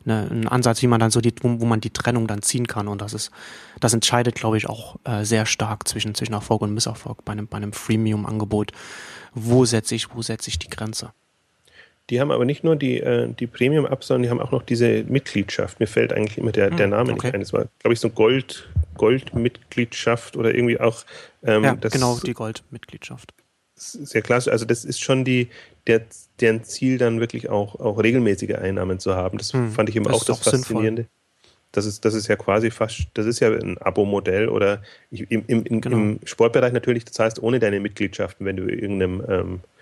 eine, 0.05 0.29
ein 0.29 0.47
Ansatz, 0.47 0.81
wie 0.83 0.87
man 0.87 0.99
dann 0.99 1.09
so 1.09 1.21
die, 1.21 1.33
wo, 1.41 1.59
wo 1.59 1.65
man 1.65 1.81
die 1.81 1.89
Trennung 1.89 2.27
dann 2.27 2.43
ziehen 2.43 2.67
kann. 2.67 2.87
Und 2.87 3.01
das 3.01 3.13
ist, 3.13 3.31
das 3.79 3.93
entscheidet, 3.93 4.35
glaube 4.35 4.57
ich, 4.57 4.69
auch 4.69 4.97
äh, 5.05 5.23
sehr 5.23 5.45
stark 5.45 5.87
zwischen, 5.87 6.13
zwischen 6.13 6.33
Erfolg 6.33 6.61
und 6.61 6.73
Misserfolg 6.73 7.25
bei 7.25 7.31
einem, 7.31 7.47
bei 7.47 7.57
einem 7.57 7.73
Freemium-Angebot. 7.73 8.73
Wo 9.33 9.65
setze 9.65 9.95
ich, 9.95 10.13
wo 10.13 10.21
setze 10.21 10.49
ich 10.49 10.59
die 10.59 10.69
Grenze? 10.69 11.13
Die 12.09 12.21
haben 12.21 12.31
aber 12.31 12.45
nicht 12.45 12.63
nur 12.63 12.75
die, 12.75 12.99
äh, 13.01 13.27
die 13.33 13.47
Premium-App, 13.47 14.03
sondern 14.03 14.23
die 14.23 14.29
haben 14.29 14.39
auch 14.39 14.51
noch 14.51 14.63
diese 14.63 15.03
Mitgliedschaft. 15.03 15.79
Mir 15.79 15.87
fällt 15.87 16.13
eigentlich 16.13 16.37
immer 16.37 16.53
der, 16.53 16.69
der 16.69 16.85
hm, 16.85 16.91
Name 16.91 17.13
okay. 17.13 17.27
nicht 17.27 17.35
ein. 17.35 17.39
Das 17.41 17.53
war, 17.53 17.67
glaube 17.79 17.93
ich, 17.93 17.99
so 17.99 18.09
Gold, 18.09 18.69
Goldmitgliedschaft 18.95 20.37
oder 20.37 20.55
irgendwie 20.55 20.79
auch. 20.79 21.03
Ähm, 21.43 21.63
ja, 21.63 21.75
das, 21.75 21.91
genau, 21.91 22.17
die 22.19 22.33
Goldmitgliedschaft. 22.33 23.33
Sehr 23.75 24.21
klasse. 24.21 24.51
Also 24.51 24.65
das 24.65 24.85
ist 24.85 25.01
schon 25.01 25.25
die, 25.25 25.49
der, 25.85 26.01
deren 26.39 26.63
Ziel 26.63 26.97
dann 26.97 27.19
wirklich 27.19 27.49
auch, 27.49 27.75
auch 27.79 28.01
regelmäßige 28.01 28.55
Einnahmen 28.55 28.99
zu 28.99 29.15
haben. 29.15 29.37
Das 29.37 29.51
hm, 29.51 29.71
fand 29.71 29.89
ich 29.89 29.95
immer 29.97 30.13
auch 30.13 30.23
das 30.23 30.39
auch 30.39 30.43
Faszinierende. 30.43 31.03
Sinnvoll. 31.03 31.11
Das 31.73 31.85
ist, 31.85 32.05
das 32.05 32.13
ist 32.13 32.27
ja 32.27 32.37
quasi 32.37 32.71
fast, 32.71 33.07
das 33.13 33.25
ist 33.25 33.41
ja 33.41 33.51
ein 33.51 33.77
Abo-Modell 33.77 34.47
oder 34.47 34.81
ich, 35.11 35.29
im, 35.29 35.43
im, 35.47 35.81
genau. 35.81 35.97
im 35.97 36.19
Sportbereich 36.23 36.71
natürlich, 36.71 37.03
das 37.03 37.19
heißt 37.19 37.43
ohne 37.43 37.59
deine 37.59 37.81
Mitgliedschaften, 37.81 38.45
wenn 38.45 38.55
du 38.55 38.63
irgendeinem 38.63 39.23
ähm, 39.27 39.55
äh, 39.55 39.76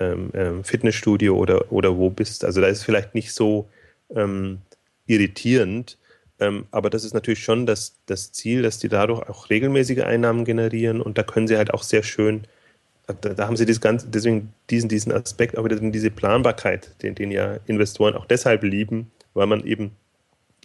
ähm, 0.00 0.30
ähm, 0.34 0.64
Fitnessstudio 0.64 1.36
oder, 1.36 1.72
oder 1.72 1.96
wo 1.96 2.10
bist. 2.10 2.44
Also 2.44 2.60
da 2.60 2.68
ist 2.68 2.78
es 2.78 2.84
vielleicht 2.84 3.14
nicht 3.14 3.32
so 3.32 3.68
ähm, 4.14 4.58
irritierend, 5.06 5.98
ähm, 6.40 6.66
aber 6.70 6.90
das 6.90 7.04
ist 7.04 7.14
natürlich 7.14 7.42
schon 7.42 7.66
das, 7.66 7.94
das 8.06 8.32
Ziel, 8.32 8.62
dass 8.62 8.78
die 8.78 8.88
dadurch 8.88 9.28
auch 9.28 9.50
regelmäßige 9.50 10.00
Einnahmen 10.00 10.44
generieren. 10.44 11.00
Und 11.00 11.18
da 11.18 11.22
können 11.22 11.48
sie 11.48 11.56
halt 11.56 11.72
auch 11.72 11.82
sehr 11.82 12.02
schön, 12.02 12.42
da, 13.06 13.34
da 13.34 13.46
haben 13.46 13.56
sie 13.56 13.66
das 13.66 13.80
ganze, 13.80 14.08
deswegen 14.08 14.52
diesen, 14.70 14.88
diesen 14.88 15.12
Aspekt, 15.12 15.56
aber 15.58 15.68
diese 15.68 16.10
Planbarkeit, 16.10 17.02
den, 17.02 17.14
den 17.14 17.30
ja 17.30 17.58
Investoren 17.66 18.14
auch 18.14 18.26
deshalb 18.26 18.62
lieben, 18.62 19.10
weil 19.34 19.46
man 19.46 19.64
eben 19.64 19.92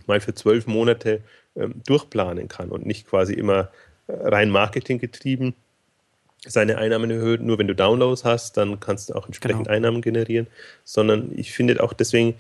mal 0.08 0.19
für 0.21 0.34
zwölf 0.34 0.67
Monate 0.67 1.21
ähm, 1.56 1.75
durchplanen 1.86 2.47
kann 2.47 2.69
und 2.69 2.86
nicht 2.86 3.08
quasi 3.08 3.34
immer 3.34 3.69
äh, 4.08 4.13
rein 4.13 4.49
Marketing 4.49 4.99
getrieben 4.99 5.53
seine 6.47 6.77
Einnahmen 6.77 7.12
erhöht. 7.12 7.41
Nur 7.41 7.57
wenn 7.57 7.67
du 7.67 7.75
Downloads 7.75 8.23
hast, 8.23 8.57
dann 8.57 8.79
kannst 8.79 9.10
du 9.10 9.15
auch 9.15 9.25
entsprechend 9.25 9.65
genau. 9.65 9.75
Einnahmen 9.75 10.01
generieren. 10.01 10.47
Sondern 10.83 11.31
ich 11.36 11.51
finde 11.51 11.81
auch 11.83 11.93
deswegen, 11.93 12.36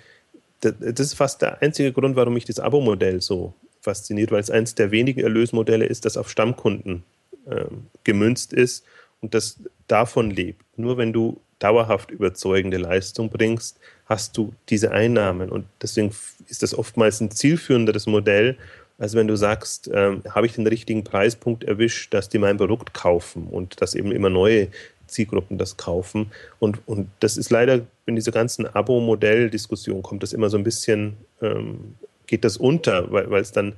das 0.61 0.99
ist 0.99 1.13
fast 1.13 1.41
der 1.41 1.61
einzige 1.61 1.91
Grund, 1.91 2.15
warum 2.15 2.33
mich 2.33 2.45
das 2.45 2.59
Abo-Modell 2.59 3.21
so 3.21 3.53
fasziniert, 3.81 4.31
weil 4.31 4.41
es 4.41 4.49
eines 4.49 4.75
der 4.75 4.91
wenigen 4.91 5.21
Erlösmodelle 5.21 5.85
ist, 5.85 6.05
das 6.05 6.17
auf 6.17 6.29
Stammkunden 6.29 7.03
ähm, 7.49 7.87
gemünzt 8.03 8.53
ist 8.53 8.83
und 9.21 9.33
das 9.33 9.57
davon 9.87 10.31
lebt. 10.31 10.61
Nur 10.75 10.97
wenn 10.97 11.13
du 11.13 11.39
dauerhaft 11.59 12.11
überzeugende 12.11 12.77
Leistung 12.77 13.29
bringst, 13.29 13.79
hast 14.05 14.37
du 14.37 14.53
diese 14.69 14.91
Einnahmen. 14.91 15.49
Und 15.49 15.65
deswegen 15.81 16.11
ist 16.47 16.63
das 16.63 16.77
oftmals 16.77 17.19
ein 17.19 17.31
zielführenderes 17.31 18.05
Modell, 18.05 18.57
als 18.97 19.13
wenn 19.13 19.27
du 19.27 19.35
sagst, 19.35 19.89
ähm, 19.93 20.23
habe 20.29 20.47
ich 20.47 20.53
den 20.53 20.67
richtigen 20.67 21.03
Preispunkt 21.03 21.63
erwischt, 21.63 22.13
dass 22.13 22.29
die 22.29 22.39
mein 22.39 22.57
Produkt 22.57 22.93
kaufen 22.93 23.47
und 23.47 23.81
dass 23.81 23.95
eben 23.95 24.11
immer 24.11 24.29
neue 24.29 24.69
Zielgruppen 25.07 25.57
das 25.57 25.77
kaufen. 25.77 26.31
Und, 26.59 26.79
und 26.87 27.09
das 27.19 27.37
ist 27.37 27.49
leider 27.49 27.81
in 28.05 28.15
dieser 28.15 28.31
ganzen 28.31 28.65
Abo-Modell-Diskussion 28.65 30.01
kommt 30.01 30.23
das 30.23 30.33
immer 30.33 30.49
so 30.49 30.57
ein 30.57 30.63
bisschen, 30.63 31.17
ähm, 31.41 31.95
geht 32.25 32.43
das 32.43 32.57
unter, 32.57 33.11
weil, 33.11 33.29
weil 33.29 33.41
es 33.41 33.51
dann 33.51 33.73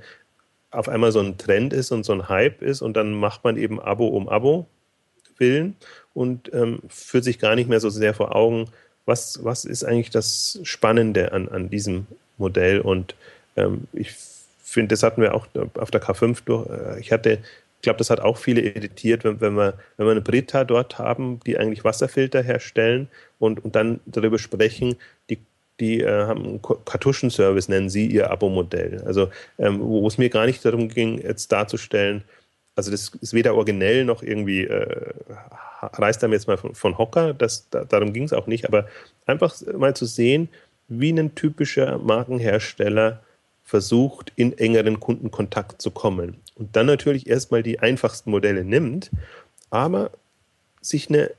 auf 0.72 0.88
einmal 0.88 1.12
so 1.12 1.20
ein 1.20 1.38
Trend 1.38 1.74
ist 1.74 1.92
und 1.92 2.06
so 2.06 2.14
ein 2.14 2.30
Hype 2.30 2.62
ist 2.62 2.82
und 2.82 2.96
dann 2.96 3.14
macht 3.14 3.44
man 3.44 3.58
eben 3.58 3.80
Abo 3.80 4.08
um 4.08 4.30
Abo 4.30 4.68
willen 5.38 5.76
und 6.14 6.54
ähm, 6.54 6.80
führt 6.90 7.24
sich 7.24 7.40
gar 7.40 7.56
nicht 7.56 7.70
mehr 7.70 7.80
so 7.80 7.90
sehr 7.90 8.14
vor 8.14 8.36
Augen, 8.36 8.70
was, 9.06 9.44
was 9.44 9.66
ist 9.66 9.84
eigentlich 9.84 10.12
das 10.12 10.60
Spannende 10.64 11.32
an, 11.32 11.50
an 11.50 11.70
diesem 11.70 12.06
Modell. 12.38 12.82
Und 12.82 13.16
ähm, 13.56 13.88
ich 13.94 14.12
finde, 14.70 14.90
das 14.90 15.04
hatten 15.04 15.22
wir 15.22 15.34
auch 15.34 15.48
auf 15.76 15.92
der 15.92 16.02
K5 16.02 16.40
durch. 16.46 16.70
Äh, 16.70 17.00
ich 17.00 17.12
hatte, 17.12 17.40
ich 17.78 17.82
glaube, 17.82 17.98
das 17.98 18.10
hat 18.10 18.20
auch 18.20 18.38
viele 18.38 18.62
irritiert, 18.62 19.24
wenn, 19.24 19.42
wenn, 19.42 19.54
wir, 19.54 19.76
wenn 19.98 20.08
wir 20.08 20.12
eine 20.12 20.22
Brita 20.22 20.64
dort 20.64 20.98
haben, 20.98 21.40
die 21.46 21.58
eigentlich 21.58 21.84
Wasserfilter 21.84 22.42
herstellen 22.42 23.08
und, 23.40 23.64
und 23.64 23.76
dann 23.76 24.00
darüber 24.06 24.38
sprechen, 24.40 24.96
die 25.30 25.40
die 25.80 26.02
äh, 26.02 26.26
haben 26.26 26.44
einen 26.44 26.62
Kartuschenservice, 26.62 27.70
nennen 27.70 27.90
sie 27.90 28.08
ihr 28.08 28.30
Abo-Modell. 28.32 29.02
Also, 29.06 29.30
ähm, 29.58 29.80
wo 29.80 30.06
es 30.08 30.18
mir 30.18 30.30
gar 30.30 30.46
nicht 30.46 30.64
darum 30.66 30.90
ging, 30.90 31.22
jetzt 31.22 31.52
darzustellen, 31.52 32.24
also 32.76 32.92
das 32.92 33.12
ist 33.22 33.34
weder 33.34 33.56
originell 33.56 34.06
noch 34.06 34.24
irgendwie, 34.24 34.64
äh, 34.64 35.14
reißt 35.82 36.24
einem 36.24 36.34
jetzt 36.34 36.48
mal 36.48 36.58
von, 36.58 36.76
von 36.76 36.98
Hocker, 36.98 37.34
das, 37.34 37.70
da, 37.70 37.84
darum 37.84 38.14
ging 38.14 38.24
es 38.24 38.34
auch 38.34 38.48
nicht, 38.48 38.66
aber 38.66 38.88
einfach 39.26 39.56
mal 39.78 39.96
zu 39.96 40.06
sehen, 40.06 40.50
wie 40.88 41.12
ein 41.12 41.36
typischer 41.36 41.98
Markenhersteller 41.98 43.22
versucht, 43.70 44.34
in 44.36 44.58
engeren 44.58 45.00
Kundenkontakt 45.00 45.80
zu 45.80 45.92
kommen. 45.92 46.38
Und 46.56 46.76
dann 46.76 46.88
natürlich 46.88 47.28
erstmal 47.28 47.62
die 47.62 47.80
einfachsten 47.80 48.32
Modelle 48.32 48.64
nimmt, 48.64 49.12
aber 49.70 50.10
sich 50.82 51.08
eine, 51.08 51.30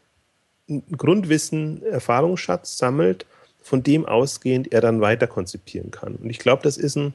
ein 0.68 0.84
Grundwissen, 0.96 1.82
Erfahrungsschatz 1.82 2.78
sammelt, 2.78 3.26
von 3.60 3.82
dem 3.82 4.06
ausgehend 4.06 4.72
er 4.72 4.80
dann 4.80 5.00
weiter 5.00 5.26
konzipieren 5.26 5.90
kann. 5.90 6.14
Und 6.14 6.30
ich 6.30 6.38
glaube, 6.38 6.62
das 6.62 6.76
ist 6.76 6.94
ein, 6.94 7.14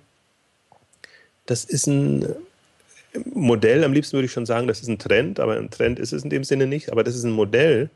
das 1.45 1.63
ist 1.63 1.87
ein, 1.87 2.35
Modell, 3.33 3.85
am 3.85 3.93
liebsten 3.93 4.17
würde 4.17 4.25
ich 4.25 4.33
schon 4.33 4.45
sagen, 4.45 4.67
das 4.67 4.81
ist 4.81 4.89
ein 4.89 4.99
Trend, 4.99 5.39
aber 5.39 5.55
ein 5.55 5.69
Trend 5.69 5.97
ist 5.97 6.11
es 6.11 6.25
in 6.25 6.29
dem 6.29 6.43
Sinne 6.43 6.67
nicht, 6.67 6.91
aber 6.91 7.05
das 7.05 7.15
ist 7.15 7.23
ein 7.23 7.31
Modell, 7.31 7.89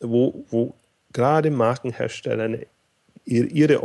wo, 0.00 0.46
wo 0.48 0.72
gerade 1.12 1.50
Markenhersteller 1.50 2.60
ihre 3.26 3.82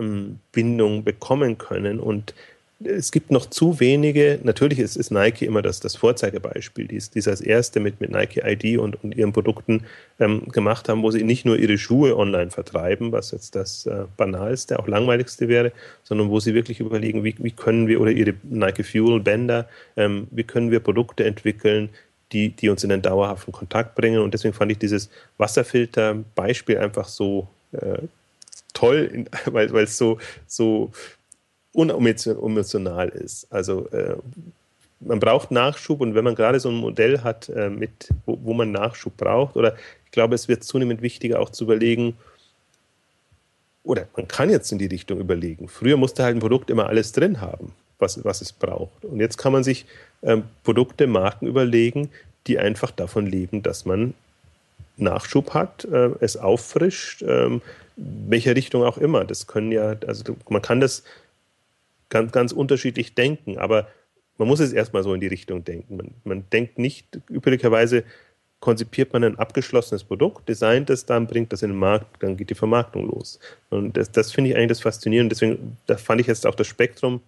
Online-Bindung 0.00 1.04
bekommen 1.04 1.58
können 1.58 2.00
und 2.00 2.34
es 2.82 3.12
gibt 3.12 3.30
noch 3.30 3.44
zu 3.44 3.78
wenige, 3.78 4.38
natürlich 4.42 4.78
ist, 4.78 4.96
ist 4.96 5.10
Nike 5.10 5.44
immer 5.44 5.60
das, 5.60 5.80
das 5.80 5.96
Vorzeigebeispiel, 5.96 6.88
die 6.88 6.96
es 6.96 7.28
als 7.28 7.42
erste 7.42 7.78
mit, 7.78 8.00
mit 8.00 8.10
Nike 8.10 8.40
ID 8.42 8.78
und, 8.78 9.04
und 9.04 9.14
ihren 9.14 9.34
Produkten 9.34 9.84
ähm, 10.18 10.48
gemacht 10.48 10.88
haben, 10.88 11.02
wo 11.02 11.10
sie 11.10 11.22
nicht 11.22 11.44
nur 11.44 11.58
ihre 11.58 11.76
Schuhe 11.76 12.16
online 12.16 12.50
vertreiben, 12.50 13.12
was 13.12 13.32
jetzt 13.32 13.54
das 13.54 13.84
äh, 13.84 14.04
banalste, 14.16 14.78
auch 14.78 14.88
langweiligste 14.88 15.48
wäre, 15.48 15.72
sondern 16.04 16.30
wo 16.30 16.40
sie 16.40 16.54
wirklich 16.54 16.80
überlegen, 16.80 17.22
wie, 17.22 17.34
wie 17.38 17.50
können 17.50 17.86
wir, 17.86 18.00
oder 18.00 18.12
ihre 18.12 18.32
Nike 18.44 18.82
Fuel 18.82 19.20
Bänder, 19.20 19.68
ähm, 19.98 20.26
wie 20.30 20.44
können 20.44 20.70
wir 20.70 20.80
Produkte 20.80 21.24
entwickeln, 21.24 21.90
die, 22.32 22.48
die 22.48 22.70
uns 22.70 22.82
in 22.82 22.92
einen 22.92 23.02
dauerhaften 23.02 23.52
Kontakt 23.52 23.94
bringen. 23.94 24.20
Und 24.20 24.32
deswegen 24.32 24.54
fand 24.54 24.72
ich 24.72 24.78
dieses 24.78 25.10
Wasserfilter-Beispiel 25.36 26.78
einfach 26.78 27.08
so 27.08 27.46
äh, 27.72 27.98
toll, 28.80 29.26
weil 29.46 29.84
es 29.84 29.96
so, 29.96 30.18
so 30.46 30.90
unemotional 31.72 33.08
ist. 33.10 33.46
Also 33.52 33.88
äh, 33.90 34.16
man 35.00 35.20
braucht 35.20 35.50
Nachschub 35.50 36.00
und 36.00 36.14
wenn 36.14 36.24
man 36.24 36.34
gerade 36.34 36.60
so 36.60 36.68
ein 36.68 36.76
Modell 36.76 37.22
hat, 37.22 37.48
äh, 37.48 37.70
mit, 37.70 38.08
wo, 38.26 38.38
wo, 38.42 38.54
man 38.54 38.72
Nachschub 38.72 39.16
braucht, 39.16 39.56
oder 39.56 39.76
ich 40.04 40.10
glaube, 40.10 40.34
es 40.34 40.48
wird 40.48 40.64
zunehmend 40.64 41.02
wichtiger 41.02 41.40
auch 41.40 41.50
zu 41.50 41.64
überlegen, 41.64 42.16
oder 43.82 44.06
man 44.14 44.28
kann 44.28 44.50
jetzt 44.50 44.72
in 44.72 44.78
die 44.78 44.86
Richtung 44.86 45.18
überlegen. 45.20 45.68
Früher 45.68 45.96
musste 45.96 46.22
halt 46.22 46.36
ein 46.36 46.40
Produkt 46.40 46.68
immer 46.68 46.86
alles 46.86 47.12
drin 47.12 47.40
haben, 47.40 47.72
was, 47.98 48.22
was 48.24 48.42
es 48.42 48.52
braucht. 48.52 49.04
Und 49.04 49.20
jetzt 49.20 49.38
kann 49.38 49.52
man 49.52 49.64
sich 49.64 49.86
ähm, 50.22 50.44
Produkte, 50.64 51.06
Marken 51.06 51.46
überlegen, 51.46 52.10
die 52.46 52.58
einfach 52.58 52.90
davon 52.90 53.26
leben, 53.26 53.62
dass 53.62 53.86
man 53.86 54.14
Nachschub 55.00 55.54
hat, 55.54 55.84
äh, 55.84 56.10
es 56.20 56.36
auffrischt, 56.36 57.22
ähm, 57.26 57.62
welche 57.96 58.54
Richtung 58.56 58.84
auch 58.84 58.98
immer. 58.98 59.24
Das 59.24 59.46
können 59.46 59.72
ja, 59.72 59.96
also 60.06 60.36
man 60.48 60.62
kann 60.62 60.80
das 60.80 61.04
ganz, 62.08 62.32
ganz 62.32 62.52
unterschiedlich 62.52 63.14
denken, 63.14 63.58
aber 63.58 63.88
man 64.38 64.48
muss 64.48 64.60
es 64.60 64.72
erstmal 64.72 65.02
so 65.02 65.12
in 65.12 65.20
die 65.20 65.26
Richtung 65.26 65.64
denken. 65.64 65.96
Man, 65.96 66.14
man 66.24 66.44
denkt 66.50 66.78
nicht, 66.78 67.20
üblicherweise 67.28 68.04
konzipiert 68.60 69.12
man 69.12 69.24
ein 69.24 69.38
abgeschlossenes 69.38 70.04
Produkt, 70.04 70.48
designt 70.48 70.90
es 70.90 71.06
dann, 71.06 71.26
bringt 71.26 71.52
das 71.52 71.62
in 71.62 71.70
den 71.70 71.78
Markt, 71.78 72.22
dann 72.22 72.36
geht 72.36 72.50
die 72.50 72.54
Vermarktung 72.54 73.06
los. 73.08 73.40
Und 73.70 73.96
das, 73.96 74.12
das 74.12 74.32
finde 74.32 74.50
ich 74.50 74.56
eigentlich 74.56 74.68
das 74.68 74.80
Faszinierende. 74.80 75.34
Deswegen, 75.34 75.78
da 75.86 75.96
fand 75.96 76.20
ich 76.20 76.26
jetzt 76.26 76.46
auch 76.46 76.54
das 76.54 76.66
Spektrum. 76.66 77.20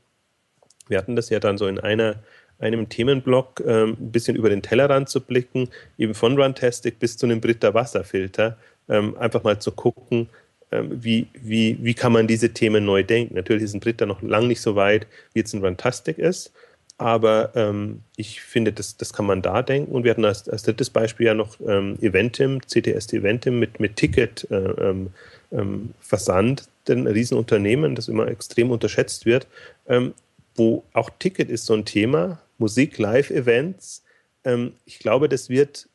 Wir 0.88 0.98
hatten 0.98 1.16
das 1.16 1.30
ja 1.30 1.40
dann 1.40 1.56
so 1.56 1.66
in 1.66 1.80
einer, 1.80 2.16
einem 2.62 2.88
Themenblock, 2.88 3.62
ähm, 3.66 3.96
ein 4.00 4.12
bisschen 4.12 4.36
über 4.36 4.48
den 4.48 4.62
Tellerrand 4.62 5.08
zu 5.08 5.20
blicken, 5.20 5.68
eben 5.98 6.14
von 6.14 6.40
Runtastic 6.40 6.98
bis 6.98 7.16
zu 7.16 7.26
einem 7.26 7.40
Britta 7.40 7.74
Wasserfilter, 7.74 8.56
ähm, 8.88 9.16
einfach 9.18 9.44
mal 9.44 9.58
zu 9.58 9.72
gucken, 9.72 10.28
ähm, 10.70 11.02
wie, 11.02 11.26
wie, 11.34 11.78
wie 11.82 11.94
kann 11.94 12.12
man 12.12 12.26
diese 12.26 12.50
Themen 12.50 12.84
neu 12.84 13.02
denken. 13.02 13.34
Natürlich 13.34 13.64
ist 13.64 13.74
ein 13.74 13.80
Dritter 13.80 14.06
noch 14.06 14.22
lang 14.22 14.48
nicht 14.48 14.60
so 14.60 14.76
weit, 14.76 15.06
wie 15.34 15.40
jetzt 15.40 15.52
ein 15.54 15.64
Runtastic 15.64 16.18
ist, 16.18 16.52
aber 16.98 17.50
ähm, 17.54 18.02
ich 18.16 18.42
finde, 18.42 18.72
das, 18.72 18.96
das 18.96 19.12
kann 19.12 19.26
man 19.26 19.42
da 19.42 19.62
denken. 19.62 19.92
Und 19.92 20.04
wir 20.04 20.12
hatten 20.12 20.24
als, 20.24 20.48
als 20.48 20.62
drittes 20.62 20.90
Beispiel 20.90 21.26
ja 21.26 21.34
noch 21.34 21.58
ähm, 21.66 21.98
Eventim, 22.00 22.60
CTST 22.60 23.14
Eventim 23.14 23.58
mit, 23.58 23.80
mit 23.80 23.96
Ticket 23.96 24.46
äh, 24.50 24.56
ähm, 24.56 25.10
ähm, 25.50 25.94
Versand, 26.00 26.68
ein 26.88 27.06
Riesenunternehmen, 27.06 27.94
das 27.94 28.08
immer 28.08 28.28
extrem 28.28 28.70
unterschätzt 28.70 29.26
wird, 29.26 29.46
ähm, 29.88 30.14
wo 30.54 30.84
auch 30.92 31.10
Ticket 31.18 31.50
ist 31.50 31.66
so 31.66 31.74
ein 31.74 31.84
Thema, 31.84 32.38
Musik, 32.62 32.96
Live-Events. 32.96 34.04
Ähm, 34.44 34.74
ich 34.84 35.00
glaube, 35.00 35.28
das 35.28 35.48
wird, 35.48 35.88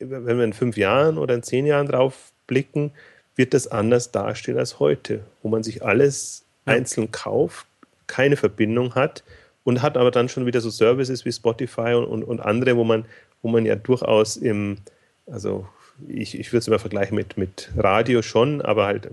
wenn 0.00 0.36
wir 0.36 0.44
in 0.44 0.52
fünf 0.52 0.76
Jahren 0.76 1.18
oder 1.18 1.34
in 1.36 1.44
zehn 1.44 1.66
Jahren 1.66 1.86
drauf 1.86 2.32
blicken, 2.48 2.90
wird 3.36 3.54
das 3.54 3.68
anders 3.68 4.10
dastehen 4.10 4.58
als 4.58 4.80
heute, 4.80 5.20
wo 5.42 5.48
man 5.48 5.62
sich 5.62 5.84
alles 5.84 6.44
ja. 6.66 6.72
einzeln 6.72 7.12
kauft, 7.12 7.66
keine 8.08 8.36
Verbindung 8.36 8.96
hat 8.96 9.22
und 9.62 9.80
hat 9.80 9.96
aber 9.96 10.10
dann 10.10 10.28
schon 10.28 10.46
wieder 10.46 10.60
so 10.60 10.70
Services 10.70 11.24
wie 11.24 11.30
Spotify 11.30 11.94
und, 11.94 12.06
und, 12.06 12.24
und 12.24 12.40
andere, 12.40 12.76
wo 12.76 12.82
man, 12.82 13.04
wo 13.42 13.48
man 13.48 13.64
ja 13.64 13.76
durchaus 13.76 14.36
im, 14.36 14.78
also 15.26 15.68
ich, 16.08 16.38
ich 16.38 16.52
würde 16.52 16.58
es 16.58 16.68
immer 16.68 16.80
vergleichen 16.80 17.14
mit, 17.14 17.36
mit 17.36 17.70
Radio 17.76 18.22
schon, 18.22 18.62
aber 18.62 18.86
halt 18.86 19.08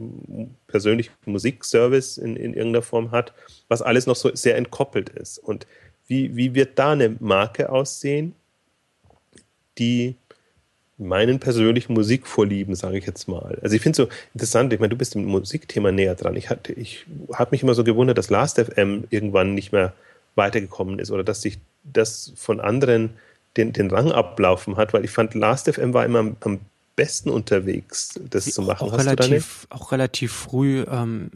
persönlich 0.67 1.11
Musikservice 1.25 2.17
in, 2.17 2.35
in 2.35 2.53
irgendeiner 2.53 2.81
Form 2.81 3.11
hat, 3.11 3.33
was 3.67 3.83
alles 3.83 4.07
noch 4.07 4.15
so 4.15 4.31
sehr 4.33 4.55
entkoppelt 4.55 5.09
ist. 5.09 5.37
Und 5.37 5.67
wie, 6.07 6.35
wie 6.35 6.53
wird 6.53 6.77
da 6.77 6.91
eine 6.91 7.15
Marke 7.19 7.69
aussehen, 7.69 8.35
die 9.77 10.15
meinen 10.97 11.39
persönlichen 11.39 11.93
Musikvorlieben, 11.93 12.75
sage 12.75 12.97
ich 12.97 13.05
jetzt 13.05 13.27
mal. 13.27 13.59
Also 13.61 13.75
ich 13.75 13.81
finde 13.81 14.03
es 14.03 14.07
so 14.07 14.15
interessant, 14.33 14.71
ich 14.71 14.79
meine, 14.79 14.91
du 14.91 14.95
bist 14.95 15.15
im 15.15 15.25
Musikthema 15.25 15.91
näher 15.91 16.15
dran. 16.15 16.35
Ich, 16.35 16.49
ich 16.75 17.05
habe 17.33 17.51
mich 17.51 17.63
immer 17.63 17.73
so 17.73 17.83
gewundert, 17.83 18.17
dass 18.17 18.29
Last.fm 18.29 19.05
irgendwann 19.09 19.53
nicht 19.53 19.73
mehr 19.73 19.93
weitergekommen 20.35 20.99
ist 20.99 21.11
oder 21.11 21.23
dass 21.23 21.41
sich 21.41 21.59
das 21.83 22.31
von 22.35 22.59
anderen 22.59 23.11
den, 23.57 23.73
den 23.73 23.89
Rang 23.89 24.11
ablaufen 24.11 24.77
hat, 24.77 24.93
weil 24.93 25.03
ich 25.05 25.11
fand, 25.11 25.33
Last.fm 25.33 25.93
war 25.93 26.05
immer 26.05 26.19
am, 26.19 26.37
am 26.41 26.59
besten 26.95 27.29
unterwegs, 27.29 28.19
das 28.29 28.45
Sie 28.45 28.51
zu 28.51 28.61
machen. 28.61 28.87
Auch, 28.87 28.93
auch 28.93 28.97
relativ, 28.97 29.67
auch 29.69 29.91
relativ 29.91 30.31
früh 30.31 30.85
ähm, 30.89 31.29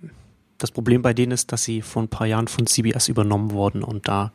das 0.59 0.71
Problem 0.71 1.01
bei 1.01 1.13
denen 1.13 1.31
ist, 1.31 1.51
dass 1.51 1.63
sie 1.63 1.81
vor 1.81 2.03
ein 2.03 2.07
paar 2.07 2.27
Jahren 2.27 2.47
von 2.47 2.67
CBS 2.67 3.07
übernommen 3.07 3.51
wurden 3.51 3.83
und 3.83 4.07
da 4.07 4.31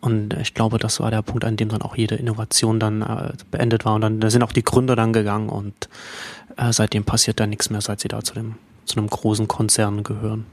und 0.00 0.34
ich 0.34 0.52
glaube, 0.52 0.76
das 0.76 1.00
war 1.00 1.10
der 1.10 1.22
Punkt, 1.22 1.46
an 1.46 1.56
dem 1.56 1.70
dann 1.70 1.80
auch 1.80 1.96
jede 1.96 2.16
Innovation 2.16 2.78
dann 2.78 3.00
äh, 3.00 3.32
beendet 3.50 3.86
war. 3.86 3.94
Und 3.94 4.02
dann 4.02 4.20
da 4.20 4.28
sind 4.28 4.42
auch 4.42 4.52
die 4.52 4.62
Gründer 4.62 4.96
dann 4.96 5.14
gegangen 5.14 5.48
und 5.48 5.88
äh, 6.58 6.74
seitdem 6.74 7.04
passiert 7.04 7.40
da 7.40 7.46
nichts 7.46 7.70
mehr, 7.70 7.80
seit 7.80 8.00
sie 8.00 8.08
da 8.08 8.22
zu 8.22 8.34
dem 8.34 8.56
zu 8.84 8.98
einem 8.98 9.08
großen 9.08 9.48
Konzern 9.48 10.02
gehören. 10.02 10.44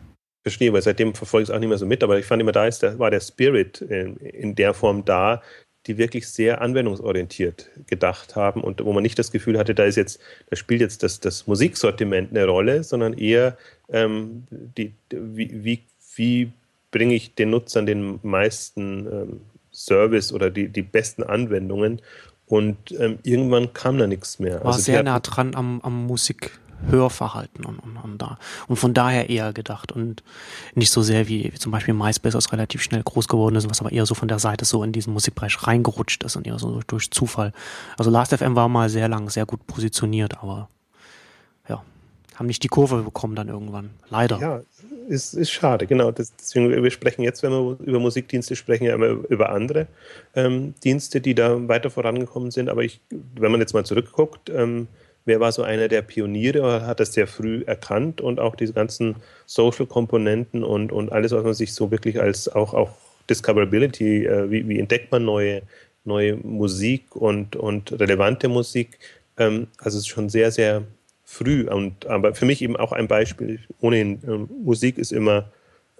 Verstehe, 0.44 0.74
weil 0.74 0.82
seitdem 0.82 1.14
verfolge 1.14 1.44
ich 1.44 1.50
es 1.50 1.56
auch 1.56 1.60
nicht 1.60 1.70
mehr 1.70 1.78
so 1.78 1.86
mit, 1.86 2.02
aber 2.02 2.18
ich 2.18 2.26
fand 2.26 2.42
immer, 2.42 2.52
da 2.52 2.66
ist 2.66 2.82
der, 2.82 2.98
war 2.98 3.12
der 3.12 3.20
Spirit 3.20 3.82
in, 3.82 4.16
in 4.18 4.56
der 4.56 4.74
Form 4.74 5.06
da, 5.06 5.42
die 5.88 5.98
wirklich 5.98 6.28
sehr 6.28 6.62
anwendungsorientiert 6.62 7.70
gedacht 7.88 8.36
haben 8.36 8.62
und 8.62 8.84
wo 8.86 8.94
man 8.94 9.04
nicht 9.04 9.18
das 9.18 9.32
Gefühl 9.32 9.58
hatte, 9.58 9.74
da 9.74 9.84
ist 9.84 9.96
jetzt, 9.96 10.20
da 10.50 10.56
spielt 10.56 10.82
jetzt 10.82 11.02
das, 11.04 11.20
das 11.20 11.48
Musiksortiment 11.48 12.32
eine 12.32 12.46
Rolle, 12.46 12.84
sondern 12.84 13.14
eher 13.14 13.58
ähm, 13.90 14.44
die, 14.50 14.94
wie, 15.10 15.64
wie, 15.64 15.84
wie 16.16 16.52
bringe 16.92 17.16
ich 17.16 17.34
den 17.34 17.50
Nutzern 17.50 17.86
den 17.86 18.20
meisten 18.22 19.08
ähm, 19.08 19.42
Service 19.72 20.32
oder 20.34 20.52
die, 20.52 20.68
die 20.68 20.82
besten 20.82 21.24
Anwendungen. 21.24 22.02
Und 22.46 22.78
ähm, 23.00 23.20
irgendwann 23.24 23.72
kam 23.74 23.98
da 23.98 24.08
nichts 24.08 24.38
mehr. 24.40 24.60
War 24.60 24.74
also 24.74 24.80
sehr 24.80 25.04
nah 25.04 25.22
dran 25.22 25.56
am, 25.56 25.80
am 25.82 26.06
Musikhörverhalten 26.82 27.66
und, 27.66 27.80
und, 27.80 27.98
und, 27.98 28.22
da. 28.22 28.38
Und 28.68 28.76
von 28.78 28.94
daher 28.94 29.30
eher 29.30 29.54
gedacht 29.54 29.92
und 29.92 30.24
nicht 30.76 30.92
so 30.92 31.02
sehr 31.02 31.28
wie, 31.28 31.52
wie 31.54 31.58
zum 31.58 31.72
Beispiel 31.72 31.94
MySpace, 31.94 32.34
was 32.34 32.52
relativ 32.52 32.82
schnell 32.82 33.04
groß 33.04 33.28
geworden 33.28 33.56
ist, 33.56 33.70
was 33.70 33.82
aber 33.82 33.92
eher 33.92 34.06
so 34.06 34.16
von 34.16 34.28
der 34.28 34.40
Seite 34.40 34.66
so 34.66 34.84
in 34.84 34.92
diesen 34.92 35.14
Musikbereich 35.14 35.66
reingerutscht 35.66 36.24
ist 36.24 36.36
und 36.36 36.48
eher 36.48 36.60
so 36.60 36.82
durch 36.88 37.12
Zufall. 37.12 37.54
Also 37.98 38.12
Last.fm 38.12 38.56
war 38.56 38.70
mal 38.70 38.90
sehr 38.90 39.08
lang, 39.08 39.30
sehr 39.30 39.46
gut 39.46 39.66
positioniert, 39.68 40.42
aber 40.42 40.70
ja, 41.68 41.84
haben 42.36 42.48
nicht 42.48 42.64
die 42.64 42.68
Kurve 42.68 43.04
bekommen 43.04 43.36
dann 43.36 43.48
irgendwann. 43.48 43.92
Leider. 44.10 44.40
Ja, 44.40 44.62
ist, 45.08 45.34
ist 45.34 45.52
schade, 45.52 45.88
genau. 45.88 46.12
Das, 46.12 46.36
deswegen, 46.36 46.84
wir 46.84 46.92
sprechen 46.92 47.24
jetzt, 47.24 47.44
wenn 47.44 47.52
wir 47.52 47.78
über 47.82 48.00
Musikdienste 48.00 48.56
sprechen, 48.56 48.86
ja 48.86 48.96
immer 48.96 49.08
über 49.30 49.50
andere 49.50 49.88
ähm, 50.36 50.74
Dienste, 50.84 51.22
die 51.22 51.36
da 51.36 51.68
weiter 51.68 51.90
vorangekommen 51.90 52.52
sind. 52.52 52.70
Aber 52.70 52.84
ich, 52.84 53.02
wenn 53.36 53.52
man 53.52 53.60
jetzt 53.60 53.74
mal 53.74 53.86
zurückguckt, 53.86 54.50
ähm, 54.50 54.88
wer 55.26 55.40
war 55.40 55.52
so 55.52 55.64
einer 55.64 55.88
der 55.88 56.02
Pioniere, 56.02 56.86
hat 56.86 57.00
das 57.00 57.14
sehr 57.14 57.28
früh 57.28 57.64
erkannt 57.66 58.22
und 58.22 58.40
auch 58.40 58.56
diese 58.56 58.74
ganzen 58.74 59.16
Social-Komponenten 59.46 60.64
und, 60.64 60.92
und 60.92 61.12
alles, 61.12 61.32
was 61.32 61.44
man 61.44 61.54
sich 61.54 61.74
so 61.74 61.92
wirklich 61.92 62.20
als 62.20 62.48
auch, 62.50 62.74
auch 62.74 62.92
Discoverability, 63.30 64.26
äh, 64.26 64.50
wie, 64.50 64.68
wie 64.68 64.80
entdeckt 64.80 65.12
man 65.12 65.26
neue, 65.26 65.62
neue 66.04 66.36
Musik 66.38 67.16
und, 67.16 67.56
und 67.56 68.00
relevante 68.00 68.48
Musik, 68.48 68.98
ähm, 69.38 69.68
also 69.78 69.98
es 69.98 70.04
ist 70.04 70.08
schon 70.08 70.30
sehr, 70.30 70.52
sehr 70.52 70.84
früh. 71.26 71.68
Und, 71.68 72.06
aber 72.08 72.36
für 72.36 72.46
mich 72.46 72.62
eben 72.62 72.76
auch 72.76 72.92
ein 72.92 73.08
Beispiel. 73.08 73.60
Ohnehin, 73.80 74.22
ähm, 74.28 74.50
Musik 74.64 74.98
ist 74.98 75.12
immer, 75.12 75.50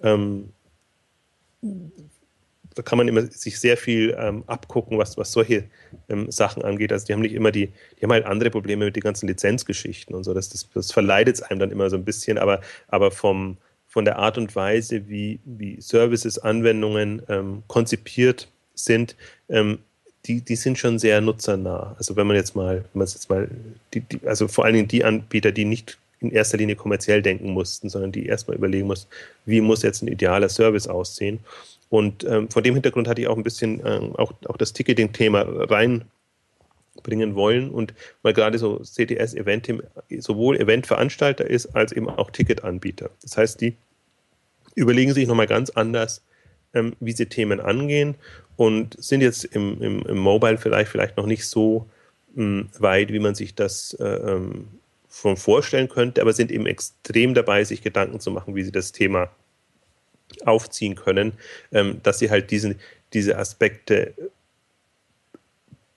ähm, 0.02 0.50
da 2.74 2.82
kann 2.82 2.98
man 2.98 3.08
immer 3.08 3.22
sich 3.22 3.58
sehr 3.58 3.76
viel 3.76 4.16
ähm, 4.18 4.44
abgucken, 4.46 4.98
was, 4.98 5.16
was 5.16 5.32
solche 5.32 5.64
ähm, 6.08 6.30
Sachen 6.30 6.62
angeht. 6.62 6.92
Also 6.92 7.06
die 7.06 7.12
haben 7.12 7.20
nicht 7.20 7.34
immer 7.34 7.52
die, 7.52 7.68
die 7.98 8.02
haben 8.02 8.12
halt 8.12 8.26
andere 8.26 8.50
Probleme 8.50 8.84
mit 8.84 8.96
den 8.96 9.02
ganzen 9.02 9.28
Lizenzgeschichten 9.28 10.14
und 10.14 10.24
so. 10.24 10.34
Das, 10.34 10.48
das, 10.48 10.68
das 10.72 10.92
verleidet 10.92 11.36
es 11.36 11.42
einem 11.42 11.60
dann 11.60 11.70
immer 11.70 11.90
so 11.90 11.96
ein 11.96 12.04
bisschen, 12.04 12.38
aber, 12.38 12.60
aber 12.88 13.10
vom, 13.10 13.56
von 13.86 14.04
der 14.04 14.18
Art 14.18 14.38
und 14.38 14.54
Weise, 14.56 15.08
wie, 15.08 15.40
wie 15.44 15.80
Services, 15.80 16.38
Anwendungen 16.38 17.22
ähm, 17.28 17.62
konzipiert 17.66 18.48
sind, 18.74 19.16
ähm, 19.48 19.78
die, 20.26 20.40
die 20.40 20.56
sind 20.56 20.78
schon 20.78 20.98
sehr 20.98 21.20
nutzernah. 21.20 21.94
Also 21.98 22.16
wenn 22.16 22.26
man 22.26 22.36
jetzt 22.36 22.54
mal, 22.54 22.84
wenn 22.92 22.98
man 22.98 23.06
jetzt 23.06 23.28
mal, 23.28 23.48
die, 23.92 24.00
die, 24.00 24.26
also 24.26 24.48
vor 24.48 24.64
allen 24.64 24.74
Dingen 24.74 24.88
die 24.88 25.04
Anbieter, 25.04 25.52
die 25.52 25.64
nicht 25.64 25.98
in 26.20 26.30
erster 26.30 26.56
Linie 26.56 26.76
kommerziell 26.76 27.20
denken 27.20 27.50
mussten, 27.50 27.88
sondern 27.88 28.12
die 28.12 28.26
erstmal 28.26 28.56
überlegen 28.56 28.86
mussten, 28.86 29.10
wie 29.44 29.60
muss 29.60 29.82
jetzt 29.82 30.02
ein 30.02 30.08
idealer 30.08 30.48
Service 30.48 30.86
aussehen. 30.86 31.40
Und 31.92 32.24
ähm, 32.24 32.48
vor 32.48 32.62
dem 32.62 32.72
Hintergrund 32.72 33.06
hatte 33.06 33.20
ich 33.20 33.28
auch 33.28 33.36
ein 33.36 33.42
bisschen 33.42 33.82
ähm, 33.84 34.16
auch, 34.16 34.32
auch 34.46 34.56
das 34.56 34.72
Ticketing-Thema 34.72 35.42
reinbringen 35.68 37.34
wollen 37.34 37.68
und 37.68 37.92
weil 38.22 38.32
gerade 38.32 38.56
so 38.56 38.78
CTS 38.78 39.34
Event 39.34 39.70
sowohl 40.20 40.56
Eventveranstalter 40.56 41.46
ist 41.46 41.76
als 41.76 41.92
eben 41.92 42.08
auch 42.08 42.30
Ticketanbieter. 42.30 43.10
Das 43.20 43.36
heißt, 43.36 43.60
die 43.60 43.76
überlegen 44.74 45.12
sich 45.12 45.28
nochmal 45.28 45.46
ganz 45.46 45.68
anders, 45.68 46.22
ähm, 46.72 46.96
wie 46.98 47.12
sie 47.12 47.26
Themen 47.26 47.60
angehen 47.60 48.14
und 48.56 48.96
sind 48.98 49.20
jetzt 49.20 49.44
im, 49.44 49.82
im, 49.82 50.00
im 50.06 50.16
Mobile 50.16 50.56
vielleicht, 50.56 50.90
vielleicht 50.90 51.18
noch 51.18 51.26
nicht 51.26 51.46
so 51.46 51.90
mh, 52.34 52.42
hm, 52.42 52.68
weit, 52.78 53.12
wie 53.12 53.20
man 53.20 53.34
sich 53.34 53.54
das 53.54 53.92
äh, 54.00 54.04
ähm, 54.06 54.66
schon 55.10 55.36
vorstellen 55.36 55.90
könnte, 55.90 56.22
aber 56.22 56.32
sind 56.32 56.52
eben 56.52 56.64
extrem 56.64 57.34
dabei, 57.34 57.64
sich 57.64 57.82
Gedanken 57.82 58.18
zu 58.18 58.30
machen, 58.30 58.54
wie 58.54 58.62
sie 58.62 58.72
das 58.72 58.92
Thema 58.92 59.28
aufziehen 60.46 60.94
können, 60.94 61.32
ähm, 61.72 62.00
dass 62.02 62.18
sie 62.18 62.30
halt 62.30 62.50
diese, 62.50 62.76
diese 63.12 63.38
Aspekte 63.38 64.14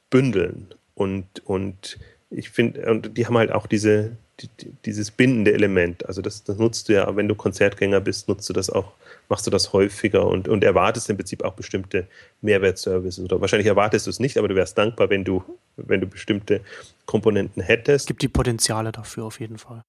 bündeln 0.09 0.67
und, 0.95 1.25
und 1.45 1.97
ich 2.29 2.49
finde, 2.49 2.89
und 2.89 3.17
die 3.17 3.25
haben 3.25 3.37
halt 3.37 3.51
auch 3.51 3.67
diese, 3.67 4.11
die, 4.39 4.49
dieses 4.85 5.11
bindende 5.11 5.53
Element. 5.53 6.05
Also 6.05 6.21
das, 6.21 6.43
das 6.43 6.57
nutzt 6.57 6.89
du 6.89 6.93
ja, 6.93 7.15
wenn 7.15 7.27
du 7.27 7.35
Konzertgänger 7.35 8.01
bist, 8.01 8.27
nutzt 8.27 8.49
du 8.49 8.53
das 8.53 8.69
auch, 8.69 8.91
machst 9.29 9.47
du 9.47 9.51
das 9.51 9.73
häufiger 9.73 10.27
und, 10.27 10.47
und 10.47 10.63
erwartest 10.63 11.09
im 11.09 11.17
Prinzip 11.17 11.43
auch 11.43 11.53
bestimmte 11.53 12.07
Mehrwertservices. 12.41 13.23
Oder 13.23 13.39
wahrscheinlich 13.41 13.67
erwartest 13.67 14.07
du 14.07 14.09
es 14.09 14.19
nicht, 14.19 14.37
aber 14.37 14.47
du 14.47 14.55
wärst 14.55 14.77
dankbar, 14.77 15.09
wenn 15.09 15.23
du, 15.23 15.43
wenn 15.77 16.01
du 16.01 16.07
bestimmte 16.07 16.61
Komponenten 17.05 17.61
hättest. 17.61 18.03
Es 18.03 18.07
gibt 18.07 18.21
die 18.21 18.27
Potenziale 18.27 18.91
dafür 18.91 19.25
auf 19.25 19.39
jeden 19.39 19.57
Fall. 19.57 19.81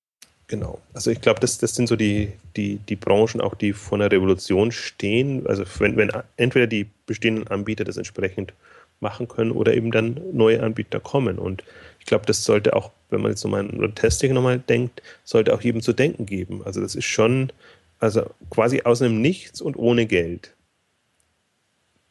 Genau. 0.49 0.81
Also 0.93 1.11
ich 1.11 1.21
glaube, 1.21 1.41
das, 1.41 1.59
das 1.59 1.75
sind 1.75 1.89
so 1.89 1.97
die, 1.97 2.33
die, 2.57 2.77
die 2.77 2.97
Branchen 2.97 3.41
auch, 3.41 3.55
die 3.55 3.73
vor 3.73 3.99
einer 3.99 4.13
Revolution 4.13 4.71
stehen. 4.71 5.47
Also 5.47 5.65
wenn, 5.79 5.97
wenn 5.97 6.13
entweder 6.37 6.67
die 6.67 6.87
bestehenden 7.07 7.49
Anbieter 7.49 7.85
das 7.85 7.97
entsprechend 7.97 8.53
machen 9.01 9.29
können 9.29 9.51
oder 9.51 9.75
eben 9.75 9.91
dann 9.91 10.21
neue 10.33 10.63
Anbieter 10.63 11.01
kommen. 11.01 11.39
Und 11.39 11.65
ich 11.99 12.07
glaube, 12.07 12.27
das 12.27 12.45
sollte 12.45 12.75
auch, 12.75 12.93
wenn 13.11 13.21
man 13.21 13.33
jetzt 13.33 13.45
nochmal 13.45 13.69
an 13.69 13.95
Testing 13.95 14.33
nochmal 14.33 14.59
denkt, 14.59 15.03
sollte 15.25 15.53
auch 15.53 15.61
jedem 15.61 15.83
zu 15.83 15.93
denken 15.93 16.27
geben. 16.27 16.63
Also 16.65 16.81
das 16.81 16.95
ist 16.95 17.05
schon, 17.05 17.53
also 17.99 18.31
quasi 18.51 18.83
aus 18.83 19.03
einem 19.03 19.21
Nichts 19.21 19.61
und 19.61 19.77
ohne 19.77 20.07
Geld 20.07 20.55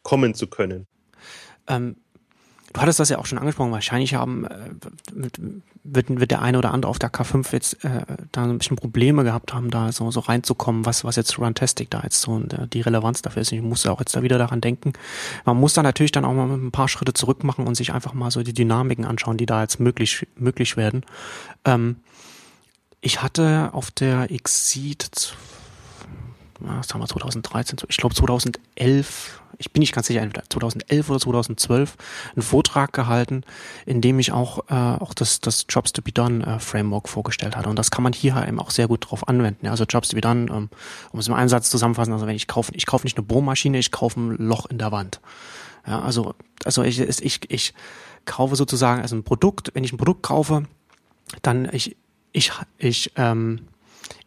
kommen 0.04 0.36
zu 0.36 0.48
können. 0.48 0.86
Ähm, 1.68 1.96
Du 2.76 2.82
hattest 2.82 3.00
das 3.00 3.08
ja 3.08 3.20
auch 3.20 3.26
schon 3.26 3.38
angesprochen, 3.38 3.72
wahrscheinlich 3.72 4.16
haben, 4.16 4.44
äh, 4.44 4.70
wird, 5.14 6.20
wird 6.20 6.30
der 6.30 6.42
eine 6.42 6.58
oder 6.58 6.74
andere 6.74 6.90
auf 6.90 7.00
der 7.00 7.10
K5 7.10 7.54
jetzt 7.54 7.86
äh, 7.86 8.02
da 8.34 8.44
ein 8.44 8.58
bisschen 8.58 8.76
Probleme 8.76 9.24
gehabt 9.24 9.54
haben, 9.54 9.72
da 9.72 9.94
so, 9.94 10.12
so 10.12 10.20
reinzukommen, 10.20 10.86
was, 10.86 11.06
was 11.06 11.16
jetzt 11.16 11.40
Runtastic 11.40 11.90
da 11.90 12.02
jetzt 12.04 12.20
so 12.20 12.38
äh, 12.38 12.68
die 12.68 12.82
Relevanz 12.82 13.22
dafür 13.22 13.44
ist. 13.44 13.54
Ich 13.54 13.62
muss 13.62 13.86
auch 13.86 14.02
jetzt 14.02 14.14
da 14.14 14.24
wieder 14.24 14.38
daran 14.38 14.60
denken. 14.60 14.92
Man 15.46 15.56
muss 15.56 15.74
da 15.74 15.84
natürlich 15.84 16.12
dann 16.12 16.26
auch 16.26 16.34
mal 16.34 16.50
ein 16.50 16.72
paar 16.72 16.90
Schritte 16.90 17.14
zurück 17.14 17.46
machen 17.46 17.66
und 17.66 17.76
sich 17.76 17.94
einfach 17.94 18.14
mal 18.14 18.30
so 18.30 18.44
die 18.44 18.54
Dynamiken 18.54 19.06
anschauen, 19.06 19.38
die 19.38 19.46
da 19.46 19.62
jetzt 19.62 19.80
möglich, 19.80 20.28
möglich 20.36 20.76
werden. 20.76 21.06
Ähm, 21.64 21.96
ich 23.00 23.22
hatte 23.22 23.70
auf 23.72 23.90
der 23.90 24.32
Exceed 24.32 25.34
was 26.60 26.94
haben 26.94 27.02
wir 27.02 27.08
2013, 27.08 27.80
ich 27.88 27.98
glaube 27.98 28.16
2011, 28.16 29.42
ich 29.58 29.72
bin 29.72 29.80
nicht 29.80 29.94
ganz 29.94 30.08
sicher, 30.08 30.22
entweder 30.22 30.44
2011 30.50 31.10
oder 31.10 31.20
2012, 31.20 31.98
einen 32.36 32.42
Vortrag 32.42 32.94
gehalten, 32.94 33.44
in 33.86 34.02
dem 34.02 34.20
ich 34.20 34.32
auch, 34.32 34.60
äh, 34.70 34.74
auch 34.74 35.14
das, 35.14 35.40
das 35.40 35.66
Jobs 35.70 35.94
to 35.94 36.02
be 36.02 36.12
Done 36.12 36.46
äh, 36.46 36.60
Framework 36.60 37.10
vorgestellt 37.10 37.56
hatte. 37.56 37.70
Und 37.70 37.78
das 37.78 37.92
kann 37.92 38.04
man 38.04 38.14
hier 38.14 38.46
eben 38.48 38.60
auch 38.60 38.72
sehr 38.72 38.88
gut 38.88 39.10
drauf 39.10 39.28
anwenden. 39.28 39.66
Ja, 39.66 39.72
also 39.72 39.86
Jobs 39.86 40.10
to 40.10 40.16
be 40.16 40.22
Done, 40.22 40.48
ähm, 40.52 40.70
um 41.12 41.20
es 41.20 41.28
im 41.28 41.34
Einsatz 41.34 41.70
zusammenfassen, 41.70 42.14
also 42.14 42.28
wenn 42.28 42.36
ich 42.36 42.48
kaufe, 42.48 42.72
ich 42.76 42.86
kaufe 42.86 43.06
nicht 43.06 43.18
eine 43.18 43.26
Bohrmaschine, 43.26 43.78
ich 43.78 43.92
kaufe 43.92 44.20
ein 44.20 44.38
Loch 44.38 44.66
in 44.66 44.78
der 44.78 44.92
Wand. 44.92 45.22
Ja, 45.88 46.02
also, 46.02 46.36
also 46.64 46.84
ich, 46.84 47.00
ich, 47.00 47.52
ich 47.52 47.74
kaufe 48.26 48.56
sozusagen 48.56 49.02
also 49.02 49.16
ein 49.16 49.24
Produkt, 49.24 49.72
wenn 49.74 49.84
ich 49.84 49.94
ein 49.94 49.98
Produkt 49.98 50.24
kaufe, 50.24 50.66
dann 51.42 51.70
ich, 51.72 51.96
ich, 52.32 52.52
ich, 52.78 53.12
ähm, 53.16 53.68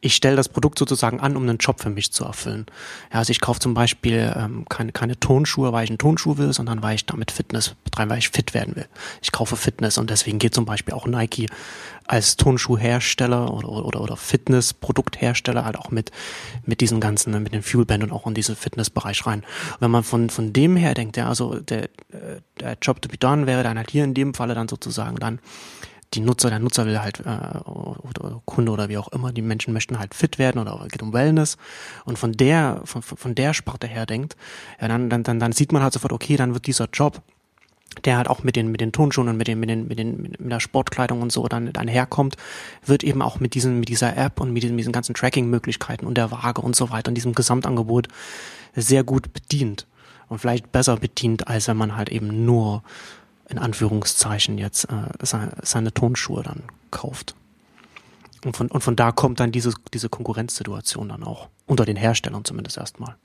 ich 0.01 0.15
stelle 0.15 0.37
das 0.37 0.49
Produkt 0.49 0.79
sozusagen 0.79 1.21
an, 1.21 1.37
um 1.37 1.43
einen 1.43 1.59
Job 1.59 1.81
für 1.81 1.91
mich 1.91 2.13
zu 2.13 2.25
erfüllen. 2.25 2.67
Ja, 3.13 3.19
also 3.19 3.31
ich 3.31 3.41
kaufe 3.41 3.59
zum 3.59 3.75
Beispiel 3.75 4.33
ähm, 4.37 4.65
keine, 4.69 4.93
keine 4.93 5.19
Tonschuhe, 5.19 5.73
weil 5.73 5.85
ich 5.85 5.91
einen 5.91 5.99
Tonschuh 5.99 6.37
will, 6.39 6.53
sondern 6.53 6.83
weil 6.83 6.95
ich 6.95 7.07
damit 7.07 7.33
Fitness 7.33 7.75
betreibe, 7.85 8.11
weil 8.11 8.19
ich 8.19 8.29
fit 8.29 8.55
werden 8.55 8.77
will. 8.77 8.87
Ich 9.23 9.33
kaufe 9.33 9.57
Fitness 9.57 9.99
und 9.99 10.11
deswegen 10.11 10.39
geht 10.39 10.55
zum 10.55 10.67
Beispiel 10.67 10.95
auch 10.95 11.07
Nike 11.07 11.49
als 12.07 12.37
Tonschuhhersteller 12.37 13.53
oder, 13.53 13.69
oder, 13.69 14.01
oder 14.01 14.17
Fitnessprodukthersteller 14.17 15.65
halt 15.65 15.77
auch 15.77 15.91
mit, 15.91 16.11
mit 16.65 16.81
diesen 16.81 17.01
ganzen, 17.01 17.43
mit 17.43 17.53
den 17.53 17.63
Fuelband 17.63 18.05
und 18.05 18.13
auch 18.13 18.27
in 18.27 18.35
diesen 18.35 18.57
Fitnessbereich 18.57 19.27
rein. 19.27 19.41
Und 19.41 19.81
wenn 19.81 19.91
man 19.91 20.05
von, 20.05 20.31
von 20.31 20.53
dem 20.53 20.77
her 20.77 20.95
denkt, 20.95 21.17
ja, 21.17 21.29
also 21.29 21.57
der, 21.61 21.85
äh, 21.85 22.41
der 22.61 22.79
Job 22.81 23.03
to 23.03 23.09
be 23.09 23.19
done 23.19 23.47
wäre 23.47 23.63
dann 23.63 23.77
halt 23.77 23.91
hier 23.91 24.05
in 24.05 24.15
dem 24.15 24.33
Falle 24.33 24.55
dann 24.55 24.69
sozusagen 24.69 25.17
dann 25.17 25.39
die 26.15 26.21
Nutzer, 26.21 26.49
der 26.49 26.59
Nutzer 26.59 26.87
will 26.87 27.01
halt, 27.01 27.21
äh, 27.21 27.59
oder 27.67 28.41
Kunde 28.45 28.73
oder 28.73 28.89
wie 28.89 28.99
auch 28.99 29.09
immer, 29.09 29.33
die 29.33 29.43
Menschen 29.43 29.73
möchten 29.73 29.99
halt 29.99 30.15
fit 30.15 30.39
werden 30.39 30.61
oder 30.61 30.87
geht 30.89 31.03
um 31.03 31.13
Wellness. 31.13 31.57
Und 32.05 32.19
von 32.19 32.33
der, 32.33 32.81
von, 32.85 33.03
von 33.03 33.35
der 33.35 33.53
Sparte 33.55 33.87
her 33.87 34.07
denkt, 34.07 34.37
ja, 34.81 34.89
dann, 34.89 35.11
dann, 35.11 35.23
dann, 35.23 35.39
dann 35.39 35.53
sieht 35.53 35.73
man 35.73 35.83
halt 35.83 35.93
sofort, 35.93 36.13
okay, 36.13 36.37
dann 36.37 36.55
wird 36.55 36.67
dieser 36.67 36.89
Job, 36.93 37.23
der 38.05 38.17
halt 38.17 38.29
auch 38.29 38.43
mit 38.43 38.57
den, 38.57 38.71
mit 38.71 38.81
den 38.81 38.93
Tonschuhen 38.93 39.29
und 39.29 39.37
mit 39.37 39.49
den, 39.49 39.61
mit 39.61 39.69
den, 39.69 39.89
mit 39.89 39.99
den, 39.99 40.23
mit 40.23 40.53
der 40.53 40.61
Sportkleidung 40.61 41.21
und 41.21 41.33
so 41.33 41.47
dann, 41.49 41.73
dann 41.73 41.89
herkommt, 41.89 42.37
wird 42.85 43.03
eben 43.03 43.23
auch 43.23 43.41
mit 43.41 43.55
diesen, 43.55 43.81
mit 43.81 43.89
dieser 43.89 44.17
App 44.17 44.41
und 44.41 44.53
mit 44.53 44.63
diesen, 44.63 44.77
mit 44.77 44.81
diesen 44.81 44.93
ganzen 44.93 45.15
Tracking-Möglichkeiten 45.15 46.07
und 46.07 46.17
der 46.17 46.31
Waage 46.31 46.61
und 46.61 46.77
so 46.77 46.91
weiter 46.91 47.09
und 47.09 47.15
diesem 47.15 47.35
Gesamtangebot 47.35 48.09
sehr 48.75 49.05
gut 49.05 49.33
bedient 49.33 49.87
und 50.29 50.39
vielleicht 50.39 50.71
besser 50.71 50.97
bedient, 50.97 51.49
als 51.49 51.69
wenn 51.69 51.77
man 51.77 51.97
halt 51.97 52.11
eben 52.11 52.45
nur 52.45 52.83
in 53.49 53.59
Anführungszeichen 53.59 54.59
jetzt 54.59 54.85
äh, 54.85 55.27
seine, 55.63 55.93
Tonschuhe 55.93 56.43
dann 56.43 56.65
kauft. 56.91 57.35
Und 58.45 58.57
von, 58.57 58.71
und 58.71 58.83
von 58.83 58.95
da 58.95 59.11
kommt 59.11 59.41
dann 59.41 59.53
diese, 59.53 59.73
diese 59.93 60.09
Konkurrenzsituation 60.09 61.09
dann 61.09 61.25
auch. 61.25 61.49
Unter 61.67 61.85
den 61.85 61.97
Herstellern 61.97 62.45
zumindest 62.45 62.79
erstmal. 62.79 63.17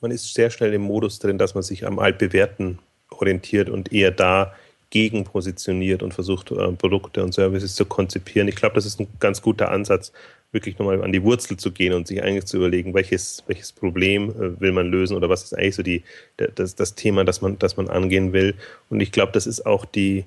Man 0.00 0.10
ist 0.10 0.34
sehr 0.34 0.50
schnell 0.50 0.72
im 0.74 0.82
Modus 0.82 1.18
drin, 1.18 1.38
dass 1.38 1.54
man 1.54 1.62
sich 1.62 1.86
am 1.86 1.98
Altbewährten 1.98 2.78
orientiert 3.10 3.68
und 3.68 3.92
eher 3.92 4.10
da 4.10 4.54
gegen 4.94 5.24
positioniert 5.24 6.04
und 6.04 6.14
versucht, 6.14 6.52
äh, 6.52 6.70
Produkte 6.70 7.24
und 7.24 7.34
Services 7.34 7.74
zu 7.74 7.84
konzipieren. 7.84 8.46
Ich 8.46 8.54
glaube, 8.54 8.76
das 8.76 8.86
ist 8.86 9.00
ein 9.00 9.08
ganz 9.18 9.42
guter 9.42 9.72
Ansatz, 9.72 10.12
wirklich 10.52 10.78
nochmal 10.78 11.02
an 11.02 11.10
die 11.10 11.24
Wurzel 11.24 11.56
zu 11.56 11.72
gehen 11.72 11.92
und 11.94 12.06
sich 12.06 12.22
eigentlich 12.22 12.44
zu 12.44 12.58
überlegen, 12.58 12.94
welches, 12.94 13.42
welches 13.48 13.72
Problem 13.72 14.30
äh, 14.30 14.60
will 14.60 14.70
man 14.70 14.86
lösen 14.86 15.16
oder 15.16 15.28
was 15.28 15.42
ist 15.42 15.52
eigentlich 15.52 15.74
so 15.74 15.82
die, 15.82 16.04
das, 16.36 16.76
das 16.76 16.94
Thema, 16.94 17.24
das 17.24 17.42
man, 17.42 17.58
das 17.58 17.76
man 17.76 17.88
angehen 17.88 18.32
will. 18.32 18.54
Und 18.88 19.00
ich 19.00 19.10
glaube, 19.10 19.32
das 19.32 19.48
ist 19.48 19.66
auch 19.66 19.84
die, 19.84 20.26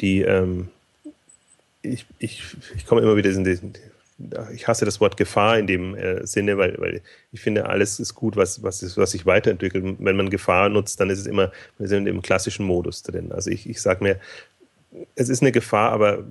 die 0.00 0.22
ähm, 0.22 0.70
ich, 1.82 2.04
ich, 2.18 2.42
ich 2.74 2.86
komme 2.86 3.02
immer 3.02 3.14
wieder 3.14 3.30
in 3.30 3.44
diesen, 3.44 3.74
ich 4.54 4.68
hasse 4.68 4.84
das 4.84 5.00
Wort 5.00 5.16
Gefahr 5.16 5.58
in 5.58 5.66
dem 5.66 5.94
äh, 5.94 6.26
Sinne, 6.26 6.58
weil, 6.58 6.78
weil 6.78 7.00
ich 7.32 7.40
finde, 7.40 7.66
alles 7.66 8.00
ist 8.00 8.14
gut, 8.14 8.36
was, 8.36 8.62
was, 8.62 8.82
ist, 8.82 8.96
was 8.96 9.12
sich 9.12 9.26
weiterentwickelt. 9.26 9.96
Wenn 9.98 10.16
man 10.16 10.30
Gefahr 10.30 10.68
nutzt, 10.68 11.00
dann 11.00 11.10
ist 11.10 11.20
es 11.20 11.26
immer, 11.26 11.52
wir 11.78 11.88
sind 11.88 12.06
im 12.06 12.22
klassischen 12.22 12.66
Modus 12.66 13.02
drin. 13.02 13.32
Also 13.32 13.50
ich, 13.50 13.68
ich 13.68 13.80
sage 13.80 14.02
mir, 14.04 14.20
es 15.14 15.28
ist 15.28 15.42
eine 15.42 15.52
Gefahr, 15.52 15.92
aber 15.92 16.24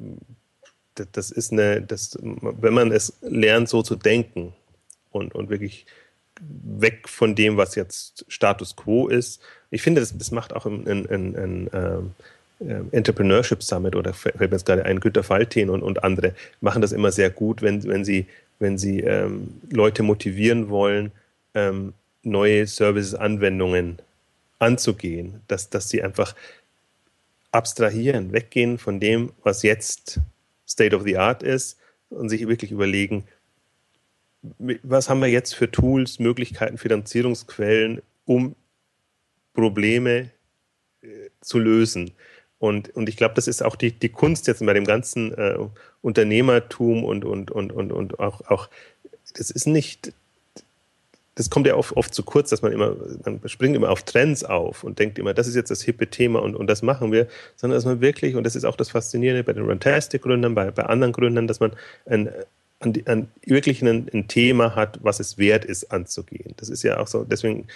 das 1.12 1.32
ist 1.32 1.52
eine, 1.52 1.82
das, 1.82 2.18
wenn 2.22 2.74
man 2.74 2.92
es 2.92 3.18
lernt, 3.22 3.70
so 3.70 3.82
zu 3.82 3.96
denken 3.96 4.54
und, 5.12 5.34
und 5.34 5.50
wirklich 5.50 5.86
weg 6.42 7.08
von 7.08 7.36
dem, 7.36 7.58
was 7.58 7.76
jetzt 7.76 8.26
Status 8.28 8.76
quo 8.76 9.08
ist. 9.08 9.42
Ich 9.72 9.82
finde, 9.82 10.02
das, 10.02 10.18
das 10.18 10.32
macht 10.32 10.54
auch 10.54 10.66
ein, 10.66 10.88
ein, 10.88 11.10
ein, 11.10 11.36
ein 11.36 11.70
ähm, 11.74 12.06
äh, 12.08 12.24
Entrepreneurship 12.60 13.64
Summit 13.64 13.96
oder 13.96 14.14
fällt 14.14 14.40
mir 14.40 14.48
jetzt 14.48 14.66
gerade 14.66 14.86
ein, 14.86 15.00
Günter 15.00 15.24
Faltin 15.24 15.70
und, 15.70 15.82
und 15.82 16.04
andere 16.04 16.34
machen 16.60 16.82
das 16.82 16.92
immer 16.92 17.12
sehr 17.12 17.30
gut, 17.30 17.62
wenn, 17.62 17.84
wenn 17.86 18.04
sie, 18.04 18.26
wenn 18.60 18.78
sie 18.78 19.00
ähm, 19.00 19.62
Leute 19.72 20.04
motivieren 20.04 20.70
wollen, 20.70 21.12
ähm, 21.54 21.94
neue 22.24 22.68
Services, 22.68 23.16
Anwendungen 23.16 24.00
anzugehen, 24.60 25.42
dass, 25.48 25.70
dass 25.70 25.90
sie 25.90 26.04
einfach 26.04 26.36
abstrahieren, 27.52 28.34
weggehen 28.34 28.78
von 28.78 29.00
dem, 29.00 29.32
was 29.44 29.64
jetzt 29.64 30.20
State 30.68 30.96
of 30.96 31.04
the 31.04 31.18
Art 31.18 31.44
ist 31.44 31.78
und 32.10 32.30
sich 32.30 32.48
wirklich 32.48 32.72
überlegen, 32.72 33.24
was 34.84 35.10
haben 35.10 35.22
wir 35.22 35.28
jetzt 35.28 35.56
für 35.56 35.72
Tools, 35.72 36.20
Möglichkeiten, 36.20 36.78
Finanzierungsquellen, 36.78 38.02
um 38.26 38.56
Probleme 39.54 40.30
äh, 41.02 41.30
zu 41.42 41.60
lösen. 41.60 42.12
Und, 42.60 42.96
und 42.96 43.08
ich 43.08 43.16
glaube, 43.16 43.36
das 43.36 43.48
ist 43.48 43.64
auch 43.64 43.76
die, 43.76 43.92
die 43.92 44.10
Kunst 44.10 44.48
jetzt 44.48 44.66
bei 44.66 44.74
dem 44.74 44.86
ganzen 44.86 45.34
äh, 45.34 45.58
Unternehmertum 46.02 47.06
und, 47.06 47.24
und, 47.24 47.52
und, 47.52 47.72
und, 47.72 47.92
und 47.92 48.20
auch, 48.20 48.42
auch, 48.50 48.70
das 49.36 49.50
ist 49.50 49.66
nicht, 49.66 50.12
das 51.36 51.50
kommt 51.50 51.68
ja 51.68 51.76
oft, 51.76 51.96
oft 51.96 52.14
zu 52.14 52.22
kurz, 52.22 52.50
dass 52.50 52.62
man 52.62 52.74
immer, 52.74 52.98
man 53.24 53.40
springt 53.46 53.78
immer 53.78 53.90
auf 53.90 54.04
Trends 54.04 54.44
auf 54.44 54.84
und 54.84 55.00
denkt 55.00 55.18
immer, 55.20 55.34
das 55.34 55.48
ist 55.48 55.56
jetzt 55.56 55.72
das 55.72 55.82
hippe 55.82 56.08
Thema 56.08 56.42
und, 56.42 56.54
und 56.54 56.68
das 56.68 56.82
machen 56.82 57.14
wir, 57.14 57.28
sondern 57.56 57.78
dass 57.78 57.86
man 57.86 58.02
wirklich, 58.02 58.36
und 58.36 58.44
das 58.44 58.58
ist 58.58 58.66
auch 58.66 58.76
das 58.76 58.90
Faszinierende 58.90 59.46
bei 59.46 59.54
den 59.54 59.64
Runtastic-Gründern, 59.64 60.54
bei, 60.54 60.70
bei 60.70 60.84
anderen 60.84 61.14
Gründern, 61.14 61.48
dass 61.48 61.62
man 61.62 61.72
ein, 62.06 62.30
an, 62.82 62.94
an 63.06 63.28
wirklich 63.46 63.82
ein, 63.82 64.10
ein, 64.14 64.28
Thema 64.28 64.76
hat, 64.76 65.00
was 65.02 65.22
es 65.22 65.38
wert 65.38 65.64
ist 65.64 65.94
anzugehen. 65.94 66.56
Das 66.58 66.68
ist 66.68 66.84
ja 66.84 67.00
auch 67.00 67.08
so, 67.08 67.24
deswegen 67.24 67.68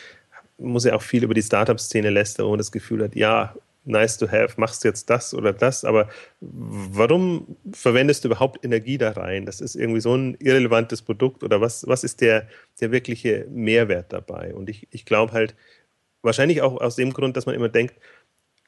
muss 0.58 0.84
ja 0.84 0.94
auch 0.94 1.02
viel 1.02 1.24
über 1.24 1.34
die 1.34 1.42
Startup-Szene 1.42 2.10
lästern, 2.10 2.46
wo 2.48 2.50
man 2.50 2.58
das 2.58 2.72
Gefühl 2.72 3.02
hat, 3.02 3.16
ja, 3.16 3.56
nice 3.86 4.18
to 4.18 4.28
have, 4.28 4.54
machst 4.58 4.84
jetzt 4.84 5.10
das 5.10 5.34
oder 5.34 5.54
das, 5.54 5.84
aber 5.84 6.10
warum 6.40 7.58
verwendest 7.72 8.24
du 8.24 8.30
überhaupt 8.30 8.64
Energie 8.64 8.98
da 8.98 9.12
rein? 9.12 9.46
Das 9.46 9.62
ist 9.62 9.76
irgendwie 9.76 10.02
so 10.02 10.16
ein 10.16 10.36
irrelevantes 10.40 11.02
Produkt 11.02 11.44
oder 11.44 11.62
was, 11.62 11.88
was 11.88 12.04
ist 12.04 12.22
der, 12.22 12.48
der 12.80 12.92
wirkliche 12.92 13.46
Mehrwert 13.50 14.14
dabei? 14.14 14.54
Und 14.54 14.70
ich, 14.70 14.88
ich 14.92 15.06
glaube 15.06 15.34
halt, 15.34 15.56
wahrscheinlich 16.22 16.62
auch 16.62 16.80
aus 16.80 16.96
dem 16.96 17.14
Grund, 17.14 17.38
dass 17.38 17.46
man 17.46 17.56
immer 17.56 17.70
denkt, 17.70 17.96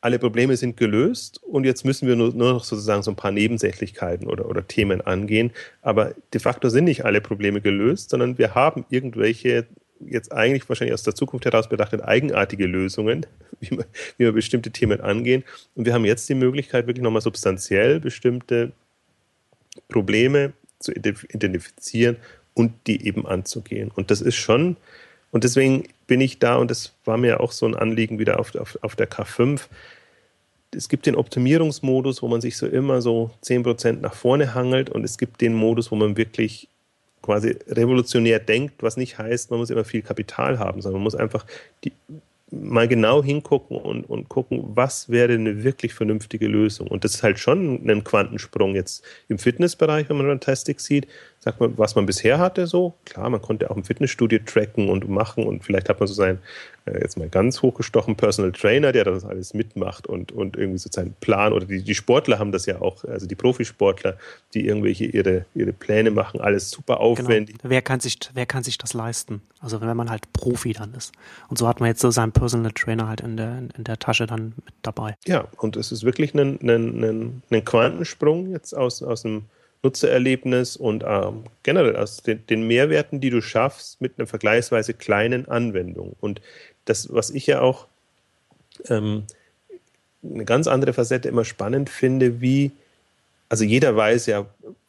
alle 0.02 0.20
Probleme 0.20 0.56
sind 0.56 0.78
gelöst 0.78 1.42
und 1.44 1.64
jetzt 1.64 1.84
müssen 1.84 2.08
wir 2.08 2.16
nur, 2.16 2.32
nur 2.34 2.54
noch 2.54 2.64
sozusagen 2.64 3.02
so 3.02 3.10
ein 3.10 3.16
paar 3.16 3.32
Nebensächlichkeiten 3.32 4.28
oder, 4.28 4.48
oder 4.48 4.68
Themen 4.68 5.02
angehen. 5.02 5.52
Aber 5.82 6.14
de 6.32 6.40
facto 6.40 6.70
sind 6.70 6.84
nicht 6.84 7.06
alle 7.06 7.22
Probleme 7.22 7.60
gelöst, 7.60 8.12
sondern 8.12 8.38
wir 8.38 8.54
haben 8.54 8.86
irgendwelche 8.90 9.66
jetzt 10.00 10.32
eigentlich 10.32 10.68
wahrscheinlich 10.68 10.94
aus 10.94 11.04
der 11.04 11.16
Zukunft 11.16 11.46
heraus 11.46 11.70
betrachtet 11.70 12.02
eigenartige 12.02 12.66
Lösungen, 12.66 13.26
wie 13.60 13.72
wir, 13.72 13.86
wie 14.18 14.26
wir 14.26 14.32
bestimmte 14.32 14.72
Themen 14.72 15.02
angehen. 15.02 15.44
Und 15.76 15.86
wir 15.86 15.94
haben 15.94 16.06
jetzt 16.06 16.28
die 16.30 16.36
Möglichkeit, 16.36 16.88
wirklich 16.88 17.04
nochmal 17.04 17.22
substanziell 17.22 18.00
bestimmte 18.00 18.72
Probleme 19.90 20.54
zu 20.80 20.92
identifizieren 20.92 22.18
und 22.54 22.74
die 22.88 23.06
eben 23.06 23.26
anzugehen. 23.26 23.92
Und 23.94 24.12
das 24.12 24.22
ist 24.22 24.36
schon, 24.36 24.78
und 25.32 25.44
deswegen 25.44 25.88
bin 26.08 26.22
ich 26.22 26.40
da, 26.40 26.56
und 26.56 26.72
das 26.72 26.94
war 27.06 27.18
mir 27.18 27.40
auch 27.40 27.52
so 27.52 27.66
ein 27.66 27.76
Anliegen 27.76 28.20
wieder 28.20 28.40
auf, 28.40 28.56
auf, 28.56 28.78
auf 28.82 28.96
der 28.96 29.10
K5, 29.10 29.62
es 30.72 30.90
gibt 30.90 31.06
den 31.06 31.16
Optimierungsmodus, 31.16 32.22
wo 32.22 32.28
man 32.28 32.42
sich 32.42 32.58
so 32.58 32.68
immer 32.68 33.02
so 33.02 33.32
10% 33.44 34.02
nach 34.02 34.14
vorne 34.14 34.54
hangelt 34.54 34.90
und 34.90 35.04
es 35.04 35.18
gibt 35.18 35.42
den 35.42 35.54
Modus, 35.54 35.92
wo 35.92 35.96
man 35.96 36.18
wirklich 36.18 36.68
quasi 37.26 37.58
revolutionär 37.68 38.40
denkt, 38.40 38.84
was 38.84 38.98
nicht 38.98 39.18
heißt, 39.18 39.50
man 39.50 39.60
muss 39.60 39.72
immer 39.72 39.84
viel 39.84 40.04
Kapital 40.04 40.60
haben, 40.60 40.82
sondern 40.82 41.00
man 41.00 41.04
muss 41.04 41.16
einfach 41.16 41.46
die, 41.84 41.92
mal 42.52 42.88
genau 42.88 43.24
hingucken 43.24 43.78
und, 43.78 44.04
und 44.06 44.30
gucken, 44.30 44.62
was 44.76 45.10
wäre 45.10 45.34
eine 45.34 45.64
wirklich 45.64 45.94
vernünftige 45.96 46.48
Lösung. 46.48 46.88
Und 46.88 47.04
das 47.04 47.16
ist 47.16 47.24
halt 47.24 47.40
schon 47.40 47.90
ein 47.90 48.04
Quantensprung 48.04 48.76
jetzt 48.76 49.04
im 49.28 49.40
Fitnessbereich, 49.40 50.08
wenn 50.10 50.18
man 50.18 50.28
Fantastic 50.28 50.80
sieht, 50.80 51.08
sagt 51.40 51.60
man, 51.60 51.76
was 51.78 51.96
man 51.96 52.06
bisher 52.06 52.38
hatte, 52.38 52.68
so, 52.68 52.94
klar, 53.06 53.30
man 53.30 53.42
konnte 53.42 53.72
auch 53.72 53.78
im 53.78 53.84
Fitnessstudio 53.84 54.40
tracken 54.46 54.90
und 54.90 55.10
machen 55.10 55.46
und 55.46 55.64
vielleicht 55.64 55.90
hat 55.90 56.00
man 56.00 56.08
so 56.08 56.14
sein, 56.14 56.38
jetzt 56.94 57.18
mal 57.18 57.30
ganz 57.30 57.62
hochgestochen, 57.62 58.16
Personal 58.16 58.52
Trainer, 58.52 58.92
der 58.92 59.06
das 59.06 59.26
alles 59.26 59.54
mitmacht 59.54 60.08
und, 60.08 60.32
und 60.32 60.56
irgendwie 60.56 60.78
so 60.78 60.90
seinen 60.92 61.14
Plan 61.20 61.52
oder 61.52 61.66
die, 61.66 61.82
die 61.82 61.96
Sportler 61.96 62.38
haben 62.38 62.52
das 62.52 62.66
ja 62.66 62.82
auch, 62.82 63.04
also 63.06 63.26
die 63.26 63.36
Profisportler, 63.36 64.18
die 64.54 64.68
irgendwelche 64.68 65.06
ihre, 65.06 65.46
ihre 65.56 65.74
Pläne 65.74 66.12
machen, 66.12 66.40
alles 66.42 66.70
super 66.70 66.96
genau. 66.96 67.06
aufwendig. 67.08 67.58
Genau. 67.58 67.70
Wer, 67.72 67.82
kann 67.82 68.00
sich, 68.00 68.20
wer 68.34 68.46
kann 68.46 68.64
sich 68.64 68.78
das 68.78 68.94
leisten? 68.94 69.42
Also 69.60 69.82
wenn 69.82 69.98
man 69.98 70.10
halt 70.10 70.32
Profi 70.34 70.74
dann 70.74 70.94
ist. 70.94 71.12
Und 71.50 71.58
so 71.58 71.68
hat 71.68 71.80
man 71.80 71.88
jetzt 71.88 72.02
so 72.02 72.12
seinen 72.12 72.32
Personal 72.32 72.72
Trainer 72.72 73.08
halt 73.08 73.22
in 73.22 73.38
der, 73.38 73.64
in 73.76 73.84
der 73.84 73.98
Tasche 73.98 74.28
dann 74.28 74.54
mit 74.64 74.74
dabei. 74.84 75.16
Ja, 75.26 75.48
und 75.58 75.76
es 75.78 75.92
ist 75.92 76.04
wirklich 76.04 76.34
ein, 76.36 76.60
ein, 76.62 77.04
ein, 77.04 77.44
ein 77.50 77.66
Quantensprung 77.66 78.52
jetzt 78.52 78.74
aus, 78.74 79.02
aus 79.02 79.24
dem 79.24 79.46
Nutzererlebnis 79.86 80.76
und 80.76 81.04
ähm, 81.08 81.44
generell 81.64 81.96
aus 81.96 82.18
den, 82.18 82.46
den, 82.48 82.68
Mehrwerten, 82.68 83.22
die 83.22 83.30
du 83.30 83.42
schaffst 83.42 84.02
mit 84.02 84.18
einer 84.18 84.28
vergleichsweise 84.28 84.96
kleinen 84.96 85.48
Anwendung. 85.48 86.16
Und 86.20 86.42
das, 86.86 87.12
was 87.14 87.30
ich 87.30 87.48
ja 87.48 87.62
auch 87.62 87.88
ähm, 88.90 89.24
eine 90.24 90.46
ganz 90.46 90.68
andere 90.68 90.94
Facette 90.94 91.30
immer 91.30 91.46
spannend 91.46 91.90
finde, 91.90 92.42
wie, 92.42 92.72
also 93.50 93.64
jeder 93.64 93.96
weiß 93.96 94.26
ja, 94.28 94.46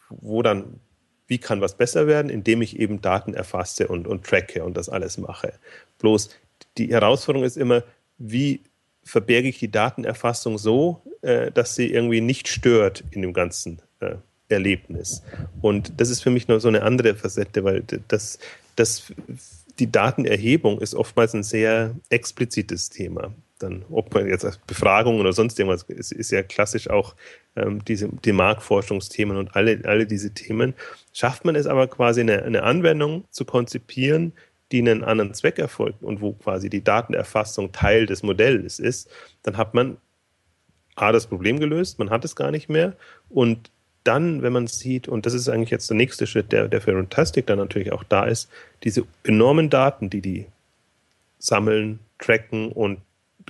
wo 0.09 0.43
dann, 0.43 0.81
wie 1.27 1.39
kann 1.39 1.61
was 1.61 1.77
besser 1.77 2.07
werden, 2.07 2.31
indem 2.31 2.63
ich 2.63 2.79
eben 2.79 3.01
Daten 3.03 3.35
erfasse 3.35 3.89
und, 3.89 4.07
und 4.07 4.25
tracke 4.25 4.65
und 4.65 4.77
das 4.77 4.89
alles 4.89 5.19
mache. 5.19 5.53
Bloß 5.99 6.31
die 6.79 6.89
Herausforderung 6.91 7.45
ist 7.45 7.57
immer, 7.57 7.83
wie 8.19 8.61
verberge 9.05 9.49
ich 9.49 9.59
die 9.59 9.71
Datenerfassung 9.71 10.59
so, 10.59 11.03
äh, 11.23 11.51
dass 11.53 11.75
sie 11.75 11.91
irgendwie 11.91 12.21
nicht 12.21 12.49
stört 12.49 13.05
in 13.11 13.23
dem 13.23 13.33
ganzen 13.33 13.81
äh, 14.01 14.17
Erlebnis. 14.49 15.23
Und 15.63 16.01
das 16.01 16.11
ist 16.11 16.23
für 16.23 16.31
mich 16.31 16.49
noch 16.49 16.61
so 16.61 16.69
eine 16.69 16.83
andere 16.83 17.15
Facette, 17.15 17.65
weil 17.65 17.83
das, 18.09 18.39
das, 18.75 19.13
die 19.79 19.91
Datenerhebung 19.91 20.81
ist 20.81 20.95
oftmals 20.95 21.35
ein 21.35 21.43
sehr 21.43 21.95
explizites 22.09 22.91
Thema. 22.91 23.35
Dann, 23.59 23.85
ob 23.91 24.13
man 24.13 24.27
jetzt 24.27 24.45
als 24.45 24.59
Befragung 24.59 25.19
oder 25.19 25.33
sonst 25.33 25.59
irgendwas, 25.59 25.83
ist, 25.85 26.13
ist 26.13 26.31
ja 26.31 26.43
klassisch 26.43 26.91
auch 26.91 27.15
ähm, 27.57 27.83
diese 27.85 28.09
die 28.25 28.33
Marktforschungsthemen 28.33 29.37
und 29.37 29.57
alle, 29.57 29.81
alle 29.85 30.07
diese 30.07 30.35
Themen. 30.35 30.75
Schafft 31.13 31.45
man 31.45 31.57
es 31.57 31.67
aber 31.67 31.87
quasi 31.87 32.21
eine, 32.21 32.43
eine 32.43 32.63
Anwendung 32.63 33.25
zu 33.31 33.45
konzipieren, 33.47 34.33
die 34.73 34.81
einen 34.81 35.05
anderen 35.05 35.33
Zweck 35.33 35.59
erfolgt 35.59 36.03
und 36.03 36.21
wo 36.21 36.33
quasi 36.33 36.69
die 36.69 36.85
Datenerfassung 36.85 37.73
Teil 37.73 38.07
des 38.07 38.23
Modells 38.23 38.79
ist, 38.79 39.09
dann 39.43 39.57
hat 39.57 39.75
man 39.75 39.97
A, 40.97 41.13
das 41.13 41.27
Problem 41.27 41.61
gelöst, 41.61 41.99
man 41.99 42.11
hat 42.11 42.25
es 42.25 42.37
gar 42.37 42.51
nicht 42.51 42.69
mehr 42.69 42.97
und 43.29 43.71
dann, 44.07 44.43
wenn 44.43 44.53
man 44.53 44.67
sieht, 44.67 45.09
und 45.09 45.27
das 45.27 45.35
ist 45.35 45.49
eigentlich 45.49 45.71
jetzt 45.71 45.91
der 45.91 45.97
nächste 45.97 46.27
Schritt, 46.27 46.53
der, 46.53 46.69
der 46.69 46.81
für 46.81 46.93
Runtastic 46.93 47.47
dann 47.47 47.59
natürlich 47.59 47.93
auch 47.93 48.05
da 48.05 48.25
ist, 48.25 48.49
diese 48.85 49.05
enormen 49.25 49.71
Daten, 49.71 50.11
die 50.11 50.21
die 50.21 50.47
sammeln, 51.39 51.99
tracken 52.19 52.73
und 52.73 52.99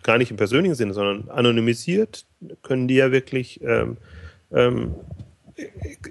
gar 0.02 0.18
nicht 0.18 0.30
im 0.30 0.36
persönlichen 0.36 0.74
Sinne, 0.74 0.94
sondern 0.94 1.30
anonymisiert, 1.30 2.26
können 2.62 2.88
die 2.88 2.96
ja 2.96 3.12
wirklich 3.12 3.60
ähm, 3.62 3.96
ähm, 4.52 4.94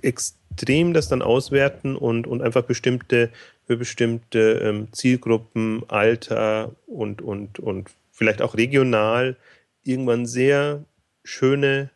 extrem 0.01 0.93
das 0.93 1.07
dann 1.07 1.21
auswerten 1.21 1.95
und, 1.95 2.27
und 2.27 2.41
einfach 2.41 2.63
bestimmte, 2.63 3.29
für 3.65 3.77
bestimmte 3.77 4.59
ähm, 4.63 4.87
Zielgruppen, 4.91 5.83
Alter 5.87 6.71
und, 6.87 7.21
und, 7.21 7.59
und 7.59 7.89
vielleicht 8.11 8.41
auch 8.41 8.55
regional 8.55 9.35
irgendwann 9.83 10.25
sehr 10.25 10.83
schöne 11.23 11.89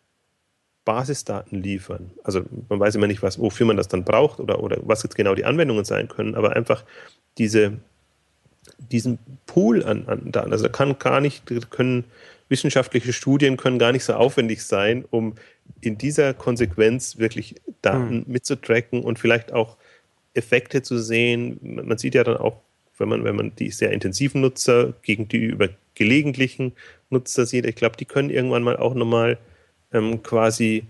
Basisdaten 0.89 1.61
liefern. 1.61 2.09
Also 2.23 2.41
man 2.67 2.79
weiß 2.79 2.95
immer 2.95 3.05
nicht, 3.05 3.21
was, 3.21 3.37
wofür 3.37 3.67
man 3.67 3.77
das 3.77 3.89
dann 3.89 4.03
braucht 4.03 4.39
oder, 4.39 4.63
oder 4.63 4.79
was 4.81 5.03
jetzt 5.03 5.13
genau 5.13 5.35
die 5.35 5.45
Anwendungen 5.45 5.85
sein 5.85 6.07
können, 6.07 6.33
aber 6.33 6.55
einfach 6.55 6.83
diese, 7.37 7.73
diesen 8.79 9.19
Pool 9.45 9.83
an, 9.83 10.07
an 10.07 10.31
Daten. 10.31 10.51
Also 10.51 10.63
da 10.63 10.71
kann 10.71 10.97
gar 10.97 11.21
nicht, 11.21 11.43
können 11.69 12.05
wissenschaftliche 12.47 13.13
Studien 13.13 13.55
können 13.55 13.77
gar 13.77 13.91
nicht 13.91 14.03
so 14.03 14.13
aufwendig 14.13 14.63
sein, 14.63 15.05
um 15.11 15.35
in 15.79 15.99
dieser 15.99 16.33
Konsequenz 16.33 17.19
wirklich 17.19 17.53
Daten 17.83 18.23
hm. 18.23 18.25
mitzutracken 18.25 19.03
und 19.03 19.19
vielleicht 19.19 19.53
auch 19.53 19.77
Effekte 20.33 20.81
zu 20.81 20.97
sehen. 20.97 21.59
Man 21.61 21.99
sieht 21.99 22.15
ja 22.15 22.23
dann 22.23 22.37
auch, 22.37 22.57
wenn 22.97 23.09
man, 23.09 23.23
wenn 23.25 23.35
man 23.35 23.51
die 23.59 23.69
sehr 23.69 23.91
intensiven 23.91 24.41
Nutzer 24.41 24.93
gegen 25.03 25.27
die 25.27 25.37
über 25.37 25.69
gelegentlichen 25.93 26.71
Nutzer 27.11 27.45
sieht, 27.45 27.67
ich 27.67 27.75
glaube, 27.75 27.95
die 27.95 28.05
können 28.05 28.31
irgendwann 28.31 28.63
mal 28.63 28.77
auch 28.77 28.95
nochmal 28.95 29.37
ähm, 29.93 30.21
quasi, 30.23 30.83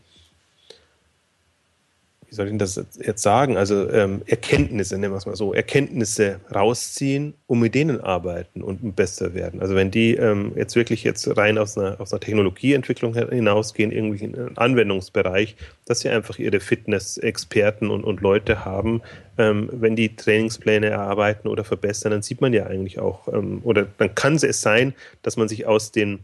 wie 2.27 2.35
soll 2.35 2.47
ich 2.47 2.57
das 2.57 2.79
jetzt 3.01 3.23
sagen, 3.23 3.57
also 3.57 3.89
ähm, 3.89 4.21
Erkenntnisse, 4.27 4.97
nennen 4.97 5.13
wir 5.13 5.17
es 5.17 5.25
mal 5.25 5.35
so, 5.35 5.53
Erkenntnisse 5.53 6.39
rausziehen 6.53 7.33
und 7.47 7.59
mit 7.59 7.73
denen 7.73 8.01
arbeiten 8.01 8.61
und 8.61 8.95
besser 8.95 9.33
werden. 9.33 9.61
Also 9.61 9.73
wenn 9.73 9.89
die 9.89 10.15
ähm, 10.15 10.51
jetzt 10.55 10.75
wirklich 10.75 11.03
jetzt 11.03 11.35
rein 11.37 11.57
aus 11.57 11.75
einer, 11.75 11.99
aus 11.99 12.13
einer 12.13 12.19
Technologieentwicklung 12.19 13.15
hinausgehen, 13.15 13.91
irgendwie 13.91 14.25
in 14.25 14.35
einen 14.35 14.57
Anwendungsbereich, 14.57 15.55
dass 15.85 16.01
sie 16.01 16.09
einfach 16.09 16.37
ihre 16.37 16.59
Fitness-Experten 16.59 17.89
und, 17.89 18.03
und 18.03 18.21
Leute 18.21 18.63
haben, 18.63 19.01
ähm, 19.39 19.69
wenn 19.71 19.95
die 19.95 20.15
Trainingspläne 20.15 20.87
erarbeiten 20.87 21.47
oder 21.47 21.63
verbessern, 21.63 22.11
dann 22.11 22.21
sieht 22.21 22.41
man 22.41 22.53
ja 22.53 22.67
eigentlich 22.67 22.99
auch, 22.99 23.27
ähm, 23.29 23.61
oder 23.63 23.87
dann 23.97 24.13
kann 24.13 24.35
es 24.35 24.61
sein, 24.61 24.93
dass 25.23 25.35
man 25.35 25.47
sich 25.47 25.65
aus 25.65 25.91
den 25.91 26.19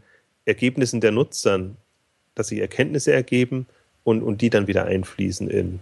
Ergebnissen 0.46 1.02
der 1.02 1.12
Nutzern 1.12 1.78
dass 2.36 2.50
sich 2.50 2.60
Erkenntnisse 2.60 3.14
ergeben 3.14 3.66
und, 4.04 4.22
und 4.22 4.42
die 4.42 4.50
dann 4.50 4.68
wieder 4.68 4.86
einfließen 4.86 5.50
in 5.50 5.80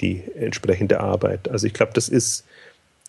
die 0.00 0.22
entsprechende 0.36 1.00
Arbeit. 1.00 1.48
Also 1.48 1.66
ich 1.66 1.72
glaube, 1.72 1.92
das 1.94 2.08
ist, 2.08 2.44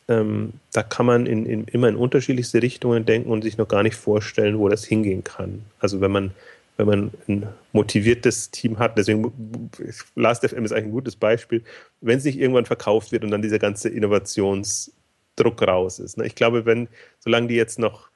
ähm, 0.07 0.53
da 0.71 0.83
kann 0.83 1.05
man 1.05 1.25
in, 1.25 1.45
in, 1.45 1.65
immer 1.65 1.89
in 1.89 1.95
unterschiedlichste 1.95 2.61
Richtungen 2.61 3.05
denken 3.05 3.29
und 3.31 3.41
sich 3.41 3.57
noch 3.57 3.67
gar 3.67 3.83
nicht 3.83 3.95
vorstellen, 3.95 4.59
wo 4.59 4.69
das 4.69 4.85
hingehen 4.85 5.23
kann. 5.23 5.65
Also 5.79 5.99
wenn 5.99 6.11
man, 6.11 6.31
wenn 6.77 6.87
man 6.87 7.11
ein 7.27 7.47
motiviertes 7.73 8.51
Team 8.51 8.79
hat, 8.79 8.97
deswegen 8.97 9.71
Last.fm 10.15 10.63
ist 10.63 10.71
eigentlich 10.71 10.85
ein 10.85 10.91
gutes 10.91 11.15
Beispiel, 11.15 11.63
wenn 12.01 12.17
es 12.17 12.23
nicht 12.23 12.39
irgendwann 12.39 12.65
verkauft 12.65 13.11
wird 13.11 13.23
und 13.23 13.31
dann 13.31 13.41
dieser 13.41 13.59
ganze 13.59 13.89
Innovationsdruck 13.89 15.61
raus 15.61 15.99
ist. 15.99 16.17
Ne? 16.17 16.25
Ich 16.25 16.35
glaube, 16.35 16.65
wenn, 16.65 16.87
solange 17.19 17.47
die 17.47 17.55
jetzt 17.55 17.79
noch, 17.79 18.09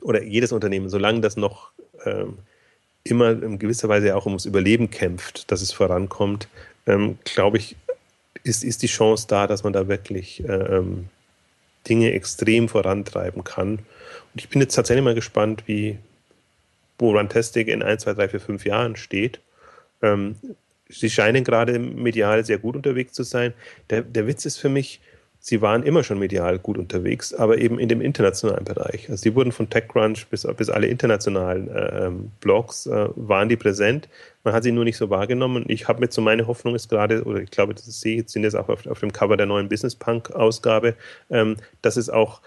oder 0.00 0.22
jedes 0.22 0.52
Unternehmen, 0.52 0.88
solange 0.88 1.20
das 1.20 1.36
noch 1.36 1.72
ähm, 2.04 2.38
immer 3.04 3.30
in 3.30 3.58
gewisser 3.58 3.88
Weise 3.88 4.16
auch 4.16 4.26
ums 4.26 4.46
Überleben 4.46 4.90
kämpft, 4.90 5.50
dass 5.50 5.60
es 5.60 5.72
vorankommt, 5.72 6.48
ähm, 6.86 7.18
glaube 7.24 7.58
ich, 7.58 7.76
ist, 8.42 8.64
ist 8.64 8.82
die 8.82 8.88
Chance 8.88 9.26
da, 9.28 9.46
dass 9.46 9.62
man 9.62 9.72
da 9.72 9.88
wirklich 9.88 10.42
äh, 10.44 10.52
ähm, 10.52 11.08
Dinge 11.88 12.12
extrem 12.12 12.68
vorantreiben 12.68 13.44
kann. 13.44 13.78
Und 13.78 14.36
ich 14.36 14.48
bin 14.48 14.60
jetzt 14.60 14.74
tatsächlich 14.74 15.04
mal 15.04 15.14
gespannt, 15.14 15.64
wie 15.66 15.98
wo 16.98 17.10
Runtastic 17.16 17.68
in 17.68 17.82
1, 17.82 18.02
2, 18.02 18.14
3, 18.14 18.28
4, 18.28 18.40
5 18.40 18.66
Jahren 18.66 18.96
steht. 18.96 19.40
Ähm, 20.00 20.36
sie 20.88 21.10
scheinen 21.10 21.44
gerade 21.44 21.78
medial 21.78 22.44
sehr 22.44 22.58
gut 22.58 22.76
unterwegs 22.76 23.12
zu 23.12 23.24
sein. 23.24 23.52
Der, 23.90 24.02
der 24.02 24.26
Witz 24.26 24.44
ist 24.44 24.58
für 24.58 24.68
mich, 24.68 25.00
sie 25.46 25.60
waren 25.60 25.82
immer 25.82 26.02
schon 26.02 26.18
medial 26.18 26.58
gut 26.58 26.78
unterwegs, 26.78 27.34
aber 27.34 27.58
eben 27.58 27.78
in 27.78 27.90
dem 27.90 28.00
internationalen 28.00 28.64
Bereich. 28.64 29.10
Also 29.10 29.24
sie 29.24 29.34
wurden 29.34 29.52
von 29.52 29.68
TechCrunch 29.68 30.26
bis, 30.28 30.46
bis 30.56 30.70
alle 30.70 30.86
internationalen 30.86 31.68
äh, 31.68 32.10
Blogs 32.40 32.86
äh, 32.86 33.08
waren 33.14 33.50
die 33.50 33.56
präsent. 33.56 34.08
Man 34.42 34.54
hat 34.54 34.62
sie 34.62 34.72
nur 34.72 34.84
nicht 34.84 34.96
so 34.96 35.10
wahrgenommen. 35.10 35.66
Ich 35.68 35.86
habe 35.86 36.00
mit 36.00 36.14
so 36.14 36.22
meine 36.22 36.46
Hoffnung 36.46 36.74
ist 36.74 36.88
gerade, 36.88 37.24
oder 37.24 37.40
ich 37.40 37.50
glaube, 37.50 37.74
das 37.74 37.84
sehe 38.00 38.16
jetzt 38.16 38.32
sind 38.32 38.42
jetzt 38.42 38.56
auch 38.56 38.70
auf, 38.70 38.86
auf 38.86 39.00
dem 39.00 39.12
Cover 39.12 39.36
der 39.36 39.44
neuen 39.44 39.68
Business 39.68 39.94
Punk 39.94 40.30
Ausgabe, 40.30 40.94
ähm, 41.28 41.58
dass 41.82 41.98
es 41.98 42.08
auch 42.08 42.40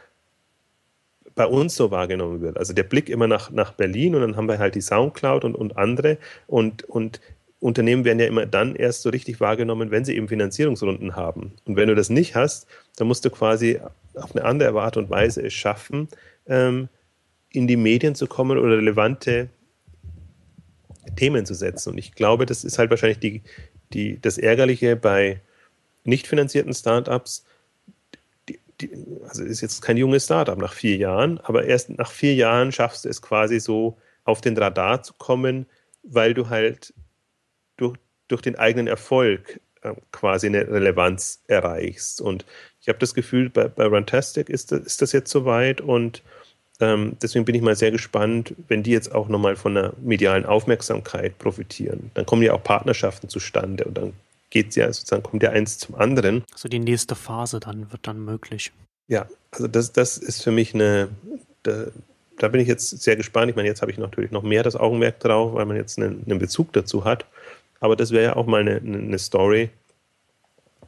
bei 1.35 1.45
uns 1.45 1.75
so 1.75 1.91
wahrgenommen 1.91 2.41
wird. 2.41 2.57
Also 2.57 2.73
der 2.73 2.81
Blick 2.81 3.09
immer 3.09 3.27
nach, 3.27 3.51
nach 3.51 3.73
Berlin 3.73 4.15
und 4.15 4.21
dann 4.21 4.35
haben 4.37 4.47
wir 4.47 4.57
halt 4.57 4.73
die 4.73 4.81
Soundcloud 4.81 5.45
und, 5.45 5.53
und 5.53 5.77
andere 5.77 6.17
und, 6.47 6.83
und 6.85 7.21
Unternehmen 7.59 8.05
werden 8.05 8.19
ja 8.19 8.27
immer 8.27 8.45
dann 8.45 8.75
erst 8.75 9.01
so 9.01 9.09
richtig 9.09 9.39
wahrgenommen, 9.39 9.89
wenn 9.89 10.05
sie 10.05 10.15
eben 10.15 10.27
Finanzierungsrunden 10.27 11.15
haben. 11.15 11.53
Und 11.65 11.75
wenn 11.75 11.87
du 11.87 11.95
das 11.95 12.09
nicht 12.09 12.35
hast, 12.35 12.67
dann 12.97 13.07
musst 13.07 13.25
du 13.25 13.29
quasi 13.29 13.79
auf 14.13 14.35
eine 14.35 14.45
andere 14.45 14.79
Art 14.79 14.97
und 14.97 15.09
Weise 15.09 15.41
es 15.43 15.53
schaffen, 15.53 16.07
ähm, 16.47 16.87
in 17.51 17.67
die 17.67 17.77
Medien 17.77 18.13
zu 18.13 18.27
kommen 18.27 18.57
oder 18.57 18.77
relevante 18.77 19.49
Themen 21.15 21.45
zu 21.45 21.55
setzen. 21.55 21.91
Und 21.91 21.97
ich 21.97 22.13
glaube, 22.13 22.45
das 22.45 22.63
ist 22.63 22.77
halt 22.77 22.91
wahrscheinlich 22.91 23.19
die, 23.19 23.41
die, 23.93 24.21
das 24.21 24.37
Ärgerliche 24.37 24.95
bei 24.95 25.41
nicht 26.03 26.27
finanzierten 26.27 26.73
Startups. 26.73 27.45
Die, 28.49 28.59
die, 28.81 28.91
also 29.27 29.43
ist 29.43 29.61
jetzt 29.61 29.81
kein 29.81 29.97
junges 29.97 30.25
Startup 30.25 30.57
nach 30.57 30.73
vier 30.73 30.97
Jahren, 30.97 31.39
aber 31.39 31.65
erst 31.65 31.89
nach 31.89 32.11
vier 32.11 32.35
Jahren 32.35 32.71
schaffst 32.71 33.05
du 33.05 33.09
es 33.09 33.21
quasi 33.21 33.59
so 33.59 33.97
auf 34.25 34.41
den 34.41 34.57
Radar 34.57 35.01
zu 35.01 35.13
kommen, 35.13 35.65
weil 36.03 36.33
du 36.33 36.49
halt 36.49 36.93
durch, 37.77 37.97
durch 38.27 38.41
den 38.41 38.55
eigenen 38.55 38.87
Erfolg 38.87 39.59
äh, 39.81 39.93
quasi 40.11 40.47
eine 40.47 40.67
Relevanz 40.67 41.41
erreichst. 41.47 42.21
Und 42.21 42.45
ich 42.81 42.89
habe 42.89 42.99
das 42.99 43.13
Gefühl, 43.13 43.49
bei, 43.49 43.67
bei 43.67 43.85
Runtastic 43.85 44.49
ist 44.49 44.71
das, 44.71 44.81
ist 44.81 45.01
das 45.01 45.11
jetzt 45.11 45.31
soweit 45.31 45.81
und 45.81 46.23
ähm, 46.79 47.17
deswegen 47.21 47.45
bin 47.45 47.55
ich 47.55 47.61
mal 47.61 47.75
sehr 47.75 47.91
gespannt, 47.91 48.53
wenn 48.67 48.83
die 48.83 48.91
jetzt 48.91 49.13
auch 49.13 49.29
nochmal 49.29 49.55
von 49.55 49.75
einer 49.75 49.93
medialen 49.99 50.45
Aufmerksamkeit 50.45 51.37
profitieren. 51.39 52.11
Dann 52.13 52.25
kommen 52.25 52.43
ja 52.43 52.53
auch 52.53 52.63
Partnerschaften 52.63 53.29
zustande 53.29 53.85
und 53.85 53.97
dann 53.97 54.13
geht 54.49 54.69
es 54.69 54.75
ja 54.75 54.91
sozusagen, 54.93 55.23
kommt 55.23 55.43
ja 55.43 55.49
eins 55.49 55.79
zum 55.79 55.95
anderen. 55.95 56.43
Also 56.53 56.69
die 56.69 56.79
nächste 56.79 57.15
Phase 57.15 57.59
dann 57.59 57.91
wird 57.91 58.05
dann 58.07 58.23
möglich. 58.23 58.71
Ja, 59.07 59.27
also 59.51 59.67
das, 59.67 59.91
das 59.91 60.17
ist 60.17 60.43
für 60.43 60.51
mich 60.51 60.73
eine, 60.73 61.09
da, 61.63 61.85
da 62.37 62.47
bin 62.47 62.61
ich 62.61 62.67
jetzt 62.67 63.01
sehr 63.01 63.15
gespannt. 63.15 63.49
Ich 63.49 63.55
meine, 63.55 63.67
jetzt 63.67 63.81
habe 63.81 63.91
ich 63.91 63.97
natürlich 63.97 64.31
noch 64.31 64.43
mehr 64.43 64.63
das 64.63 64.75
Augenmerk 64.75 65.19
drauf, 65.19 65.53
weil 65.53 65.65
man 65.65 65.77
jetzt 65.77 65.97
einen, 65.97 66.23
einen 66.25 66.39
Bezug 66.39 66.73
dazu 66.73 67.05
hat. 67.05 67.25
Aber 67.79 67.95
das 67.95 68.11
wäre 68.11 68.23
ja 68.23 68.35
auch 68.35 68.45
mal 68.45 68.61
eine, 68.61 68.77
eine 68.77 69.19
Story, 69.19 69.69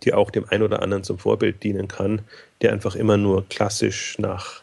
die 0.04 0.14
auch 0.14 0.32
dem 0.32 0.46
einen 0.50 0.64
oder 0.64 0.82
anderen 0.82 1.04
zum 1.04 1.18
Vorbild 1.18 1.64
dienen 1.64 1.88
kann, 1.88 2.22
der 2.62 2.72
einfach 2.72 2.96
immer 2.96 3.18
nur 3.18 3.48
klassisch 3.50 4.18
nach, 4.18 4.62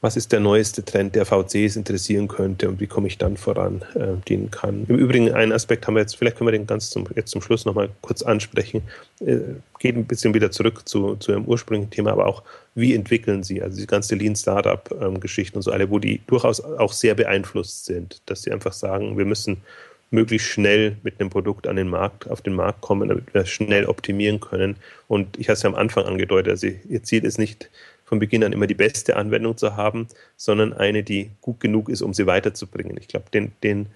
was 0.00 0.16
ist 0.16 0.32
der 0.32 0.40
neueste 0.40 0.84
Trend, 0.84 1.14
der 1.14 1.24
VCs 1.24 1.76
interessieren 1.76 2.28
könnte 2.28 2.68
und 2.68 2.78
wie 2.78 2.86
komme 2.86 3.06
ich 3.06 3.16
dann 3.16 3.38
voran, 3.38 3.82
äh, 3.94 4.22
dienen 4.28 4.50
kann. 4.50 4.84
Im 4.86 4.96
Übrigen, 4.96 5.32
einen 5.32 5.52
Aspekt 5.52 5.86
haben 5.86 5.94
wir 5.94 6.00
jetzt, 6.00 6.16
vielleicht 6.16 6.36
können 6.36 6.48
wir 6.48 6.52
den 6.52 6.66
ganz 6.66 6.90
zum, 6.90 7.06
jetzt 7.16 7.30
zum 7.30 7.40
Schluss 7.40 7.64
nochmal 7.64 7.88
kurz 8.02 8.20
ansprechen, 8.22 8.82
äh, 9.20 9.38
geht 9.78 9.96
ein 9.96 10.04
bisschen 10.04 10.34
wieder 10.34 10.50
zurück 10.50 10.86
zu, 10.86 11.16
zu 11.16 11.32
Ihrem 11.32 11.46
ursprünglichen 11.46 11.90
Thema, 11.90 12.12
aber 12.12 12.26
auch, 12.26 12.42
wie 12.74 12.94
entwickeln 12.94 13.42
Sie, 13.44 13.62
also 13.62 13.80
die 13.80 13.86
ganze 13.86 14.14
Lean 14.14 14.36
Startup-Geschichten 14.36 15.56
ähm, 15.56 15.58
und 15.58 15.62
so 15.62 15.70
alle, 15.70 15.88
wo 15.88 15.98
die 15.98 16.20
durchaus 16.26 16.60
auch 16.60 16.92
sehr 16.92 17.14
beeinflusst 17.14 17.86
sind, 17.86 18.20
dass 18.26 18.42
sie 18.42 18.52
einfach 18.52 18.72
sagen, 18.72 19.16
wir 19.16 19.24
müssen 19.24 19.62
möglichst 20.10 20.48
schnell 20.48 20.96
mit 21.02 21.20
einem 21.20 21.30
Produkt 21.30 21.66
an 21.66 21.76
den 21.76 21.88
Markt, 21.88 22.28
auf 22.30 22.40
den 22.40 22.54
Markt 22.54 22.80
kommen, 22.80 23.08
damit 23.08 23.34
wir 23.34 23.44
schnell 23.46 23.86
optimieren 23.86 24.40
können. 24.40 24.76
Und 25.08 25.38
ich 25.38 25.48
habe 25.48 25.54
es 25.54 25.62
ja 25.62 25.68
am 25.68 25.74
Anfang 25.74 26.04
angedeutet, 26.04 26.50
also 26.50 26.66
ihr 26.66 27.02
Ziel 27.02 27.24
ist 27.24 27.38
nicht 27.38 27.70
von 28.04 28.18
Beginn 28.18 28.44
an 28.44 28.52
immer 28.52 28.66
die 28.66 28.74
beste 28.74 29.16
Anwendung 29.16 29.56
zu 29.56 29.76
haben, 29.76 30.06
sondern 30.36 30.72
eine, 30.72 31.02
die 31.02 31.30
gut 31.40 31.60
genug 31.60 31.88
ist, 31.88 32.02
um 32.02 32.14
sie 32.14 32.26
weiterzubringen. 32.26 32.96
Ich 32.98 33.08
glaube, 33.08 33.26
den, 33.32 33.52
den, 33.62 33.86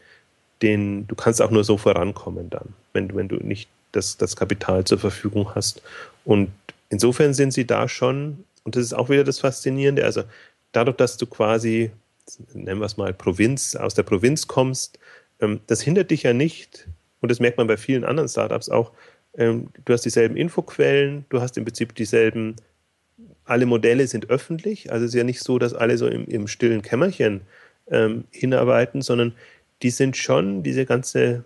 den, 0.62 1.06
du 1.06 1.14
kannst 1.14 1.42
auch 1.42 1.50
nur 1.50 1.64
so 1.64 1.76
vorankommen 1.76 2.50
dann, 2.50 2.74
wenn, 2.92 3.14
wenn 3.14 3.28
du 3.28 3.36
nicht 3.36 3.68
das, 3.92 4.16
das 4.16 4.34
Kapital 4.34 4.84
zur 4.84 4.98
Verfügung 4.98 5.54
hast. 5.54 5.82
Und 6.24 6.50
insofern 6.90 7.34
sind 7.34 7.52
sie 7.52 7.66
da 7.66 7.88
schon, 7.88 8.44
und 8.64 8.76
das 8.76 8.82
ist 8.82 8.92
auch 8.92 9.09
wieder 9.09 9.24
das 9.24 9.40
Faszinierende, 9.40 10.04
also 10.04 10.24
dadurch, 10.72 10.96
dass 10.96 11.16
du 11.16 11.26
quasi, 11.26 11.90
nennen 12.54 12.80
wir 12.80 12.86
es 12.86 12.96
mal 12.96 13.12
Provinz, 13.12 13.76
aus 13.76 13.94
der 13.94 14.02
Provinz 14.02 14.46
kommst, 14.46 14.98
das 15.66 15.80
hindert 15.82 16.11
dich 16.11 16.24
ja 16.24 16.32
nicht, 16.32 16.89
und 17.20 17.30
das 17.30 17.41
merkt 17.41 17.59
man 17.59 17.66
bei 17.66 17.76
vielen 17.76 18.05
anderen 18.05 18.28
Startups 18.28 18.68
auch, 18.68 18.93
ähm, 19.36 19.68
du 19.84 19.93
hast 19.93 20.05
dieselben 20.05 20.36
Infoquellen, 20.36 21.24
du 21.28 21.41
hast 21.41 21.57
im 21.57 21.64
Prinzip 21.64 21.95
dieselben, 21.95 22.57
alle 23.45 23.66
Modelle 23.66 24.07
sind 24.07 24.30
öffentlich, 24.30 24.93
also 24.93 25.05
es 25.05 25.12
ist 25.12 25.18
ja 25.18 25.24
nicht 25.24 25.41
so, 25.41 25.59
dass 25.59 25.74
alle 25.74 25.97
so 25.97 26.07
im, 26.07 26.26
im 26.26 26.49
stillen 26.49 26.82
Kämmerchen 26.82 27.43
ähm, 27.91 28.24
hinarbeiten, 28.30 29.03
sondern 29.03 29.34
die 29.82 29.91
sind 29.91 30.16
schon, 30.16 30.62
diese 30.62 30.84
ganze 30.84 31.45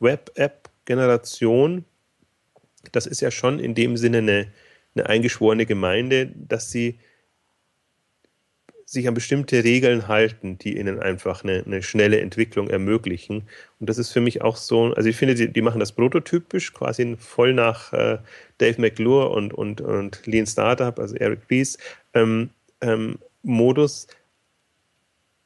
Web-App-Generation, 0.00 1.84
das 2.92 3.06
ist 3.06 3.20
ja 3.20 3.30
schon 3.30 3.58
in 3.58 3.74
dem 3.74 3.96
Sinne 3.96 4.18
eine, 4.18 4.46
eine 4.94 5.06
eingeschworene 5.06 5.66
Gemeinde, 5.66 6.30
dass 6.34 6.70
sie 6.70 6.98
sich 8.94 9.06
an 9.08 9.14
bestimmte 9.14 9.62
Regeln 9.62 10.08
halten, 10.08 10.58
die 10.58 10.78
ihnen 10.78 11.00
einfach 11.00 11.44
eine, 11.44 11.62
eine, 11.64 11.82
schnelle 11.82 12.20
Entwicklung 12.20 12.68
ermöglichen. 12.70 13.48
Und 13.80 13.90
das 13.90 13.98
ist 13.98 14.10
für 14.10 14.20
mich 14.20 14.42
auch 14.42 14.56
so, 14.56 14.94
also 14.94 15.08
ich 15.08 15.16
finde, 15.16 15.34
die, 15.34 15.52
die 15.52 15.62
machen 15.62 15.80
das 15.80 15.92
prototypisch, 15.92 16.72
quasi 16.72 17.16
voll 17.18 17.52
nach 17.52 17.92
äh, 17.92 18.18
Dave 18.58 18.80
McClure 18.80 19.28
und, 19.30 19.52
und, 19.52 19.80
und 19.80 20.26
Lean 20.26 20.46
Startup, 20.46 20.98
also 20.98 21.14
Eric 21.16 21.40
Ries, 21.50 21.76
ähm, 22.14 22.50
ähm, 22.80 23.18
Modus, 23.42 24.06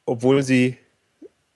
obwohl 0.05 0.43
sie 0.43 0.77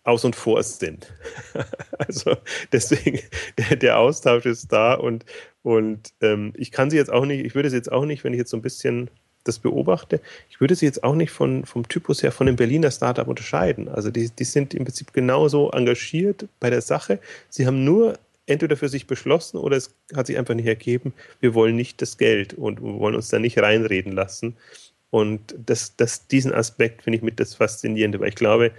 aus 0.04 0.24
und 0.24 0.34
vor 0.34 0.62
sind. 0.62 1.12
also 1.98 2.36
deswegen, 2.72 3.20
der, 3.58 3.76
der, 3.76 3.98
Austausch 3.98 4.46
ist 4.46 4.72
da 4.72 4.94
und, 4.94 5.24
und 5.62 6.12
ähm, 6.20 6.52
ich 6.56 6.72
kann 6.72 6.90
sie 6.90 6.96
jetzt 6.96 7.12
auch 7.12 7.24
nicht, 7.24 7.44
ich 7.44 7.54
würde 7.54 7.68
es 7.68 7.74
jetzt 7.74 7.92
auch 7.92 8.04
nicht, 8.04 8.24
wenn 8.24 8.32
ich 8.32 8.38
jetzt 8.38 8.50
so 8.50 8.56
ein 8.56 8.62
bisschen 8.62 9.10
das 9.44 9.58
beobachte, 9.58 10.20
ich 10.50 10.60
würde 10.60 10.74
sie 10.74 10.86
jetzt 10.86 11.04
auch 11.04 11.14
nicht 11.14 11.30
von, 11.30 11.64
vom 11.64 11.88
Typus 11.88 12.22
her 12.22 12.32
von 12.32 12.46
dem 12.46 12.56
Berliner 12.56 12.90
Startup 12.90 13.26
unterscheiden. 13.26 13.88
Also 13.88 14.10
die, 14.10 14.30
die 14.30 14.44
sind 14.44 14.74
im 14.74 14.84
Prinzip 14.84 15.12
genauso 15.12 15.70
engagiert 15.70 16.46
bei 16.60 16.70
der 16.70 16.80
Sache. 16.80 17.18
Sie 17.48 17.66
haben 17.66 17.84
nur 17.84 18.18
entweder 18.46 18.76
für 18.76 18.88
sich 18.88 19.06
beschlossen 19.06 19.58
oder 19.58 19.76
es 19.76 19.94
hat 20.14 20.26
sich 20.26 20.38
einfach 20.38 20.54
nicht 20.54 20.66
ergeben, 20.66 21.12
wir 21.40 21.54
wollen 21.54 21.76
nicht 21.76 22.02
das 22.02 22.18
Geld 22.18 22.54
und 22.54 22.82
wir 22.82 22.98
wollen 22.98 23.14
uns 23.14 23.28
da 23.28 23.38
nicht 23.38 23.58
reinreden 23.58 24.12
lassen. 24.12 24.56
Und 25.10 25.54
das, 25.66 25.94
das, 25.96 26.26
diesen 26.26 26.52
Aspekt 26.52 27.02
finde 27.02 27.18
ich 27.18 27.22
mit 27.22 27.38
das 27.38 27.54
Faszinierende, 27.54 28.18
weil 28.20 28.30
ich 28.30 28.34
glaube, 28.34 28.72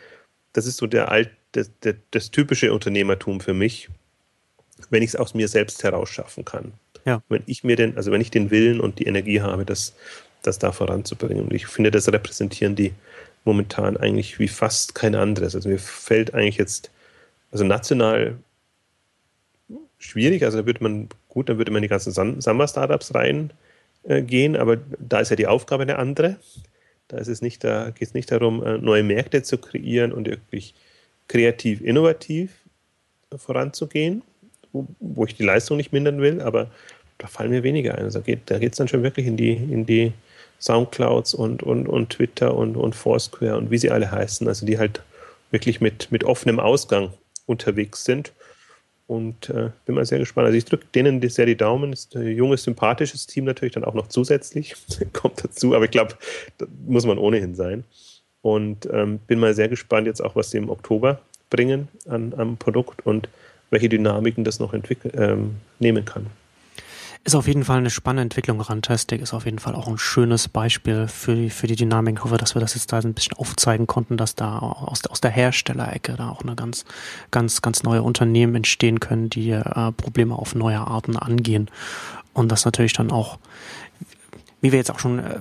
das 0.54 0.66
ist 0.66 0.78
so 0.78 0.88
der 0.88 1.12
alt, 1.12 1.30
das, 1.52 1.70
das, 1.82 1.96
das 2.12 2.32
typische 2.32 2.74
Unternehmertum 2.74 3.40
für 3.40 3.54
mich, 3.54 3.90
wenn 4.90 5.04
ich 5.04 5.10
es 5.10 5.16
aus 5.16 5.34
mir 5.34 5.48
selbst 5.48 5.84
herausschaffen 5.84 6.44
kann. 6.44 6.74
Ja. 7.06 7.22
Wenn 7.30 7.44
ich 7.46 7.64
mir 7.64 7.76
den, 7.76 7.98
also 7.98 8.12
wenn 8.12 8.22
ich 8.22 8.32
den 8.32 8.50
Willen 8.50 8.80
und 8.80 9.00
die 9.00 9.06
Energie 9.06 9.42
habe, 9.42 9.66
das 9.66 9.94
das 10.44 10.60
da 10.60 10.72
voranzubringen. 10.72 11.46
Und 11.46 11.54
ich 11.54 11.66
finde, 11.68 11.92
das 11.92 12.12
repräsentieren 12.12 12.76
die 12.76 12.94
momentan 13.46 13.98
eigentlich 13.98 14.40
wie 14.40 14.48
fast 14.48 14.96
kein 14.96 15.16
anderes. 15.16 15.56
Also 15.56 15.70
mir 15.70 15.80
fällt 15.80 16.34
eigentlich 16.34 16.58
jetzt, 16.58 16.92
also 17.52 17.64
national 17.64 18.38
schwierig, 19.98 20.44
also 20.44 20.60
da 20.60 20.66
würde 20.66 20.84
man, 20.84 21.10
gut, 21.30 21.50
dann 21.50 21.58
würde 21.58 21.72
man 21.72 21.80
in 21.80 21.84
die 21.84 21.90
ganzen 21.90 22.12
Summer-Startups 22.42 23.14
reingehen, 23.16 24.56
äh, 24.56 24.58
aber 24.58 24.78
da 25.00 25.20
ist 25.20 25.30
ja 25.30 25.36
die 25.36 25.48
Aufgabe 25.48 25.84
eine 25.84 25.98
andere. 25.98 26.38
Da 27.08 27.18
ist 27.18 27.28
es 27.28 27.42
nicht, 27.42 27.64
da 27.64 27.90
geht 27.90 28.10
es 28.10 28.14
nicht 28.14 28.32
darum, 28.32 28.64
äh, 28.64 28.78
neue 28.78 29.04
Märkte 29.04 29.44
zu 29.44 29.58
kreieren 29.58 30.12
und 30.12 30.28
wirklich 30.28 30.74
kreativ, 31.28 31.82
innovativ 31.82 32.52
voranzugehen, 33.36 34.22
wo, 34.72 34.88
wo 35.00 35.26
ich 35.26 35.36
die 35.36 35.44
Leistung 35.44 35.78
nicht 35.78 35.94
mindern 35.94 36.22
will, 36.22 36.42
aber 36.42 36.70
da 37.18 37.28
fallen 37.28 37.52
mir 37.52 37.64
weniger 37.64 37.96
ein. 37.96 38.04
Also 38.04 38.20
da 38.20 38.60
geht 38.60 38.72
es 38.72 38.78
dann 38.78 38.88
schon 38.88 39.04
wirklich 39.04 39.26
in 39.26 39.38
die, 39.38 39.54
in 39.54 39.86
die 39.86 40.12
Soundclouds 40.64 41.34
und, 41.34 41.62
und, 41.62 41.88
und 41.88 42.10
Twitter 42.10 42.56
und, 42.56 42.78
und 42.78 42.96
Foursquare 42.96 43.58
und 43.58 43.70
wie 43.70 43.78
sie 43.78 43.92
alle 43.92 44.10
heißen, 44.10 44.48
also 44.48 44.66
die 44.66 44.80
halt 44.80 45.02
wirklich 45.52 45.82
mit, 45.82 46.10
mit 46.10 46.24
offenem 46.24 46.60
Ausgang 46.60 47.12
unterwegs 47.46 48.06
sind. 48.06 48.32
Und 49.06 49.50
äh, 49.50 49.72
bin 49.86 49.96
mal 49.96 50.06
sehr 50.06 50.20
gespannt. 50.20 50.46
Also 50.46 50.58
ich 50.58 50.64
drücke 50.64 50.86
denen 50.96 51.22
sehr 51.30 51.46
die 51.46 51.58
Daumen. 51.58 51.92
Ist 51.92 52.16
ein 52.16 52.26
junges, 52.38 52.64
sympathisches 52.64 53.28
Team 53.28 53.44
natürlich 53.44 53.74
dann 53.74 53.84
auch 53.84 53.94
noch 53.94 54.08
zusätzlich. 54.08 54.76
Kommt 55.14 55.44
dazu, 55.44 55.76
aber 55.76 55.86
ich 55.86 55.92
glaube, 55.92 56.16
da 56.58 56.66
muss 56.88 57.06
man 57.06 57.18
ohnehin 57.18 57.54
sein. 57.54 57.84
Und 58.42 58.88
ähm, 58.92 59.20
bin 59.28 59.40
mal 59.40 59.54
sehr 59.54 59.68
gespannt 59.68 60.08
jetzt 60.08 60.22
auch, 60.22 60.38
was 60.38 60.52
sie 60.52 60.58
im 60.58 60.70
Oktober 60.70 61.20
bringen 61.50 61.90
an, 62.08 62.34
am 62.38 62.56
Produkt 62.56 63.06
und 63.06 63.28
welche 63.70 63.90
Dynamiken 63.90 64.46
das 64.46 64.60
noch 64.60 64.74
ähm, 64.74 65.56
nehmen 65.80 66.06
kann. 66.06 66.28
Ist 67.26 67.36
auf 67.36 67.48
jeden 67.48 67.64
Fall 67.64 67.78
eine 67.78 67.90
spannende 67.90 68.24
Entwicklung. 68.24 68.60
Runtastic 68.60 69.22
ist 69.22 69.34
auf 69.34 69.46
jeden 69.46 69.60
Fall 69.60 69.76
auch 69.76 69.88
ein 69.88 69.98
schönes 69.98 70.50
Beispiel 70.50 71.08
für 71.08 71.36
die, 71.36 71.50
für 71.50 71.68
die 71.68 71.78
Dynamik. 71.78 72.18
Ich 72.18 72.24
hoffe, 72.26 72.38
dass 72.38 72.54
wir 72.54 72.60
das 72.60 72.76
jetzt 72.76 72.92
da 72.92 73.00
ein 73.00 73.14
bisschen 73.14 73.38
aufzeigen 73.38 73.88
konnten, 73.88 74.18
dass 74.18 74.36
da 74.36 74.60
aus, 74.60 75.06
aus 75.06 75.22
der 75.22 75.32
Herstellerecke 75.32 76.16
da 76.18 76.30
auch 76.30 76.42
eine 76.42 76.56
ganz, 76.56 76.84
ganz, 77.32 77.62
ganz 77.62 77.84
neue 77.84 78.04
Unternehmen 78.04 78.56
entstehen 78.56 79.00
können, 79.00 79.30
die 79.30 79.52
äh, 79.52 79.92
Probleme 79.94 80.36
auf 80.36 80.54
neue 80.54 80.80
Arten 80.80 81.16
angehen. 81.16 81.72
Und 82.34 82.52
das 82.52 82.66
natürlich 82.66 82.94
dann 82.94 83.10
auch 83.10 83.38
wie 84.64 84.72
wir 84.72 84.80
jetzt 84.80 84.90
auch 84.90 85.00
schon, 85.00 85.20
äh, 85.20 85.40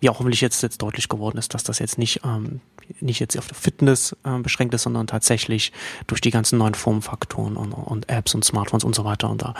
wie 0.00 0.08
auch 0.08 0.18
hoffentlich 0.18 0.40
jetzt, 0.40 0.62
jetzt 0.62 0.82
deutlich 0.82 1.08
geworden 1.08 1.38
ist, 1.38 1.54
dass 1.54 1.62
das 1.62 1.78
jetzt 1.78 1.98
nicht, 1.98 2.22
ähm, 2.24 2.60
nicht 3.00 3.20
jetzt 3.20 3.36
auf 3.38 3.44
Fitness 3.44 4.16
äh, 4.24 4.38
beschränkt 4.38 4.74
ist, 4.74 4.82
sondern 4.82 5.06
tatsächlich 5.06 5.72
durch 6.06 6.20
die 6.20 6.30
ganzen 6.30 6.58
neuen 6.58 6.74
Formfaktoren 6.74 7.56
und, 7.56 7.72
und 7.72 8.08
Apps 8.08 8.34
und 8.34 8.44
Smartphones 8.44 8.84
und 8.84 8.94
so 8.94 9.04
weiter. 9.04 9.30
Und 9.30 9.42
da, 9.42 9.54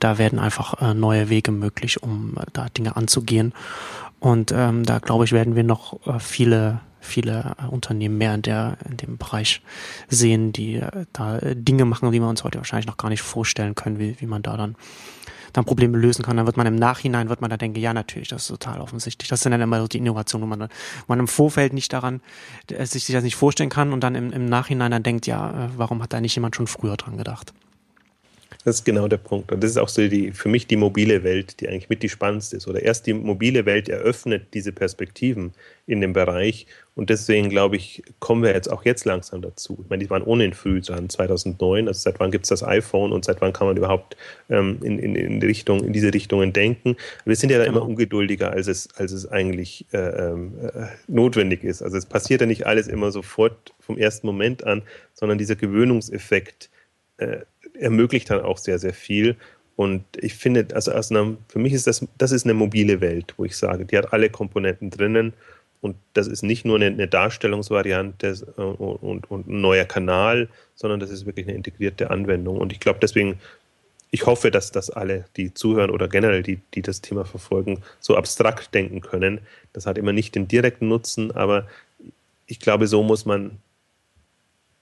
da 0.00 0.18
werden 0.18 0.38
einfach 0.38 0.80
äh, 0.82 0.94
neue 0.94 1.28
Wege 1.28 1.52
möglich, 1.52 2.02
um 2.02 2.34
äh, 2.36 2.44
da 2.52 2.68
Dinge 2.68 2.96
anzugehen. 2.96 3.54
Und 4.20 4.52
ähm, 4.52 4.84
da 4.84 4.98
glaube 4.98 5.24
ich, 5.24 5.32
werden 5.32 5.54
wir 5.54 5.64
noch 5.64 6.06
äh, 6.06 6.18
viele 6.18 6.80
viele 7.04 7.54
äh, 7.62 7.66
Unternehmen 7.66 8.18
mehr 8.18 8.34
in 8.34 8.42
der 8.42 8.78
in 8.88 8.96
dem 8.96 9.18
Bereich 9.18 9.60
sehen, 10.08 10.52
die 10.52 10.76
äh, 10.76 11.04
da 11.12 11.38
äh, 11.38 11.54
Dinge 11.54 11.84
machen, 11.84 12.10
die 12.10 12.20
wir 12.20 12.28
uns 12.28 12.42
heute 12.42 12.58
wahrscheinlich 12.58 12.86
noch 12.86 12.96
gar 12.96 13.10
nicht 13.10 13.22
vorstellen 13.22 13.74
können, 13.74 13.98
wie, 13.98 14.16
wie 14.20 14.26
man 14.26 14.42
da 14.42 14.56
dann 14.56 14.74
dann 15.54 15.64
Probleme 15.64 15.96
lösen 15.96 16.22
kann, 16.22 16.36
dann 16.36 16.46
wird 16.46 16.58
man 16.58 16.66
im 16.66 16.74
Nachhinein, 16.74 17.30
wird 17.30 17.40
man 17.40 17.48
da 17.48 17.56
denken, 17.56 17.78
ja 17.78 17.94
natürlich, 17.94 18.28
das 18.28 18.42
ist 18.42 18.48
total 18.48 18.80
offensichtlich. 18.80 19.28
Das 19.28 19.40
sind 19.40 19.52
dann 19.52 19.60
immer 19.60 19.80
so 19.80 19.86
die 19.86 19.98
Innovationen, 19.98 20.50
wo 20.50 20.56
man, 20.56 20.68
wo 20.68 21.04
man 21.08 21.20
im 21.20 21.28
Vorfeld 21.28 21.72
nicht 21.72 21.92
daran, 21.92 22.20
sich 22.68 23.06
das 23.06 23.24
nicht 23.24 23.36
vorstellen 23.36 23.70
kann 23.70 23.92
und 23.92 24.00
dann 24.00 24.14
im, 24.14 24.32
im 24.32 24.46
Nachhinein 24.46 24.90
dann 24.90 25.02
denkt, 25.02 25.26
ja, 25.26 25.70
warum 25.76 26.02
hat 26.02 26.12
da 26.12 26.20
nicht 26.20 26.34
jemand 26.34 26.56
schon 26.56 26.66
früher 26.66 26.96
dran 26.96 27.16
gedacht? 27.16 27.54
Das 28.64 28.76
ist 28.76 28.84
genau 28.84 29.08
der 29.08 29.18
Punkt. 29.18 29.52
Und 29.52 29.62
das 29.62 29.70
ist 29.70 29.76
auch 29.76 29.90
so 29.90 30.08
die, 30.08 30.32
für 30.32 30.48
mich 30.48 30.66
die 30.66 30.76
mobile 30.76 31.22
Welt, 31.22 31.60
die 31.60 31.68
eigentlich 31.68 31.90
mit 31.90 32.02
die 32.02 32.08
spannendste 32.08 32.56
ist. 32.56 32.66
Oder 32.66 32.82
erst 32.82 33.06
die 33.06 33.12
mobile 33.12 33.66
Welt 33.66 33.90
eröffnet 33.90 34.54
diese 34.54 34.72
Perspektiven 34.72 35.52
in 35.86 36.00
dem 36.00 36.14
Bereich. 36.14 36.66
Und 36.94 37.10
deswegen, 37.10 37.50
glaube 37.50 37.76
ich, 37.76 38.02
kommen 38.20 38.42
wir 38.42 38.54
jetzt 38.54 38.72
auch 38.72 38.86
jetzt 38.86 39.04
langsam 39.04 39.42
dazu. 39.42 39.78
Ich 39.82 39.90
meine, 39.90 40.02
die 40.02 40.08
waren 40.08 40.22
ohnehin 40.22 40.54
früh 40.54 40.80
dran, 40.80 41.10
2009. 41.10 41.88
Also 41.88 42.00
seit 42.00 42.20
wann 42.20 42.30
gibt 42.30 42.46
es 42.46 42.48
das 42.48 42.62
iPhone 42.62 43.12
und 43.12 43.26
seit 43.26 43.42
wann 43.42 43.52
kann 43.52 43.66
man 43.66 43.76
überhaupt 43.76 44.16
ähm, 44.48 44.78
in, 44.82 44.98
in, 44.98 45.14
in, 45.14 45.42
Richtung, 45.42 45.84
in 45.84 45.92
diese 45.92 46.14
Richtungen 46.14 46.54
denken? 46.54 46.96
Wir 47.26 47.36
sind 47.36 47.50
ja 47.50 47.58
da 47.58 47.66
genau. 47.66 47.78
immer 47.78 47.86
ungeduldiger, 47.86 48.50
als 48.50 48.68
es, 48.68 48.88
als 48.96 49.12
es 49.12 49.30
eigentlich 49.30 49.84
äh, 49.92 49.98
äh, 49.98 50.36
notwendig 51.06 51.64
ist. 51.64 51.82
Also 51.82 51.98
es 51.98 52.06
passiert 52.06 52.40
ja 52.40 52.46
nicht 52.46 52.66
alles 52.66 52.88
immer 52.88 53.10
sofort 53.10 53.74
vom 53.78 53.98
ersten 53.98 54.26
Moment 54.26 54.64
an, 54.64 54.82
sondern 55.12 55.36
dieser 55.36 55.56
Gewöhnungseffekt 55.56 56.70
äh, 57.18 57.40
ermöglicht 57.74 58.30
dann 58.30 58.40
auch 58.40 58.58
sehr, 58.58 58.78
sehr 58.78 58.94
viel. 58.94 59.36
Und 59.76 60.04
ich 60.16 60.34
finde, 60.34 60.68
also 60.74 60.92
aus 60.92 61.10
einer, 61.10 61.36
für 61.48 61.58
mich 61.58 61.72
ist 61.72 61.86
das, 61.86 62.06
das 62.16 62.32
ist 62.32 62.44
eine 62.44 62.54
mobile 62.54 63.00
Welt, 63.00 63.34
wo 63.36 63.44
ich 63.44 63.56
sage, 63.56 63.84
die 63.84 63.98
hat 63.98 64.12
alle 64.12 64.30
Komponenten 64.30 64.90
drinnen. 64.90 65.32
Und 65.80 65.96
das 66.14 66.28
ist 66.28 66.42
nicht 66.42 66.64
nur 66.64 66.76
eine, 66.76 66.86
eine 66.86 67.08
Darstellungsvariante 67.08 68.38
äh, 68.56 68.60
und, 68.60 69.30
und, 69.30 69.48
ein 69.48 69.60
neuer 69.60 69.84
Kanal, 69.84 70.48
sondern 70.74 71.00
das 71.00 71.10
ist 71.10 71.26
wirklich 71.26 71.46
eine 71.46 71.56
integrierte 71.56 72.10
Anwendung. 72.10 72.56
Und 72.56 72.72
ich 72.72 72.80
glaube 72.80 73.00
deswegen, 73.02 73.38
ich 74.10 74.26
hoffe, 74.26 74.50
dass 74.50 74.70
das 74.70 74.90
alle, 74.90 75.24
die 75.36 75.52
zuhören 75.52 75.90
oder 75.90 76.08
generell 76.08 76.42
die, 76.42 76.60
die 76.72 76.82
das 76.82 77.00
Thema 77.00 77.24
verfolgen, 77.24 77.82
so 78.00 78.16
abstrakt 78.16 78.72
denken 78.72 79.00
können. 79.00 79.40
Das 79.72 79.86
hat 79.86 79.98
immer 79.98 80.12
nicht 80.12 80.36
den 80.36 80.46
direkten 80.46 80.88
Nutzen, 80.88 81.32
aber 81.32 81.66
ich 82.46 82.60
glaube, 82.60 82.86
so 82.86 83.02
muss 83.02 83.26
man 83.26 83.58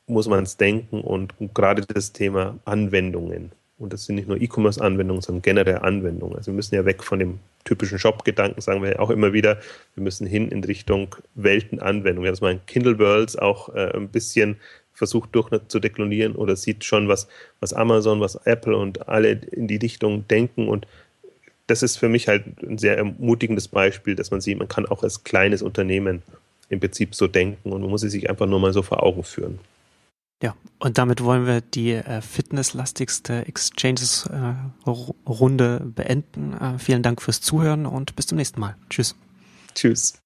muss 0.06 0.28
man 0.28 0.44
es 0.44 0.56
denken 0.56 1.00
und, 1.00 1.38
und 1.40 1.54
gerade 1.54 1.82
das 1.82 2.12
Thema 2.12 2.58
Anwendungen. 2.64 3.52
Und 3.78 3.92
das 3.92 4.04
sind 4.04 4.14
nicht 4.14 4.28
nur 4.28 4.40
E-Commerce-Anwendungen, 4.40 5.22
sondern 5.22 5.42
generell 5.42 5.78
Anwendungen. 5.78 6.36
Also 6.36 6.52
wir 6.52 6.56
müssen 6.56 6.74
ja 6.76 6.84
weg 6.84 7.02
von 7.02 7.18
dem 7.18 7.40
typischen 7.64 7.98
Shop-Gedanken, 7.98 8.60
sagen 8.60 8.82
wir 8.82 8.90
ja 8.90 8.98
auch 9.00 9.10
immer 9.10 9.32
wieder. 9.32 9.58
Wir 9.94 10.04
müssen 10.04 10.26
hin 10.26 10.48
in 10.48 10.62
Richtung 10.62 11.16
Weltenanwendung. 11.34 12.22
Wir 12.22 12.28
haben 12.28 12.34
das 12.34 12.40
mal 12.40 12.52
in 12.52 12.66
Kindle 12.66 12.98
Worlds 12.98 13.36
auch 13.36 13.74
äh, 13.74 13.92
ein 13.96 14.08
bisschen 14.08 14.56
versucht 14.92 15.30
durch 15.32 15.50
zu 15.68 15.80
deklonieren 15.80 16.36
oder 16.36 16.54
sieht 16.54 16.84
schon, 16.84 17.08
was, 17.08 17.26
was 17.58 17.72
Amazon, 17.72 18.20
was 18.20 18.36
Apple 18.44 18.76
und 18.76 19.08
alle 19.08 19.32
in 19.32 19.66
die 19.66 19.76
Richtung 19.76 20.28
denken. 20.28 20.68
Und 20.68 20.86
das 21.66 21.82
ist 21.82 21.96
für 21.96 22.08
mich 22.08 22.28
halt 22.28 22.44
ein 22.62 22.78
sehr 22.78 22.98
ermutigendes 22.98 23.68
Beispiel, 23.68 24.14
dass 24.14 24.30
man 24.30 24.40
sieht, 24.40 24.58
man 24.58 24.68
kann 24.68 24.86
auch 24.86 25.02
als 25.02 25.24
kleines 25.24 25.62
Unternehmen 25.62 26.22
im 26.68 26.78
Prinzip 26.78 27.14
so 27.14 27.26
denken 27.26 27.72
und 27.72 27.80
man 27.80 27.90
muss 27.90 28.02
es 28.02 28.12
sich 28.12 28.30
einfach 28.30 28.46
nur 28.46 28.60
mal 28.60 28.72
so 28.72 28.82
vor 28.82 29.02
Augen 29.02 29.24
führen. 29.24 29.58
Ja, 30.42 30.54
und 30.80 30.98
damit 30.98 31.22
wollen 31.22 31.46
wir 31.46 31.60
die 31.60 31.92
äh, 31.92 32.20
fitnesslastigste 32.20 33.46
Exchanges-Runde 33.46 35.80
äh, 35.80 35.86
beenden. 35.86 36.54
Äh, 36.54 36.80
vielen 36.80 37.04
Dank 37.04 37.22
fürs 37.22 37.40
Zuhören 37.40 37.86
und 37.86 38.16
bis 38.16 38.26
zum 38.26 38.36
nächsten 38.36 38.58
Mal. 38.60 38.76
Tschüss. 38.90 39.14
Tschüss. 39.74 40.14